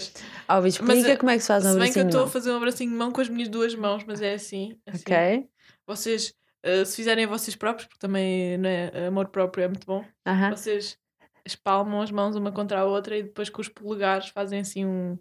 Alvi, 0.47 0.69
explica 0.69 1.09
eh, 1.09 1.17
como 1.17 1.31
é 1.31 1.35
que 1.37 1.41
se 1.41 1.47
faz 1.47 1.65
um 1.65 1.73
Se 1.73 1.79
bem 1.79 1.91
que 1.91 1.97
eu 1.97 2.03
abracinho 2.03 2.07
estou 2.07 2.23
a 2.23 2.27
fazer 2.27 2.51
um 2.51 2.57
abracinho 2.57 2.91
de 2.91 2.97
mão 2.97 3.11
com 3.11 3.21
as 3.21 3.29
minhas 3.29 3.49
duas 3.49 3.73
mãos, 3.73 4.03
mas 4.05 4.21
é 4.21 4.35
assim. 4.35 4.77
assim. 4.85 5.01
Ok. 5.01 5.47
Vocês, 5.87 6.35
eh, 6.61 6.85
se 6.85 6.95
fizerem 6.97 7.25
a 7.25 7.27
vocês 7.27 7.55
próprios, 7.55 7.87
porque 7.87 7.99
também 7.99 8.59
né, 8.59 8.91
amor 9.07 9.29
próprio 9.29 9.63
é 9.63 9.67
muito 9.67 9.87
bom, 9.87 10.05
Aham. 10.27 10.51
vocês 10.51 10.99
espalmam 11.49 12.01
as 12.01 12.11
mãos 12.11 12.35
uma 12.35 12.51
contra 12.51 12.79
a 12.81 12.85
outra 12.85 13.17
e 13.17 13.23
depois 13.23 13.49
com 13.49 13.61
os 13.61 13.69
polegares 13.69 14.29
fazem 14.29 14.59
assim 14.59 14.85
um, 14.85 15.17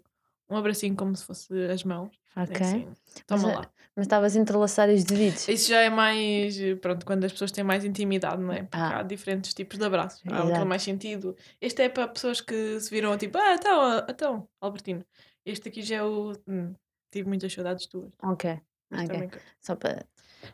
um 0.49 0.55
abracinho 0.57 0.95
como 0.95 1.15
se 1.15 1.23
fosse 1.25 1.53
as 1.65 1.83
mãos. 1.83 2.11
É 2.35 2.41
Ok. 2.43 2.55
assim. 2.61 2.87
Toma 3.27 3.43
Mas, 3.47 3.55
lá. 3.55 3.71
Mas 3.95 4.05
estavas 4.05 4.35
a 4.35 4.39
entrelaçar 4.39 4.87
os 4.89 5.03
dedos. 5.03 5.47
Isso 5.49 5.67
já 5.69 5.81
é 5.81 5.89
mais, 5.89 6.55
pronto, 6.81 7.05
quando 7.05 7.25
as 7.25 7.31
pessoas 7.33 7.51
têm 7.51 7.63
mais 7.63 7.83
intimidade, 7.83 8.41
não 8.41 8.53
é? 8.53 8.63
Porque 8.63 8.77
Ah. 8.77 8.99
há 8.99 9.03
diferentes 9.03 9.53
tipos 9.53 9.77
de 9.77 9.83
abraços. 9.85 10.21
Há 10.25 10.29
que 10.29 10.35
é 10.35 10.45
Exato. 10.45 10.65
mais 10.65 10.83
sentido. 10.83 11.35
Este 11.59 11.81
é 11.81 11.89
para 11.89 12.07
pessoas 12.07 12.39
que 12.39 12.79
se 12.79 12.89
viram 12.89 13.17
tipo, 13.17 13.37
ah, 13.37 13.55
então, 13.55 14.05
então, 14.07 14.47
Albertino. 14.61 15.03
Este 15.45 15.67
aqui 15.69 15.81
já 15.81 15.97
é 15.97 16.03
o. 16.03 16.33
hum, 16.47 16.73
tive 17.11 17.27
muitas 17.27 17.51
saudades 17.51 17.87
tuas. 17.87 18.11
Ok. 18.23 18.59
Mas 18.89 19.01
Ok. 19.01 19.13
também 19.13 19.31
Só 19.59 19.75
para 19.75 20.05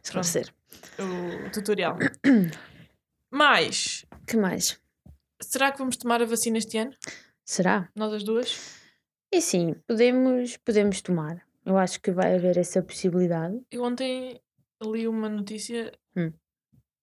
esclarecer. 0.02 0.52
o 1.00 1.50
tutorial. 1.52 1.98
Mais, 3.32 4.06
Que 4.26 4.38
mais? 4.38 4.80
Será 5.46 5.72
que 5.72 5.78
vamos 5.80 5.98
tomar 5.98 6.22
a 6.22 6.26
vacina 6.26 6.58
este 6.58 6.78
ano? 6.78 6.92
Será? 7.44 7.90
Nós 7.96 8.14
as 8.14 8.24
duas? 8.24 8.80
E 9.32 9.42
sim, 9.42 9.76
podemos, 9.88 10.58
podemos 10.58 11.02
tomar. 11.02 11.42
Eu 11.66 11.78
acho 11.78 12.00
que 12.02 12.12
vai 12.12 12.36
haver 12.36 12.58
essa 12.58 12.82
possibilidade. 12.82 13.60
Eu 13.72 13.84
ontem 13.84 14.40
li 14.84 15.08
uma 15.08 15.28
notícia 15.30 15.92
Hum. 16.16 16.32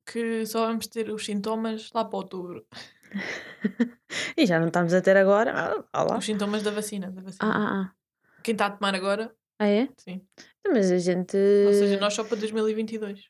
que 0.07 0.45
só 0.47 0.67
vamos 0.67 0.87
ter 0.87 1.11
os 1.11 1.25
sintomas 1.25 1.91
lá 1.95 2.05
para 2.05 2.19
outubro. 2.19 2.67
E 4.37 4.47
já 4.47 4.59
não 4.59 4.69
estamos 4.69 4.93
a 4.95 5.01
ter 5.03 5.17
agora. 5.17 5.53
Ah, 5.55 5.85
ah. 5.93 6.19
Os 6.19 6.25
sintomas 6.25 6.63
da 6.63 6.71
vacina. 6.71 7.11
Da 7.11 7.21
vacina. 7.23 7.39
Ah, 7.43 7.57
ah, 7.57 7.83
ah. 7.83 7.93
Quem 8.43 8.53
está 8.53 8.67
a 8.67 8.71
tomar 8.71 8.95
agora, 8.95 9.35
Ah, 9.59 9.69
é? 9.69 9.89
sim. 9.99 10.23
Mas 10.67 10.91
a 10.91 10.99
gente. 10.99 11.37
Ou 11.67 11.73
seja, 11.73 11.99
nós 12.01 12.15
só 12.15 12.25
para 12.25 12.37
2022. 12.39 13.29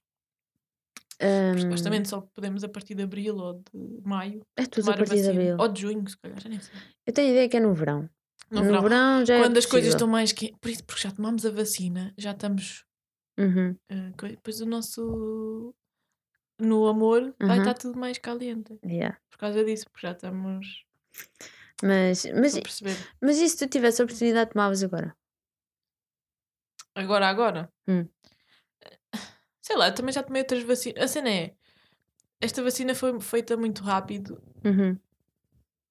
Hum, 1.23 1.59
Supostamente 1.61 2.09
só 2.09 2.21
podemos 2.21 2.65
a 2.65 2.69
partir 2.69 2.95
de 2.95 3.03
abril 3.03 3.37
ou 3.37 3.55
de 3.55 4.03
maio 4.05 4.41
é 4.57 4.67
tudo 4.67 4.91
a 4.91 4.95
tomar 4.95 4.95
a 5.03 5.07
partir 5.07 5.23
de 5.23 5.29
abril. 5.29 5.57
Ou 5.59 5.69
de 5.69 5.81
junho, 5.83 6.09
se 6.09 6.17
calhar, 6.19 6.41
já 6.41 6.49
nem 6.49 6.61
sei. 6.61 6.75
Eu 7.07 7.13
tenho 7.13 7.29
a 7.29 7.31
ideia 7.33 7.49
que 7.49 7.57
é 7.57 7.61
no 7.61 7.73
verão. 7.75 8.09
No 8.51 8.63
verão. 8.63 9.25
já 9.25 9.35
é 9.37 9.39
Quando 9.39 9.57
as 9.59 9.67
coisas 9.67 9.91
estão 9.93 10.07
mais 10.09 10.33
que 10.33 10.53
Por 10.61 10.71
isso, 10.71 10.85
porque 10.85 11.01
já 11.03 11.11
tomamos 11.11 11.45
a 11.47 11.51
vacina, 11.51 12.13
já 12.19 12.33
estamos. 12.33 12.85
Uhum. 13.39 13.77
eh, 13.89 14.13
co- 14.19 14.29
depois 14.29 14.61
o 14.61 14.67
nosso. 14.67 15.75
No 16.61 16.87
amor 16.87 17.35
vai 17.41 17.57
Uhum. 17.57 17.63
estar 17.63 17.75
tudo 17.75 17.99
mais 17.99 18.19
caliente. 18.19 18.79
Yeah. 18.85 19.19
Por 19.31 19.39
causa 19.39 19.65
disso, 19.65 19.87
porque 19.91 20.07
já 20.07 20.13
estamos 20.13 20.85
Mas, 21.83 22.25
mas, 22.27 22.61
mas 23.21 23.39
e 23.39 23.49
se 23.49 23.57
tu 23.57 23.67
tivesse 23.69 24.01
a 24.01 24.05
oportunidade, 24.05 24.51
tomavas 24.53 24.83
agora? 24.85 25.17
Agora, 26.95 27.29
agora. 27.29 27.73
Hum. 27.89 28.07
Sei 29.63 29.77
lá, 29.77 29.89
eu 29.89 29.95
também 29.95 30.13
já 30.13 30.23
tomei 30.23 30.43
outras 30.43 30.63
vacinas. 30.65 31.03
A 31.03 31.09
cena 31.09 31.31
é. 31.31 31.55
Esta 32.41 32.63
vacina 32.63 32.95
foi 32.95 33.19
feita 33.21 33.57
muito 33.57 33.83
rápido 33.85 34.43
Uhum. 34.65 34.99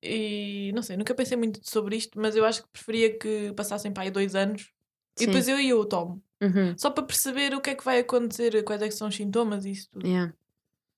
e 0.03 0.71
não 0.75 0.81
sei, 0.83 0.97
nunca 0.97 1.15
pensei 1.15 1.37
muito 1.37 1.59
sobre 1.63 1.95
isto, 1.95 2.19
mas 2.19 2.35
eu 2.35 2.43
acho 2.43 2.63
que 2.63 2.69
preferia 2.69 3.17
que 3.17 3.53
passassem 3.53 3.91
para 3.91 4.03
aí 4.03 4.11
dois 4.11 4.35
anos 4.35 4.69
e 5.17 5.21
Sim. 5.21 5.25
depois 5.27 5.47
eu 5.47 5.59
e 5.59 5.69
eu 5.69 5.79
o 5.79 5.85
tomo. 5.85 6.21
Uhum. 6.41 6.75
Só 6.77 6.89
para 6.89 7.03
perceber 7.05 7.53
o 7.53 7.61
que 7.61 7.69
é 7.69 7.75
que 7.75 7.85
vai 7.85 7.99
acontecer, 7.99 8.61
quais 8.63 8.81
é 8.81 8.87
que 8.87 8.93
são 8.95 9.07
os 9.07 9.15
sintomas 9.15 9.63
e 9.63 9.71
isso 9.71 9.89
tudo. 9.91 10.05
Yeah. 10.07 10.33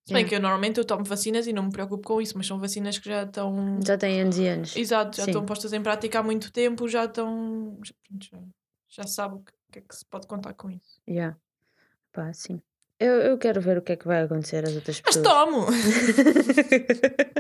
Se 0.06 0.14
bem 0.14 0.22
Yeah. 0.24 0.30
que 0.30 0.36
eu 0.36 0.40
normalmente 0.42 0.80
eu 0.80 0.86
tomo 0.86 1.04
vacinas 1.04 1.46
e 1.48 1.54
não 1.54 1.64
me 1.64 1.72
preocupo 1.72 2.08
com 2.08 2.22
isso, 2.22 2.36
mas 2.38 2.48
são 2.48 2.60
vacinas 2.60 2.98
que 2.98 3.08
já 3.10 3.24
estão. 3.24 3.80
Já 3.86 3.98
tem 3.98 4.22
anos 4.22 4.38
e 4.40 4.48
anos. 4.48 4.76
Exato, 4.76 5.18
já 5.18 5.24
Sim. 5.26 5.32
estão 5.32 5.46
postas 5.46 5.72
em 5.74 5.82
prática 5.84 6.20
há 6.20 6.24
muito 6.24 6.52
tempo, 6.52 6.88
já 6.88 7.06
estão. 7.06 7.78
Já, 8.20 8.40
já, 8.90 9.04
sabe 9.08 9.36
o 9.36 9.40
que, 9.40 9.52
o 9.52 9.72
que 9.72 9.80
é 9.80 9.82
que 9.82 9.96
se 9.96 10.06
pode 10.06 10.28
contar 10.28 10.54
com 10.56 10.70
isso. 10.72 11.00
Yeah. 11.08 11.38
Pá, 12.14 12.32
sim. 12.34 12.62
Eu, 13.00 13.14
eu 13.16 13.38
quero 13.38 13.60
ver 13.60 13.78
o 13.78 13.82
que 13.82 13.94
é 13.94 13.96
que 13.98 14.08
vai 14.08 14.22
acontecer 14.22 14.64
às 14.66 14.74
outras 14.76 15.02
Mas 15.06 15.18
pessoas. 15.18 15.36
tomo! 15.36 15.66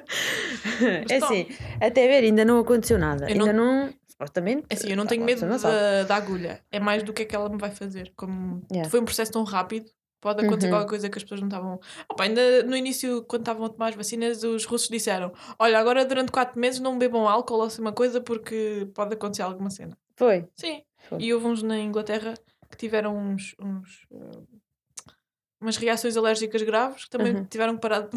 é 1.09 1.15
assim, 1.17 1.47
até 1.79 2.07
ver, 2.07 2.23
ainda 2.25 2.43
não 2.43 2.59
aconteceu 2.59 2.97
nada. 2.99 3.29
Eu 3.29 3.33
Ainda 3.35 3.53
não. 3.53 3.93
Supostamente. 4.07 4.65
É 4.69 4.73
assim, 4.73 4.89
eu 4.89 4.97
não 4.97 5.05
tenho 5.05 5.23
medo 5.23 5.45
não 5.45 5.57
da, 5.57 6.03
da 6.03 6.15
agulha. 6.15 6.61
É 6.71 6.79
mais 6.79 7.03
do 7.03 7.13
que 7.13 7.23
é 7.23 7.25
que 7.25 7.35
ela 7.35 7.49
me 7.49 7.57
vai 7.57 7.71
fazer. 7.71 8.11
Como 8.15 8.61
Yeah. 8.71 8.89
foi 8.89 8.99
um 8.99 9.05
processo 9.05 9.31
tão 9.31 9.43
rápido, 9.43 9.89
pode 10.21 10.45
acontecer 10.45 10.67
Uhum. 10.67 10.73
qualquer 10.73 10.89
coisa 10.89 11.09
que 11.09 11.17
as 11.17 11.23
pessoas 11.23 11.41
não 11.41 11.47
estavam. 11.47 11.79
Ainda 12.19 12.63
no 12.63 12.75
início, 12.75 13.23
quando 13.23 13.41
estavam 13.43 13.65
a 13.65 13.69
tomar 13.69 13.89
as 13.89 13.95
vacinas, 13.95 14.43
os 14.43 14.65
russos 14.65 14.89
disseram: 14.89 15.31
Olha, 15.57 15.79
agora 15.79 16.05
durante 16.05 16.31
4 16.31 16.59
meses 16.59 16.79
não 16.79 16.97
bebam 16.97 17.27
álcool 17.27 17.55
ou 17.57 17.63
assim 17.63 17.81
uma 17.81 17.93
coisa 17.93 18.19
porque 18.21 18.87
pode 18.93 19.13
acontecer 19.13 19.43
alguma 19.43 19.69
cena. 19.69 19.97
Foi. 20.15 20.45
Sim. 20.55 20.83
Foi. 21.09 21.19
E 21.21 21.33
houve 21.33 21.45
uns 21.47 21.63
na 21.63 21.77
Inglaterra 21.79 22.33
que 22.69 22.77
tiveram 22.77 23.17
uns. 23.17 23.55
uns, 23.59 24.05
eh, 24.11 24.41
umas 25.63 25.77
reações 25.77 26.15
alérgicas 26.17 26.61
graves 26.61 27.05
que 27.05 27.09
também 27.09 27.33
Uhum. 27.35 27.45
tiveram 27.45 27.75
que 27.75 27.81
parar 27.81 28.01
de. 28.01 28.09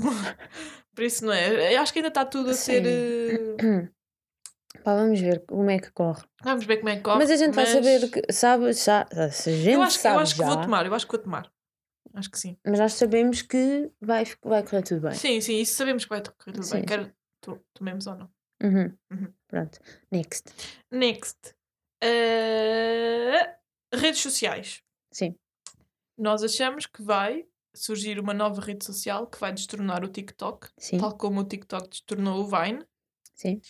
Por 0.95 1.05
isso, 1.05 1.25
não 1.25 1.33
é? 1.33 1.75
Eu 1.75 1.81
acho 1.81 1.93
que 1.93 1.99
ainda 1.99 2.09
está 2.09 2.25
tudo 2.25 2.51
a 2.51 2.55
ser. 2.55 2.83
Sim. 2.85 3.57
eh, 3.61 3.89
Pá, 4.85 4.95
vamos 4.95 5.19
ver 5.21 5.45
como 5.47 5.69
é 5.71 5.79
que 5.79 5.91
corre. 5.91 6.23
Vamos 6.43 6.65
ver 6.65 6.77
como 6.77 6.89
é 6.91 6.97
que 6.97 7.03
corre. 7.03 7.19
mas 7.19 7.31
a 7.31 7.37
gente 7.37 7.55
vai 7.55 7.65
mas- 7.65 7.73
saber 7.75 8.11
que. 8.11 8.33
Sabe, 8.33 8.73
já, 8.73 9.07
se 9.33 9.51
a 9.51 9.53
gente 9.53 9.71
Eu 9.71 9.83
acho, 9.83 9.99
que- 9.99 10.07
eu 10.07 10.11
sabe 10.13 10.23
acho 10.23 10.35
que 10.35 10.39
já, 10.43 10.47
vou 10.47 10.61
tomar, 10.61 10.87
eu 10.87 10.95
acho 10.95 11.07
que 11.07 11.13
vou 11.13 11.23
tomar. 11.23 11.51
Acho 12.15 12.31
que 12.31 12.39
sim. 12.39 12.57
mas 12.67 12.79
nós 12.79 12.95
sabemos 12.95 13.43
que 13.43 13.91
vai, 14.01 14.25
vai 14.43 14.63
correr 14.63 14.83
tudo 14.83 15.03
bem. 15.03 15.13
Sim, 15.15 15.41
sim, 15.41 15.61
isso 15.61 15.75
sabemos 15.75 16.05
que 16.05 16.09
vai 16.09 16.23
correr 16.23 16.53
tudo 16.53 16.63
Sim, 16.63 16.83
bem. 16.83 17.13
to- 17.43 17.61
tomemos 17.75 18.07
ou 18.07 18.15
não. 18.17 18.31
Uhum. 18.63 18.97
Uhum. 19.13 19.33
Pronto. 19.49 19.79
Next. 20.11 20.51
Next. 20.91 21.55
Eh, 22.03 23.55
redes 23.93 24.21
sociais. 24.21 24.83
Sim. 25.13 25.35
Nós 26.17 26.43
achamos 26.43 26.87
que 26.87 27.03
vai 27.03 27.47
surgir 27.75 28.19
uma 28.19 28.33
nova 28.33 28.61
rede 28.61 28.85
social 28.85 29.27
que 29.27 29.39
vai 29.39 29.53
destornar 29.53 30.03
o 30.03 30.09
TikTok, 30.09 30.69
Sim. 30.79 30.99
tal 30.99 31.17
como 31.17 31.41
o 31.41 31.45
TikTok 31.45 31.89
destornou 31.91 32.41
o 32.43 32.47
Vine. 32.49 32.85
Sim. 33.35 33.61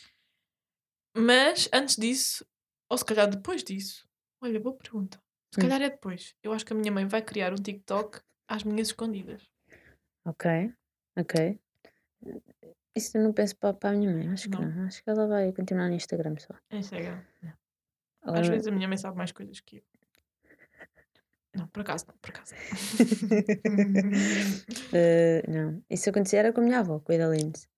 Mas 1.16 1.68
antes 1.72 1.96
disso, 1.96 2.46
ou 2.88 2.96
se 2.96 3.04
calhar 3.04 3.28
depois 3.28 3.64
disso, 3.64 4.08
olha, 4.40 4.60
boa 4.60 4.76
pergunta. 4.76 5.20
Se 5.52 5.58
Hum. 5.60 5.62
calhar 5.62 5.82
é 5.82 5.90
depois. 5.90 6.34
Eu 6.42 6.52
acho 6.52 6.64
que 6.64 6.72
a 6.72 6.76
minha 6.76 6.92
mãe 6.92 7.06
vai 7.06 7.22
criar 7.22 7.52
um 7.52 7.56
TikTok 7.56 8.20
às 8.46 8.62
minhas 8.62 8.88
escondidas. 8.88 9.48
Ok. 10.24 10.72
Ok. 11.18 11.58
Isso 12.94 13.16
eu 13.16 13.22
não 13.24 13.32
penso 13.32 13.56
para, 13.56 13.74
para 13.74 13.90
a 13.90 13.92
minha 13.98 14.12
mãe. 14.12 14.28
Acho 14.28 14.48
que 14.48 14.56
Não. 14.56 14.68
não. 14.70 14.84
Acho 14.86 15.02
que 15.02 15.10
ela 15.10 15.26
vai 15.26 15.52
continuar 15.52 15.88
no 15.88 15.94
Instagram 15.94 16.36
só. 16.38 16.54
É 16.70 16.76
Instagram. 16.78 17.22
Às 17.42 17.54
Agora- 18.34 18.50
vezes 18.50 18.66
a 18.66 18.70
minha 18.70 18.88
mãe 18.88 18.96
sabe 18.98 19.16
mais 19.16 19.32
coisas 19.32 19.60
que 19.60 19.76
eu. 19.78 19.82
Não, 21.56 21.66
por 21.68 21.80
acaso 21.80 22.04
não, 22.08 22.14
por 22.20 22.30
acaso. 22.30 22.54
Eh, 24.92 25.42
não. 25.48 25.82
Isso 25.90 26.08
acontecia 26.10 26.38
era 26.38 26.52
com 26.52 26.60
a 26.60 26.64
minha 26.64 26.78
avó, 26.80 27.00
com 27.00 27.12
a 27.12 27.16
da 27.16 27.28
Lindsay. 27.28 27.68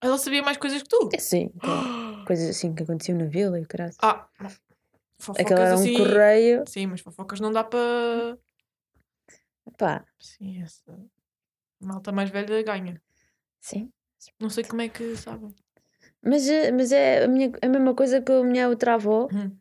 Ela 0.00 0.18
sabia 0.18 0.42
mais 0.42 0.56
coisas 0.56 0.82
que 0.82 0.88
tu. 0.88 1.08
É 1.12 1.18
sim. 1.18 1.50
claro. 1.60 2.04
Coisas 2.26 2.48
assim 2.48 2.74
que 2.74 2.82
aconteciam 2.82 3.18
na 3.18 3.26
vila 3.26 3.60
e 3.60 3.64
o 3.64 3.68
caralho. 3.68 3.92
Ah, 4.00 4.26
fofocas 5.18 5.44
Aquilo 5.44 5.60
era 5.60 5.76
um 5.76 5.80
assim. 5.80 5.94
correio. 5.98 6.64
Sim, 6.66 6.86
mas 6.86 7.00
fofocas 7.02 7.38
não 7.38 7.52
dá 7.52 7.62
para. 7.62 8.38
Pá, 9.76 10.04
Sim, 10.18 10.62
essa. 10.62 10.98
Malta 11.80 12.12
mais 12.12 12.30
velha 12.30 12.62
ganha. 12.62 13.00
sim. 13.60 13.90
Não 14.40 14.48
sei 14.48 14.64
como 14.64 14.80
é 14.80 14.88
que 14.88 15.14
sabem. 15.16 15.54
Mas, 16.22 16.48
eh, 16.48 16.72
mas 16.72 16.92
é 16.92 17.24
a, 17.24 17.28
minha, 17.28 17.52
a 17.60 17.68
mesma 17.68 17.94
coisa 17.94 18.22
que 18.22 18.32
a 18.32 18.42
minha 18.42 18.68
outra 18.70 18.94
avó. 18.94 19.28
Hum. 19.30 19.54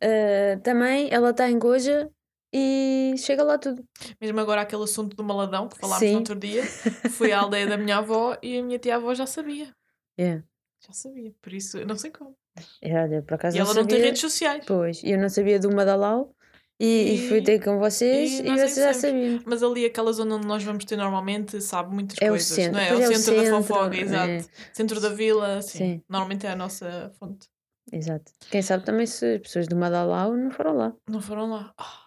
eh, 0.00 0.56
também, 0.62 1.08
ela 1.12 1.30
está 1.30 1.50
em 1.50 1.58
Goja 1.58 2.10
e 2.56 3.14
chega 3.18 3.42
lá 3.42 3.58
tudo. 3.58 3.84
Mesmo 4.20 4.38
agora 4.38 4.60
aquele 4.60 4.84
assunto 4.84 5.16
do 5.16 5.24
maladão 5.24 5.68
que 5.68 5.76
falámos 5.76 5.98
Sim. 5.98 6.12
no 6.12 6.18
outro 6.18 6.36
dia. 6.36 6.62
Fui 7.10 7.32
à 7.32 7.40
aldeia 7.40 7.66
da 7.66 7.76
minha 7.76 7.96
avó 7.98 8.36
e 8.40 8.58
a 8.58 8.62
minha 8.62 8.78
tia-avó 8.78 9.12
já 9.14 9.26
sabia. 9.26 9.74
É. 10.16 10.40
Já 10.86 10.92
sabia. 10.92 11.32
Por 11.42 11.52
isso, 11.52 11.78
eu 11.78 11.86
não 11.86 11.96
sei 11.96 12.10
como. 12.12 12.36
É, 12.80 13.02
olha, 13.02 13.20
por 13.22 13.34
acaso 13.34 13.56
E 13.56 13.60
ela 13.60 13.68
não 13.74 13.82
sabia. 13.82 13.96
tem 13.96 14.04
redes 14.04 14.20
sociais. 14.20 14.64
Pois, 14.66 15.02
eu 15.02 15.18
não 15.18 15.28
sabia 15.28 15.58
do 15.58 15.74
Madalau 15.74 16.32
e, 16.78 17.14
e 17.14 17.28
fui 17.28 17.38
E- 17.38 17.42
ter 17.42 17.58
com 17.64 17.78
vocês 17.80 18.38
e 18.38 18.42
e, 18.42 18.50
vocês 18.52 18.76
já 18.76 18.94
sabiam. 18.94 19.40
Mas 19.44 19.60
ali, 19.62 19.84
aquela 19.84 20.12
zona 20.12 20.36
onde 20.36 20.46
nós 20.46 20.62
vamos 20.62 20.84
ter 20.84 20.96
normalmente, 20.96 21.60
sabe 21.60 21.92
muitas 21.92 22.16
É 22.20 22.28
coisas. 22.28 22.46
centro, 22.46 22.74
Não 22.74 22.80
é? 22.80 22.88
pois 22.88 23.00
o 23.00 23.02
é 23.02 23.08
o 23.08 23.16
centro 23.18 23.34
da 23.34 23.42
centro, 23.44 23.62
fofoca, 23.64 23.96
é. 23.96 24.00
exato. 24.00 24.50
Centro 24.72 25.00
da 25.00 25.08
vila, 25.08 25.62
sim. 25.62 25.78
Sim. 25.78 26.02
Normalmente 26.08 26.46
é 26.46 26.50
a 26.50 26.56
nossa 26.56 27.12
fonte. 27.18 27.48
Exato. 27.92 28.32
Quem 28.50 28.62
sabe 28.62 28.84
também 28.84 29.06
se 29.06 29.34
as 29.34 29.40
pessoas 29.42 29.66
do 29.66 29.74
Madalau 29.76 30.36
não 30.36 30.50
foram 30.50 30.74
lá. 30.76 30.94
Não 31.08 31.20
foram 31.20 31.50
lá. 31.50 31.72
Ah, 31.76 32.03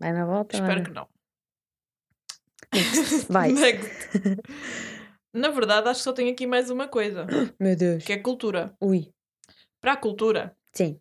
Vai 0.00 0.12
na 0.12 0.24
volta. 0.26 0.56
espero 0.56 0.72
olha. 0.80 0.84
que 0.84 0.90
não. 0.92 1.08
Vai. 3.28 3.52
Next. 3.52 3.90
Na 5.32 5.50
verdade, 5.50 5.88
acho 5.88 5.98
que 6.00 6.04
só 6.04 6.12
tenho 6.12 6.30
aqui 6.32 6.46
mais 6.46 6.70
uma 6.70 6.86
coisa, 6.86 7.26
Meu 7.58 7.74
Deus. 7.76 8.04
que 8.04 8.12
é 8.12 8.18
cultura. 8.18 8.72
Ui. 8.80 9.12
Para 9.80 9.92
a 9.92 9.96
cultura, 9.96 10.56
Sim. 10.72 11.00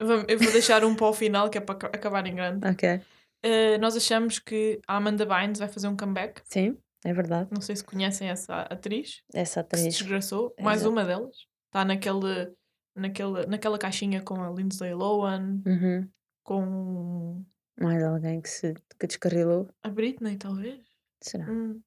eu 0.00 0.06
vou 0.38 0.52
deixar 0.52 0.82
um 0.84 0.94
para 0.96 1.06
o 1.06 1.12
final, 1.12 1.50
que 1.50 1.58
é 1.58 1.60
para 1.60 1.74
aca- 1.74 1.86
acabar 1.88 2.26
em 2.26 2.34
grande. 2.34 2.66
Ok. 2.66 3.00
Eh, 3.42 3.76
nós 3.78 3.94
achamos 3.96 4.38
que 4.38 4.80
a 4.88 4.96
Amanda 4.96 5.26
Bynes 5.26 5.58
vai 5.58 5.68
fazer 5.68 5.88
um 5.88 5.96
comeback. 5.96 6.40
Sim, 6.46 6.78
é 7.04 7.12
verdade. 7.12 7.50
Não 7.52 7.60
sei 7.60 7.76
se 7.76 7.84
conhecem 7.84 8.28
essa 8.30 8.62
atriz. 8.62 9.22
Essa 9.34 9.62
que 9.62 9.76
se 9.76 9.82
atriz. 9.82 9.98
desgraçou. 9.98 10.54
Mais 10.58 10.80
Exato. 10.80 10.92
uma 10.92 11.04
delas. 11.04 11.36
Está 11.66 11.84
naquele, 11.84 12.52
naquele, 12.96 13.46
naquela 13.46 13.78
caixinha 13.78 14.22
com 14.22 14.42
a 14.42 14.50
Lindsay 14.50 14.94
Lohan, 14.94 15.60
Uhum. 15.66 16.08
Com 16.44 17.44
Mais 17.80 18.02
alguém 18.04 18.40
que 18.40 18.48
se 18.48 18.74
que 18.98 19.06
descarrilou. 19.06 19.68
a 19.82 19.88
Britney, 19.88 20.36
talvez. 20.36 20.80
Será? 21.20 21.50
Hum, 21.50 21.80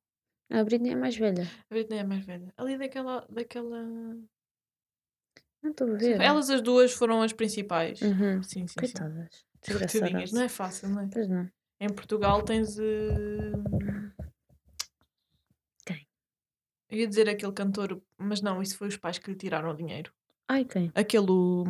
A 0.51 0.63
Britney 0.63 0.91
é 0.91 0.95
mais 0.95 1.15
velha. 1.15 1.43
a 1.43 1.73
Britney 1.73 1.99
é 1.99 2.03
mais 2.03 2.25
velha. 2.25 2.53
Ali 2.57 2.77
daquela. 2.77 3.25
daquela... 3.29 3.81
Não 5.63 5.71
estou 5.71 5.93
a 5.93 5.97
ver. 5.97 6.19
Elas 6.21 6.49
as 6.49 6.61
duas 6.61 6.91
foram 6.93 7.21
as 7.21 7.33
principais. 7.33 8.01
Uhum. 8.01 8.41
Sim, 8.43 8.65
sim, 8.65 8.67
sim. 8.67 8.79
Coitadas. 8.79 9.45
Coitadinhas. 9.65 9.91
Desgraçadas. 9.91 10.31
Não 10.33 10.41
é 10.41 10.49
fácil, 10.49 10.89
não 10.89 11.01
é? 11.01 11.07
Pois 11.11 11.27
não. 11.29 11.49
Em 11.79 11.89
Portugal 11.89 12.41
tens. 12.43 12.77
eh, 12.79 13.51
Quem? 15.85 16.07
Eu 16.89 16.97
ia 16.99 17.07
dizer 17.07 17.29
aquele 17.29 17.51
cantor, 17.51 18.01
mas 18.17 18.41
não, 18.41 18.61
isso 18.61 18.77
foi 18.77 18.87
os 18.87 18.97
pais 18.97 19.17
que 19.19 19.29
lhe 19.31 19.37
tiraram 19.37 19.69
o 19.71 19.75
dinheiro. 19.75 20.11
Ai, 20.47 20.63
quem? 20.65 20.91
Aquele. 20.95 21.29
O, 21.29 21.63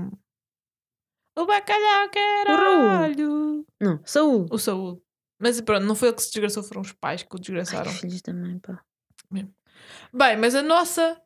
o 1.37 1.45
bacalhau 1.45 2.09
que 2.09 2.19
O 2.19 2.55
Raul. 2.55 2.77
caralho! 2.87 3.65
Não, 3.79 3.99
Saúl. 4.05 4.45
O 4.51 4.57
Saúl. 4.57 5.01
Mas 5.39 5.61
pronto, 5.61 5.85
não 5.85 5.95
foi 5.95 6.09
ele 6.09 6.15
que 6.17 6.23
se 6.23 6.31
desgraçou, 6.31 6.63
foram 6.63 6.81
os 6.81 6.91
pais 6.93 7.21
que 7.23 7.29
o 7.33 7.37
Ai, 7.37 7.41
desgraçaram. 7.41 7.91
que 7.91 7.99
filhos 7.99 8.21
também, 8.21 8.57
pá. 8.59 8.81
Bem, 10.13 10.35
mas 10.37 10.55
a 10.55 10.63
nossa 10.63 11.19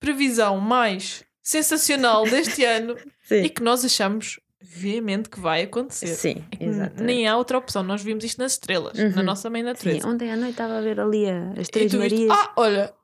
previsão 0.00 0.58
mais 0.58 1.24
sensacional 1.42 2.24
deste 2.24 2.64
ano 2.64 2.96
e 2.96 3.42
Sim. 3.42 3.48
que 3.48 3.62
nós 3.62 3.84
achamos 3.84 4.40
veemente 4.60 5.28
que 5.28 5.40
vai 5.40 5.62
acontecer. 5.62 6.06
Sim, 6.14 6.44
É 6.58 6.64
exato. 6.64 7.02
Nem 7.02 7.26
há 7.28 7.36
outra 7.36 7.58
opção. 7.58 7.82
Nós 7.82 8.02
vimos 8.02 8.24
isto 8.24 8.38
nas 8.38 8.52
estrelas, 8.52 8.96
na 8.96 9.06
Uhum. 9.20 9.22
nossa 9.24 9.50
mãe 9.50 9.60
Sim, 9.60 9.66
natureza. 9.66 10.08
ontem 10.08 10.30
à 10.32 10.36
noite 10.36 10.52
estava 10.52 10.78
a 10.78 10.80
ver 10.80 10.98
ali 11.00 11.26
as 11.28 11.68
três 11.68 11.92
viste, 11.92 11.98
Marias. 11.98 12.30
ah, 12.30 12.52
olha, 12.56 12.94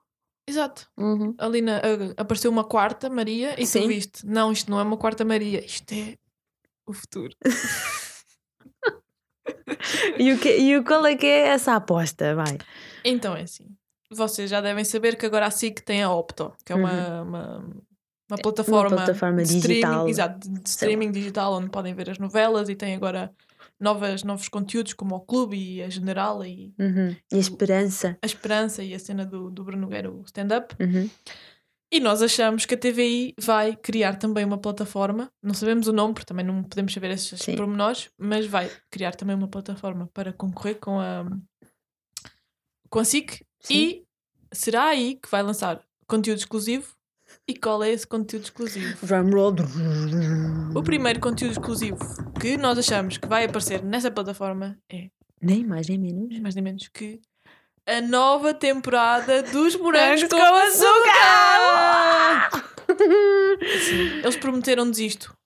exato. 0.48 0.88
Uhum. 0.96 1.34
Ali 1.36 1.60
na- 1.60 1.80
apareceu 2.16 2.50
uma 2.50 2.64
quarta 2.64 3.10
Maria 3.10 3.60
e 3.60 3.66
Sim. 3.66 3.82
tu 3.82 3.88
viste, 3.88 4.24
não, 4.26 4.52
isto 4.52 4.70
não 4.70 4.78
é 4.78 4.82
uma 4.84 4.96
quarta 4.96 5.24
Maria, 5.24 5.64
isto 5.64 5.92
é 5.92 6.14
o 6.90 6.94
futuro. 6.94 7.34
E, 10.18 10.32
o 10.32 10.38
que, 10.38 10.56
e 10.58 10.76
o 10.76 10.84
qual 10.84 11.04
é 11.06 11.16
que 11.16 11.26
é 11.26 11.48
essa 11.48 11.74
aposta? 11.74 12.34
Vai. 12.34 12.58
Então 13.04 13.36
é 13.36 13.42
assim. 13.42 13.66
Vocês 14.10 14.48
já 14.50 14.60
devem 14.60 14.84
saber 14.84 15.16
que 15.16 15.26
agora 15.26 15.46
a 15.46 15.50
SIC 15.50 15.80
tem 15.82 16.02
a 16.02 16.10
Opto, 16.10 16.52
que 16.64 16.72
é 16.72 16.76
uma, 16.76 17.22
uma, 17.22 17.58
uma 18.30 18.38
plataforma, 18.42 18.90
Uhum. 18.90 18.96
plataforma 18.96 19.42
de 19.44 19.60
digital. 19.60 20.08
exato, 20.08 20.48
de, 20.50 20.68
streaming 20.68 21.10
digital 21.12 21.52
onde 21.54 21.70
podem 21.70 21.94
ver 21.94 22.10
as 22.10 22.18
novelas 22.18 22.68
e 22.68 22.74
tem 22.74 22.94
agora 22.94 23.30
novas, 23.78 24.22
novos 24.24 24.48
conteúdos 24.48 24.94
como 24.94 25.14
o 25.14 25.20
Clube 25.20 25.56
e 25.56 25.82
a 25.82 25.90
General 25.90 26.42
e 26.44 26.74
Uhum. 26.78 27.14
E 27.30 27.36
a 27.36 27.38
esperança. 27.38 28.18
a 28.22 28.26
Esperança 28.26 28.82
e 28.82 28.94
a 28.94 28.98
cena 28.98 29.24
do, 29.26 29.50
do 29.50 29.62
Bruno 29.62 29.82
Nogueira, 29.82 30.10
o 30.10 30.22
stand-up. 30.24 30.74
Uhum. 30.82 31.08
E 31.90 32.00
nós 32.00 32.20
achamos 32.20 32.66
que 32.66 32.74
a 32.74 32.78
TVI 32.78 33.34
vai 33.40 33.74
criar 33.74 34.16
também 34.16 34.44
uma 34.44 34.58
plataforma, 34.58 35.30
não 35.42 35.54
sabemos 35.54 35.88
o 35.88 35.92
nome, 35.92 36.12
porque 36.12 36.26
também 36.26 36.44
não 36.44 36.62
podemos 36.62 36.92
saber 36.92 37.10
esses 37.12 37.40
Sim. 37.40 37.56
pormenores, 37.56 38.10
mas 38.18 38.46
vai 38.46 38.70
criar 38.90 39.14
também 39.14 39.34
uma 39.34 39.48
plataforma 39.48 40.06
para 40.12 40.32
concorrer 40.32 40.78
com 40.78 41.00
a, 41.00 41.24
com 42.90 42.98
a 42.98 43.04
SIC 43.04 43.42
Sim. 43.60 43.74
e 43.74 44.04
será 44.52 44.84
aí 44.84 45.14
que 45.16 45.30
vai 45.30 45.42
lançar 45.42 45.82
conteúdo 46.06 46.38
exclusivo. 46.38 46.94
E 47.46 47.54
qual 47.54 47.82
é 47.82 47.90
esse 47.90 48.06
conteúdo 48.06 48.44
exclusivo? 48.44 49.06
Drumroll. 49.06 49.54
O 50.74 50.82
primeiro 50.82 51.20
conteúdo 51.20 51.52
exclusivo 51.52 51.98
que 52.40 52.56
nós 52.56 52.78
achamos 52.78 53.18
que 53.18 53.28
vai 53.28 53.44
aparecer 53.44 53.82
nessa 53.82 54.10
plataforma 54.10 54.78
é 54.90 55.10
Nem 55.40 55.62
mais 55.64 55.88
nem 55.88 55.98
menos. 55.98 56.28
nem 56.28 56.40
mais 56.40 56.54
nem 56.54 56.64
menos 56.64 56.88
que 56.88 57.20
a 57.88 58.00
nova 58.02 58.52
temporada 58.54 59.42
dos 59.42 59.74
morangos 59.76 60.22
com 60.24 60.36
com 60.36 60.54
açúcar! 60.54 62.50
Sim, 63.86 64.18
eles 64.22 64.36
prometeram-nos 64.36 64.98
isto 64.98 65.36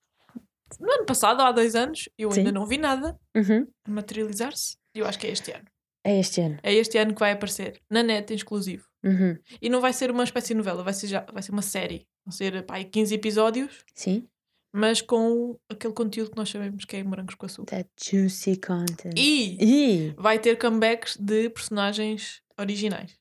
no 0.81 0.91
ano 0.93 1.07
passado, 1.07 1.41
há 1.43 1.53
dois 1.53 1.75
anos. 1.77 2.09
Eu 2.19 2.31
ainda 2.33 2.49
Sim. 2.51 2.55
não 2.55 2.67
vi 2.67 2.77
nada 2.77 3.17
Uhum. 3.37 3.67
materializar-se. 3.89 4.77
E 4.95 4.99
eu 4.99 5.07
acho 5.07 5.19
que 5.19 5.27
é 5.29 5.31
este 5.31 5.53
ano. 5.53 5.65
É 6.05 6.19
este 6.19 6.41
ano. 6.41 6.59
É 6.63 6.75
este 6.75 6.99
ano 6.99 7.15
que 7.15 7.21
vai 7.21 7.31
aparecer 7.33 7.81
na 7.89 8.03
net 8.03 8.35
exclusivo. 8.35 8.85
Uhum. 9.05 9.39
E 9.61 9.69
não 9.69 9.81
vai 9.81 9.93
ser 9.93 10.11
uma 10.11 10.25
espécie 10.25 10.49
de 10.49 10.55
novela, 10.55 10.83
vai 10.83 10.93
ser, 10.93 11.07
já, 11.07 11.21
vai 11.33 11.43
ser 11.43 11.53
uma 11.53 11.63
série. 11.63 12.05
Vão 12.27 12.33
ser 12.33 12.65
pá, 12.67 12.75
aí 12.77 12.85
15 12.85 13.15
episódios, 13.15 13.85
Sim. 13.95 14.27
Mas 14.73 15.01
com 15.03 15.59
aquele 15.71 15.93
conteúdo 15.93 16.31
que 16.31 16.37
nós 16.37 16.49
sabemos 16.49 16.85
que 16.85 16.97
é 16.97 17.05
morangos 17.05 17.35
com 17.35 17.47
açúcar. 17.47 17.77
That 17.77 17.91
juicy 18.03 18.57
content. 18.57 19.15
E 19.17 19.57
E 19.61 20.15
vai 20.17 20.39
ter 20.39 20.57
comebacks 20.59 21.17
de 21.17 21.51
personagens 21.51 22.41
originais. 22.59 23.19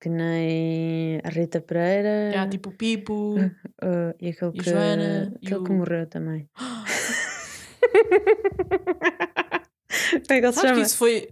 que 0.00 0.08
nem 0.08 1.20
a 1.24 1.28
Rita 1.28 1.60
Pereira 1.60 2.32
Já, 2.32 2.48
tipo 2.48 2.70
o 2.70 2.72
Pipo. 2.76 3.36
uh, 3.38 3.40
e 4.20 4.28
aquele 4.30 4.50
e 4.54 4.58
que, 4.58 4.70
Joana, 4.70 5.32
e 5.40 5.46
aquele 5.46 5.64
que 5.64 5.70
o- 5.70 5.74
morreu 5.74 6.06
também. 6.08 6.48
Como 10.12 10.38
é 10.38 10.40
que 10.40 10.46
ele 10.46 10.52
se 10.52 10.60
Sabes 10.60 10.60
que 10.60 10.68
chama? 10.68 10.82
isso 10.82 10.96
foi. 10.96 11.28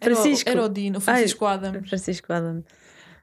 Era, 0.00 0.14
Francisco. 0.14 0.48
era 0.48 0.64
o 0.64 0.68
Dino, 0.68 1.00
Francisco 1.00 1.44
Adams. 1.46 1.88
Francisco 1.88 2.32
Adam. 2.32 2.64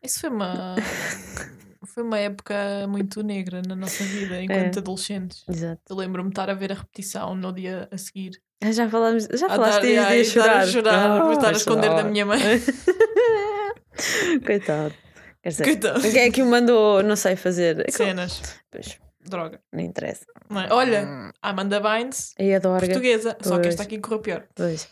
Isso 0.03 0.19
foi 0.21 0.29
uma. 0.29 0.75
Foi 1.93 2.03
uma 2.03 2.17
época 2.19 2.55
muito 2.87 3.23
negra 3.23 3.61
na 3.67 3.75
nossa 3.75 4.03
vida 4.03 4.41
enquanto 4.41 4.77
É. 4.77 4.79
adolescentes. 4.79 5.43
Exato. 5.49 5.81
Eu 5.89 5.95
lembro-me 5.95 6.29
de 6.29 6.33
estar 6.33 6.49
a 6.49 6.53
ver 6.53 6.71
a 6.71 6.75
repetição 6.75 7.35
no 7.35 7.51
dia 7.53 7.87
a 7.91 7.97
seguir. 7.97 8.31
Ah, 8.63 8.71
Já 8.71 8.89
falámos, 8.89 9.25
já 9.33 9.47
falaste 9.47 9.81
de 9.81 9.97
a 9.97 10.15
estar 10.17 10.41
chorar. 10.41 10.59
a 10.61 10.65
chorar, 10.67 11.23
vou 11.23 11.33
estar 11.33 11.49
a 11.49 11.51
esconder 11.53 11.89
da 11.89 11.97
chorar. 11.97 12.09
minha 12.11 12.25
mãe. 12.25 12.39
Coitado. 14.45 14.93
Quer 15.41 15.49
dizer, 15.49 15.63
Coitado. 15.63 16.01
quem 16.01 16.19
é 16.21 16.31
que 16.31 16.41
o 16.41 16.45
mandou, 16.45 17.01
não 17.03 17.15
sei, 17.15 17.35
fazer? 17.35 17.83
É 17.87 17.91
Cenas. 17.91 18.41
Pois, 18.69 18.99
Droga. 19.21 19.61
não 19.71 19.81
interessa. 19.81 20.25
Não 20.49 20.61
é? 20.61 20.67
Olha, 20.73 21.31
a 21.41 21.49
Amanda 21.49 21.79
Bynes, 21.79 22.33
E 22.37 22.53
a 22.53 22.59
Dorga. 22.59 22.85
portuguesa. 22.85 23.37
Só 23.41 23.55
que 23.55 23.61
Pois. 23.63 23.67
esta 23.67 23.83
aqui 23.83 23.99
correu 23.99 24.19
pior. 24.19 24.45
Pois. 24.55 24.87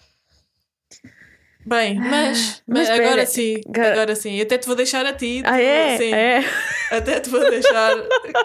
Bem, 1.67 1.95
mas, 1.99 2.63
mas 2.65 2.87
mas 2.87 2.89
agora 2.89 3.25
sim, 3.25 3.59
cara- 3.73 3.91
agora 3.93 4.15
sim. 4.15 4.39
Até 4.39 4.57
te 4.57 4.65
vou 4.67 4.75
deixar 4.75 5.05
a 5.05 5.11
ti. 5.13 5.41
Ah, 5.45 5.59
é? 5.61 5.97
Sim, 5.97 6.13
É. 6.13 6.43
até 6.91 7.19
te 7.19 7.29
vou 7.29 7.41
deixar 7.49 7.93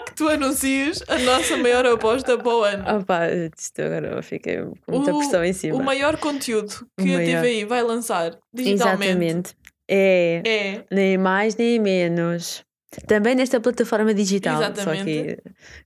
que 0.05 0.13
tu 0.15 0.27
anuncies 0.27 1.01
a 1.07 1.17
nossa 1.19 1.55
maior 1.57 1.85
aposta 1.85 2.37
para 2.37 2.53
o 2.53 2.63
ano. 2.63 2.97
Opa, 2.99 3.21
isto 3.57 3.81
agora 3.81 4.21
fiquei 4.21 4.57
com 4.85 4.91
muita 4.91 5.13
O- 5.13 5.19
pressão 5.19 5.43
em 5.43 5.53
cima. 5.53 5.77
O 5.77 5.83
maior 5.83 6.17
conteúdo 6.17 6.73
O 6.99 7.03
que 7.03 7.13
a 7.15 7.17
maior. 7.19 7.41
TVI 7.41 7.65
vai 7.65 7.81
lançar 7.81 8.37
digitalmente 8.53 9.05
Exatamente. 9.11 9.55
É, 9.89 10.41
é 10.45 10.83
nem 10.91 11.17
mais 11.17 11.55
nem 11.55 11.79
menos. 11.79 12.63
Também 13.07 13.35
nesta 13.35 13.59
plataforma 13.59 14.13
digital. 14.13 14.57
Só 14.57 14.63
Exatamente. 14.63 15.05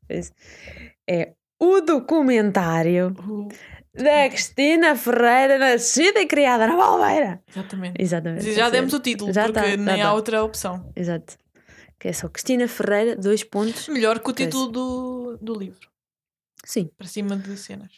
que 0.10 0.22
é 1.10 1.34
o 1.60 1.82
documentário 1.82 3.16
o- 3.28 3.48
da 3.98 4.30
Cristina 4.30 4.96
Ferreira, 4.96 5.58
nascida 5.58 6.22
e 6.22 6.26
criada 6.26 6.68
na 6.68 6.76
Balmeira. 6.76 7.42
Exatamente. 7.50 8.02
Exatamente. 8.02 8.54
Já 8.54 8.70
demos 8.70 8.94
o 8.94 9.00
título, 9.00 9.34
já 9.34 9.46
porque 9.46 9.60
tá, 9.60 9.78
nem 9.78 10.02
há 10.02 10.08
tá. 10.08 10.14
outra 10.14 10.44
opção. 10.44 10.92
Exato. 10.96 11.38
Que 12.00 12.10
é 12.10 12.14
só 12.14 12.30
Cristina 12.30 12.68
Ferreira, 12.68 13.16
dois 13.16 13.44
pontos. 13.44 13.88
Melhor 13.88 14.20
que 14.20 14.30
o 14.30 14.34
título 14.34 14.68
do, 14.68 15.38
do 15.42 15.58
livro. 15.58 15.88
Sim, 16.64 16.90
Para 16.98 17.08
cima 17.08 17.36
de 17.36 17.58
cenas. 17.58 17.92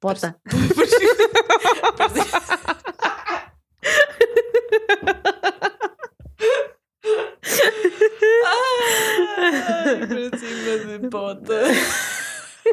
pota. 0.00 0.36
Ai, 8.46 10.06
para 10.06 10.38
cima 10.38 10.98
de 10.98 11.08
pota. 11.08 11.62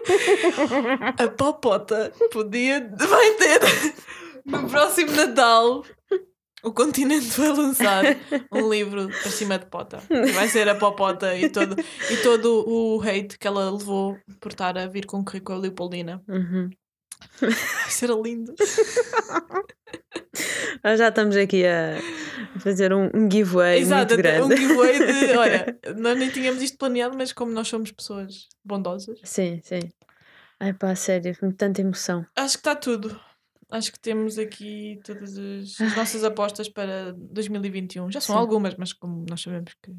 A 1.17 1.27
popota 1.27 2.11
podia. 2.31 2.89
Vai 2.97 3.31
ter 3.31 3.61
no 4.45 4.69
próximo 4.69 5.11
Natal. 5.11 5.83
O 6.63 6.71
continente 6.71 7.27
vai 7.39 7.49
lançar 7.49 8.03
um 8.51 8.69
livro 8.71 9.07
para 9.07 9.31
cima 9.31 9.59
de 9.59 9.67
pota. 9.67 10.01
Vai 10.33 10.47
ser 10.47 10.67
a 10.67 10.73
popota 10.73 11.37
e 11.37 11.47
todo, 11.47 11.75
e 12.09 12.17
todo 12.17 12.65
o 12.67 12.99
hate 13.01 13.37
que 13.37 13.47
ela 13.47 13.69
levou 13.69 14.17
por 14.39 14.51
estar 14.51 14.75
a 14.75 14.87
vir 14.87 15.05
com 15.05 15.23
a 15.23 15.55
Leopoldina. 15.55 16.23
Uhum. 16.27 16.71
Vai 17.41 17.89
ser 17.91 18.09
lindo. 18.11 18.53
Nós 20.83 20.99
já 20.99 21.09
estamos 21.09 21.35
aqui 21.35 21.65
a 21.65 21.95
fazer 22.59 22.93
um, 22.93 23.09
um 23.13 23.29
giveaway 23.31 23.79
Exato, 23.79 24.13
muito 24.13 24.17
grande. 24.23 24.53
um 24.53 24.57
giveaway 24.57 24.99
de. 24.99 25.31
Olha, 25.37 25.79
nós 25.97 26.17
nem 26.17 26.29
tínhamos 26.29 26.61
isto 26.61 26.77
planeado, 26.77 27.15
mas 27.17 27.33
como 27.33 27.51
nós 27.51 27.67
somos 27.67 27.91
pessoas 27.91 28.47
bondosas, 28.63 29.19
Sim, 29.23 29.59
sim. 29.63 29.79
Ai 30.59 30.73
pá, 30.73 30.95
sério, 30.95 31.35
tanta 31.57 31.81
emoção. 31.81 32.25
acho 32.35 32.53
que 32.55 32.59
está 32.59 32.75
tudo. 32.75 33.19
Acho 33.69 33.91
que 33.91 33.99
temos 33.99 34.37
aqui 34.37 34.99
todas 35.03 35.37
as, 35.37 35.81
as 35.81 35.95
nossas 35.95 36.23
apostas 36.23 36.69
para 36.69 37.11
2021. 37.13 38.11
Já 38.11 38.21
são 38.21 38.35
Sim. 38.35 38.39
algumas, 38.41 38.75
mas 38.75 38.93
como 38.93 39.25
nós 39.29 39.41
sabemos 39.41 39.73
que 39.81 39.91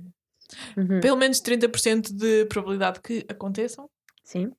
Uhum. 0.77 1.01
pelo 1.01 1.17
menos 1.17 1.41
30% 1.41 2.13
de 2.15 2.45
probabilidade 2.45 3.01
que 3.01 3.27
aconteçam, 3.29 3.91
Sim, 4.23 4.53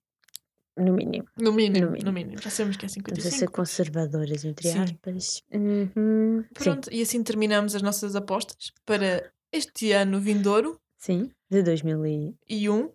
no 0.78 0.94
mínimo. 0.94 1.28
no 1.38 1.52
mínimo, 1.52 1.86
No 1.88 1.92
mínimo. 1.92 2.06
no 2.06 2.14
mínimo. 2.14 2.42
Já 2.42 2.50
sabemos 2.50 2.78
que 2.78 2.86
é 2.86 2.88
Estamos 2.88 3.12
a 3.12 3.22
ser 3.22 3.30
55. 3.32 3.52
conservadoras, 3.52 4.46
entre 4.46 4.70
Sim. 4.70 4.80
aspas. 4.80 5.44
Uhum. 5.54 6.44
Sim, 6.44 6.46
Pronto, 6.54 6.90
e 6.94 7.02
assim 7.02 7.24
terminamos 7.24 7.76
as 7.76 7.82
nossas 7.82 8.16
apostas 8.16 8.72
para 8.86 9.30
este 9.52 9.92
ano 9.92 10.20
vindouro 10.20 10.80
sim, 10.98 11.32
de 11.50 11.64
2001, 11.64 12.36
e 12.50 12.70
um. 12.70 12.90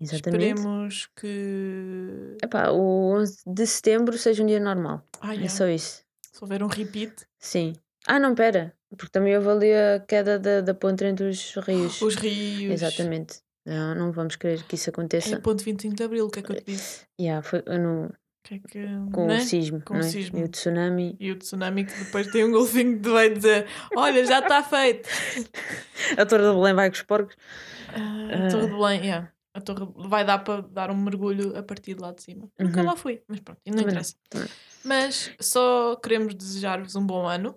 exatamente. 0.00 0.44
Esperemos 0.44 1.08
que. 1.16 2.36
Epá, 2.42 2.70
o 2.70 3.12
11 3.16 3.42
de 3.46 3.66
setembro 3.66 4.16
seja 4.18 4.42
um 4.42 4.46
dia 4.46 4.60
normal. 4.60 5.06
É 5.22 5.44
é. 5.44 5.48
só 5.48 5.66
isso. 5.66 6.02
Se 6.32 6.42
houver 6.44 6.62
um 6.62 6.68
repeat, 6.68 7.12
Sim. 7.38 7.74
Ah, 8.06 8.18
não, 8.18 8.34
pera. 8.34 8.74
Porque 8.90 9.08
também 9.12 9.36
houve 9.36 9.48
ali 9.48 9.72
a 9.72 10.00
queda 10.00 10.38
da, 10.38 10.60
da 10.60 10.74
ponte 10.74 11.04
entre 11.04 11.26
os 11.28 11.54
rios. 11.56 12.00
os 12.02 12.14
rios. 12.16 12.72
Exatamente. 12.72 13.40
Não, 13.66 13.94
não 13.94 14.12
vamos 14.12 14.36
querer 14.36 14.62
que 14.64 14.74
isso 14.74 14.88
É 14.88 14.90
aconteça. 14.90 15.40
ponto 15.40 15.62
25 15.62 15.94
de 15.94 16.02
Abril, 16.02 16.26
o 16.26 16.30
que 16.30 16.38
é 16.38 16.42
que 16.42 16.52
eu 16.52 16.56
te 16.56 16.64
disse? 16.64 17.04
Yeah, 17.20 17.42
foi 17.42 17.62
no, 17.78 18.12
Que 18.42 18.54
é 18.54 18.58
que, 18.58 18.86
com 19.12 19.26
né? 19.26 19.36
o 19.36 19.40
sismo, 19.42 19.82
Com 19.84 19.94
o 19.94 19.98
é? 19.98 20.02
sismo. 20.02 20.38
E 20.38 20.44
o 20.44 20.48
tsunami. 20.48 21.16
E 21.20 21.30
o 21.30 21.36
tsunami 21.36 21.84
que 21.84 21.92
depois 22.04 22.26
tem 22.28 22.44
um 22.44 22.50
golfinho 22.52 23.00
que 23.00 23.08
vai 23.08 23.28
dizer 23.30 23.66
Olha, 23.94 24.24
já 24.24 24.38
está 24.40 24.62
feito. 24.62 25.08
A 26.16 26.24
Torre 26.26 26.42
de 26.48 26.54
Belém 26.54 26.74
vai 26.74 26.88
com 26.90 26.96
os 26.96 27.02
porcos. 27.02 27.36
Ah, 27.88 28.46
a 28.46 28.50
Torre 28.50 28.66
de 28.66 28.72
Belém, 28.72 29.00
yeah. 29.02 29.32
A 29.52 29.60
torre 29.60 29.84
vai 30.08 30.24
dar 30.24 30.38
para 30.38 30.62
dar 30.62 30.90
um 30.92 30.96
mergulho 30.96 31.56
a 31.58 31.62
partir 31.62 31.94
de 31.94 32.00
lá 32.00 32.12
de 32.12 32.22
cima. 32.22 32.48
Nunca 32.58 32.80
Uhum. 32.80 32.86
lá 32.86 32.96
fui, 32.96 33.20
mas 33.26 33.40
pronto, 33.40 33.58
não 33.66 33.72
Também 33.74 33.86
interessa. 33.90 34.14
Não. 34.32 34.46
Mas 34.84 35.32
só 35.40 35.96
queremos 35.96 36.34
desejar-vos 36.36 36.94
um 36.94 37.04
bom 37.04 37.26
ano 37.26 37.56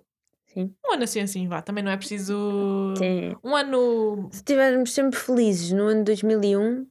Sim. 0.54 0.74
Um 0.86 0.92
ano 0.94 1.04
assim 1.04 1.20
assim, 1.20 1.48
vá. 1.48 1.60
Também 1.60 1.82
não 1.84 1.90
é 1.90 1.96
preciso. 1.96 2.94
Sim. 2.96 3.34
Um 3.42 3.54
ano 3.56 4.28
Se 4.30 4.38
estivermos 4.38 4.92
sempre 4.92 5.18
felizes 5.18 5.72
no 5.72 5.84
ano 5.84 6.04
2001, 6.04 6.86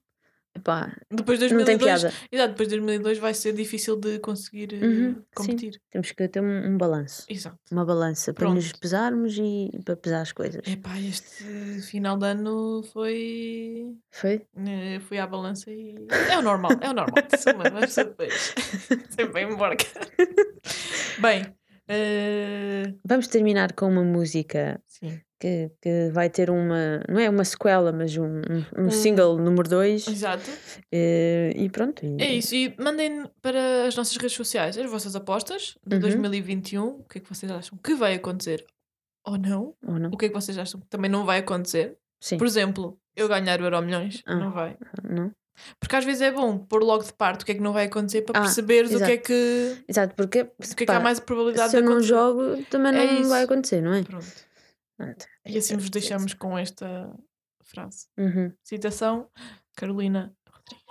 epá, 0.55 0.95
depois 1.09 1.39
de 1.39 1.45
não 1.53 1.64
tem 1.64 1.78
2002. 1.78 2.01
piada. 2.01 2.16
Exato, 2.32 2.49
depois 2.51 2.68
de 2.70 2.76
2002 2.76 3.18
vai 3.20 3.34
ser 3.34 3.53
difícil 3.53 3.95
de 3.99 4.20
conseguir 4.20 4.74
eh, 4.74 4.86
Uhum, 4.86 5.14
sim. 5.16 5.24
competir. 5.34 5.82
Temos 5.89 6.11
que 6.11 6.28
ter 6.28 6.41
um, 6.41 6.74
um 6.74 6.78
balanço. 6.78 7.26
Exato. 7.30 7.57
Uma 7.72 7.86
balança 7.86 8.34
para 8.34 8.49
nos 8.53 8.68
Pronto. 8.68 8.80
pesarmos 8.82 9.38
e 9.38 9.72
para 9.84 9.95
pesar 9.95 10.22
as 10.22 10.32
coisas. 10.32 10.61
Epá, 10.68 10.99
este 10.99 11.43
final 11.89 12.18
de 12.18 12.26
ano 12.28 12.84
foi. 12.93 13.95
Foi? 14.11 14.45
eh, 14.57 14.99
Fui 14.99 15.18
à 15.18 15.26
balança 15.26 15.72
e. 15.72 15.95
É 16.30 16.38
o 16.38 16.41
normal, 16.41 16.72
é 16.82 16.89
o 16.89 16.93
normal. 16.93 17.24
Pessoa 17.30 18.05
depois. 18.05 18.53
Sempre 19.09 19.43
embora. 19.43 19.76
Bem. 21.20 21.53
Eh, 21.88 22.94
Vamos 23.06 23.28
terminar 23.28 23.74
com 23.74 23.88
uma 23.88 24.04
música 24.04 24.82
que, 25.40 25.70
que 25.82 26.10
vai 26.12 26.30
ter 26.30 26.50
uma. 26.50 27.02
Não 27.10 27.20
é 27.20 27.30
uma 27.30 27.44
sequela, 27.44 27.92
mas 27.92 28.16
um, 28.18 28.26
um, 28.78 28.86
um 28.86 28.90
single 28.92 29.38
número 29.38 29.68
2. 29.70 30.08
Exato. 30.08 30.50
e 30.92 31.70
pronto. 31.72 32.06
e- 32.06 32.22
É 32.22 32.34
isso. 32.34 32.56
E 32.56 32.74
mandem 32.80 33.26
para 33.42 33.86
as 33.88 33.96
nossas 33.96 34.16
redes 34.18 34.34
sociais 34.36 34.78
as 34.78 34.90
vossas 34.90 35.16
apostas 35.16 35.76
de 35.86 35.96
Uhum. 35.96 36.02
2021. 36.02 36.86
O 36.86 37.04
que 37.04 37.18
é 37.18 37.22
que 37.22 37.30
vocês 37.30 37.52
acham 37.52 37.78
que 37.84 37.94
vai 37.96 38.14
acontecer 38.16 38.66
ou 39.26 39.38
não? 39.38 39.76
Ou 39.86 40.00
não? 40.00 40.10
O 40.12 40.18
que 40.18 40.26
é 40.26 40.30
que 40.30 40.36
vocês 40.36 40.58
acham 40.58 40.80
que 40.80 40.88
também 40.88 41.10
não 41.12 41.26
vai 41.26 41.40
acontecer? 41.40 41.98
Sim. 42.22 42.38
Por 42.38 42.48
exemplo, 42.48 42.98
eu 43.16 43.28
ganhar 43.28 43.60
o 43.60 43.66
Euro 43.66 43.82
Milhões. 43.82 44.22
Ah. 44.26 44.36
Não 44.36 44.52
vai. 44.52 44.78
Não? 45.04 45.32
Porque 45.80 45.95
às 45.95 46.04
vezes 46.04 46.22
é 46.22 46.32
bom 46.32 46.58
pôr 46.58 46.84
logo 46.84 47.04
de 47.04 47.14
parte 47.14 47.43
o 47.43 47.45
que 47.45 47.51
é 47.51 47.56
que 47.56 47.62
não 47.62 47.74
vai 47.74 47.86
acontecer 47.86 48.22
para 48.24 48.39
Ah, 48.39 48.43
perceberes 48.43 48.91
o 48.93 48.97
que 48.97 49.04
é 49.04 49.18
que, 49.18 49.84
Exato, 49.88 50.16
porque 50.16 50.41
o 50.41 50.76
que, 50.76 50.84
é 50.84 50.86
que 50.88 50.91
há 50.91 50.99
mais 50.99 51.20
probabilidade 51.20 51.70
se 51.72 51.78
eu 51.78 51.82
não 51.84 51.91
acontecer. 51.93 52.10
jogo, 52.10 52.64
também 52.70 52.91
não 52.91 52.99
É 52.99 53.14
isso. 53.20 53.30
vai 53.30 53.43
acontecer, 53.43 53.82
não 53.82 53.93
é? 53.93 54.04
Pronto. 54.04 54.26
Pronto. 54.97 55.26
E 55.45 55.58
assim 55.58 55.78
vos 55.78 55.89
deixamos 55.89 56.34
com 56.34 56.58
esta 56.58 57.12
frase. 57.64 58.08
Uhum. 58.18 58.51
Citação: 58.64 59.28
Carolina 59.76 60.34
Rodrigues. 60.49 60.84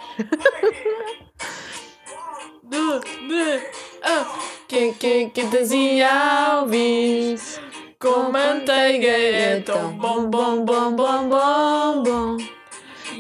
quem, 4.69 4.95
quem, 4.95 5.31
quem 5.31 5.49
dizia 5.51 6.09
Alves 6.53 7.61
com 7.99 8.31
manteiga 8.33 9.07
é 9.09 9.61
tão 9.61 9.97
bom, 9.97 10.29
bom, 10.29 10.65
bom, 10.65 10.95
bom, 10.95 11.29
bom, 11.29 12.03
bom. 12.03 12.37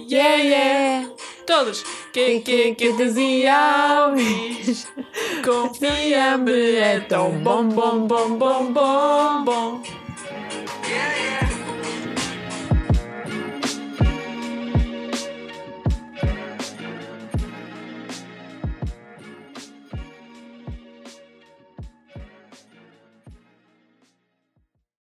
Yeah, 0.08 0.36
yeah. 0.42 1.11
Todos. 1.46 1.84
Que, 2.12 2.40
que, 2.40 2.74
que 2.74 2.92
dizia 2.92 4.06
Luís? 4.08 4.86
Confia-me, 5.44 6.76
é 6.76 7.00
tão 7.00 7.30
bom, 7.32 7.68
bom, 7.68 8.06
bom, 8.06 8.36
bom, 8.36 8.72
bom, 8.72 9.44
bom. 9.44 9.82
Yeah, 10.88 11.16
yeah. 11.16 11.31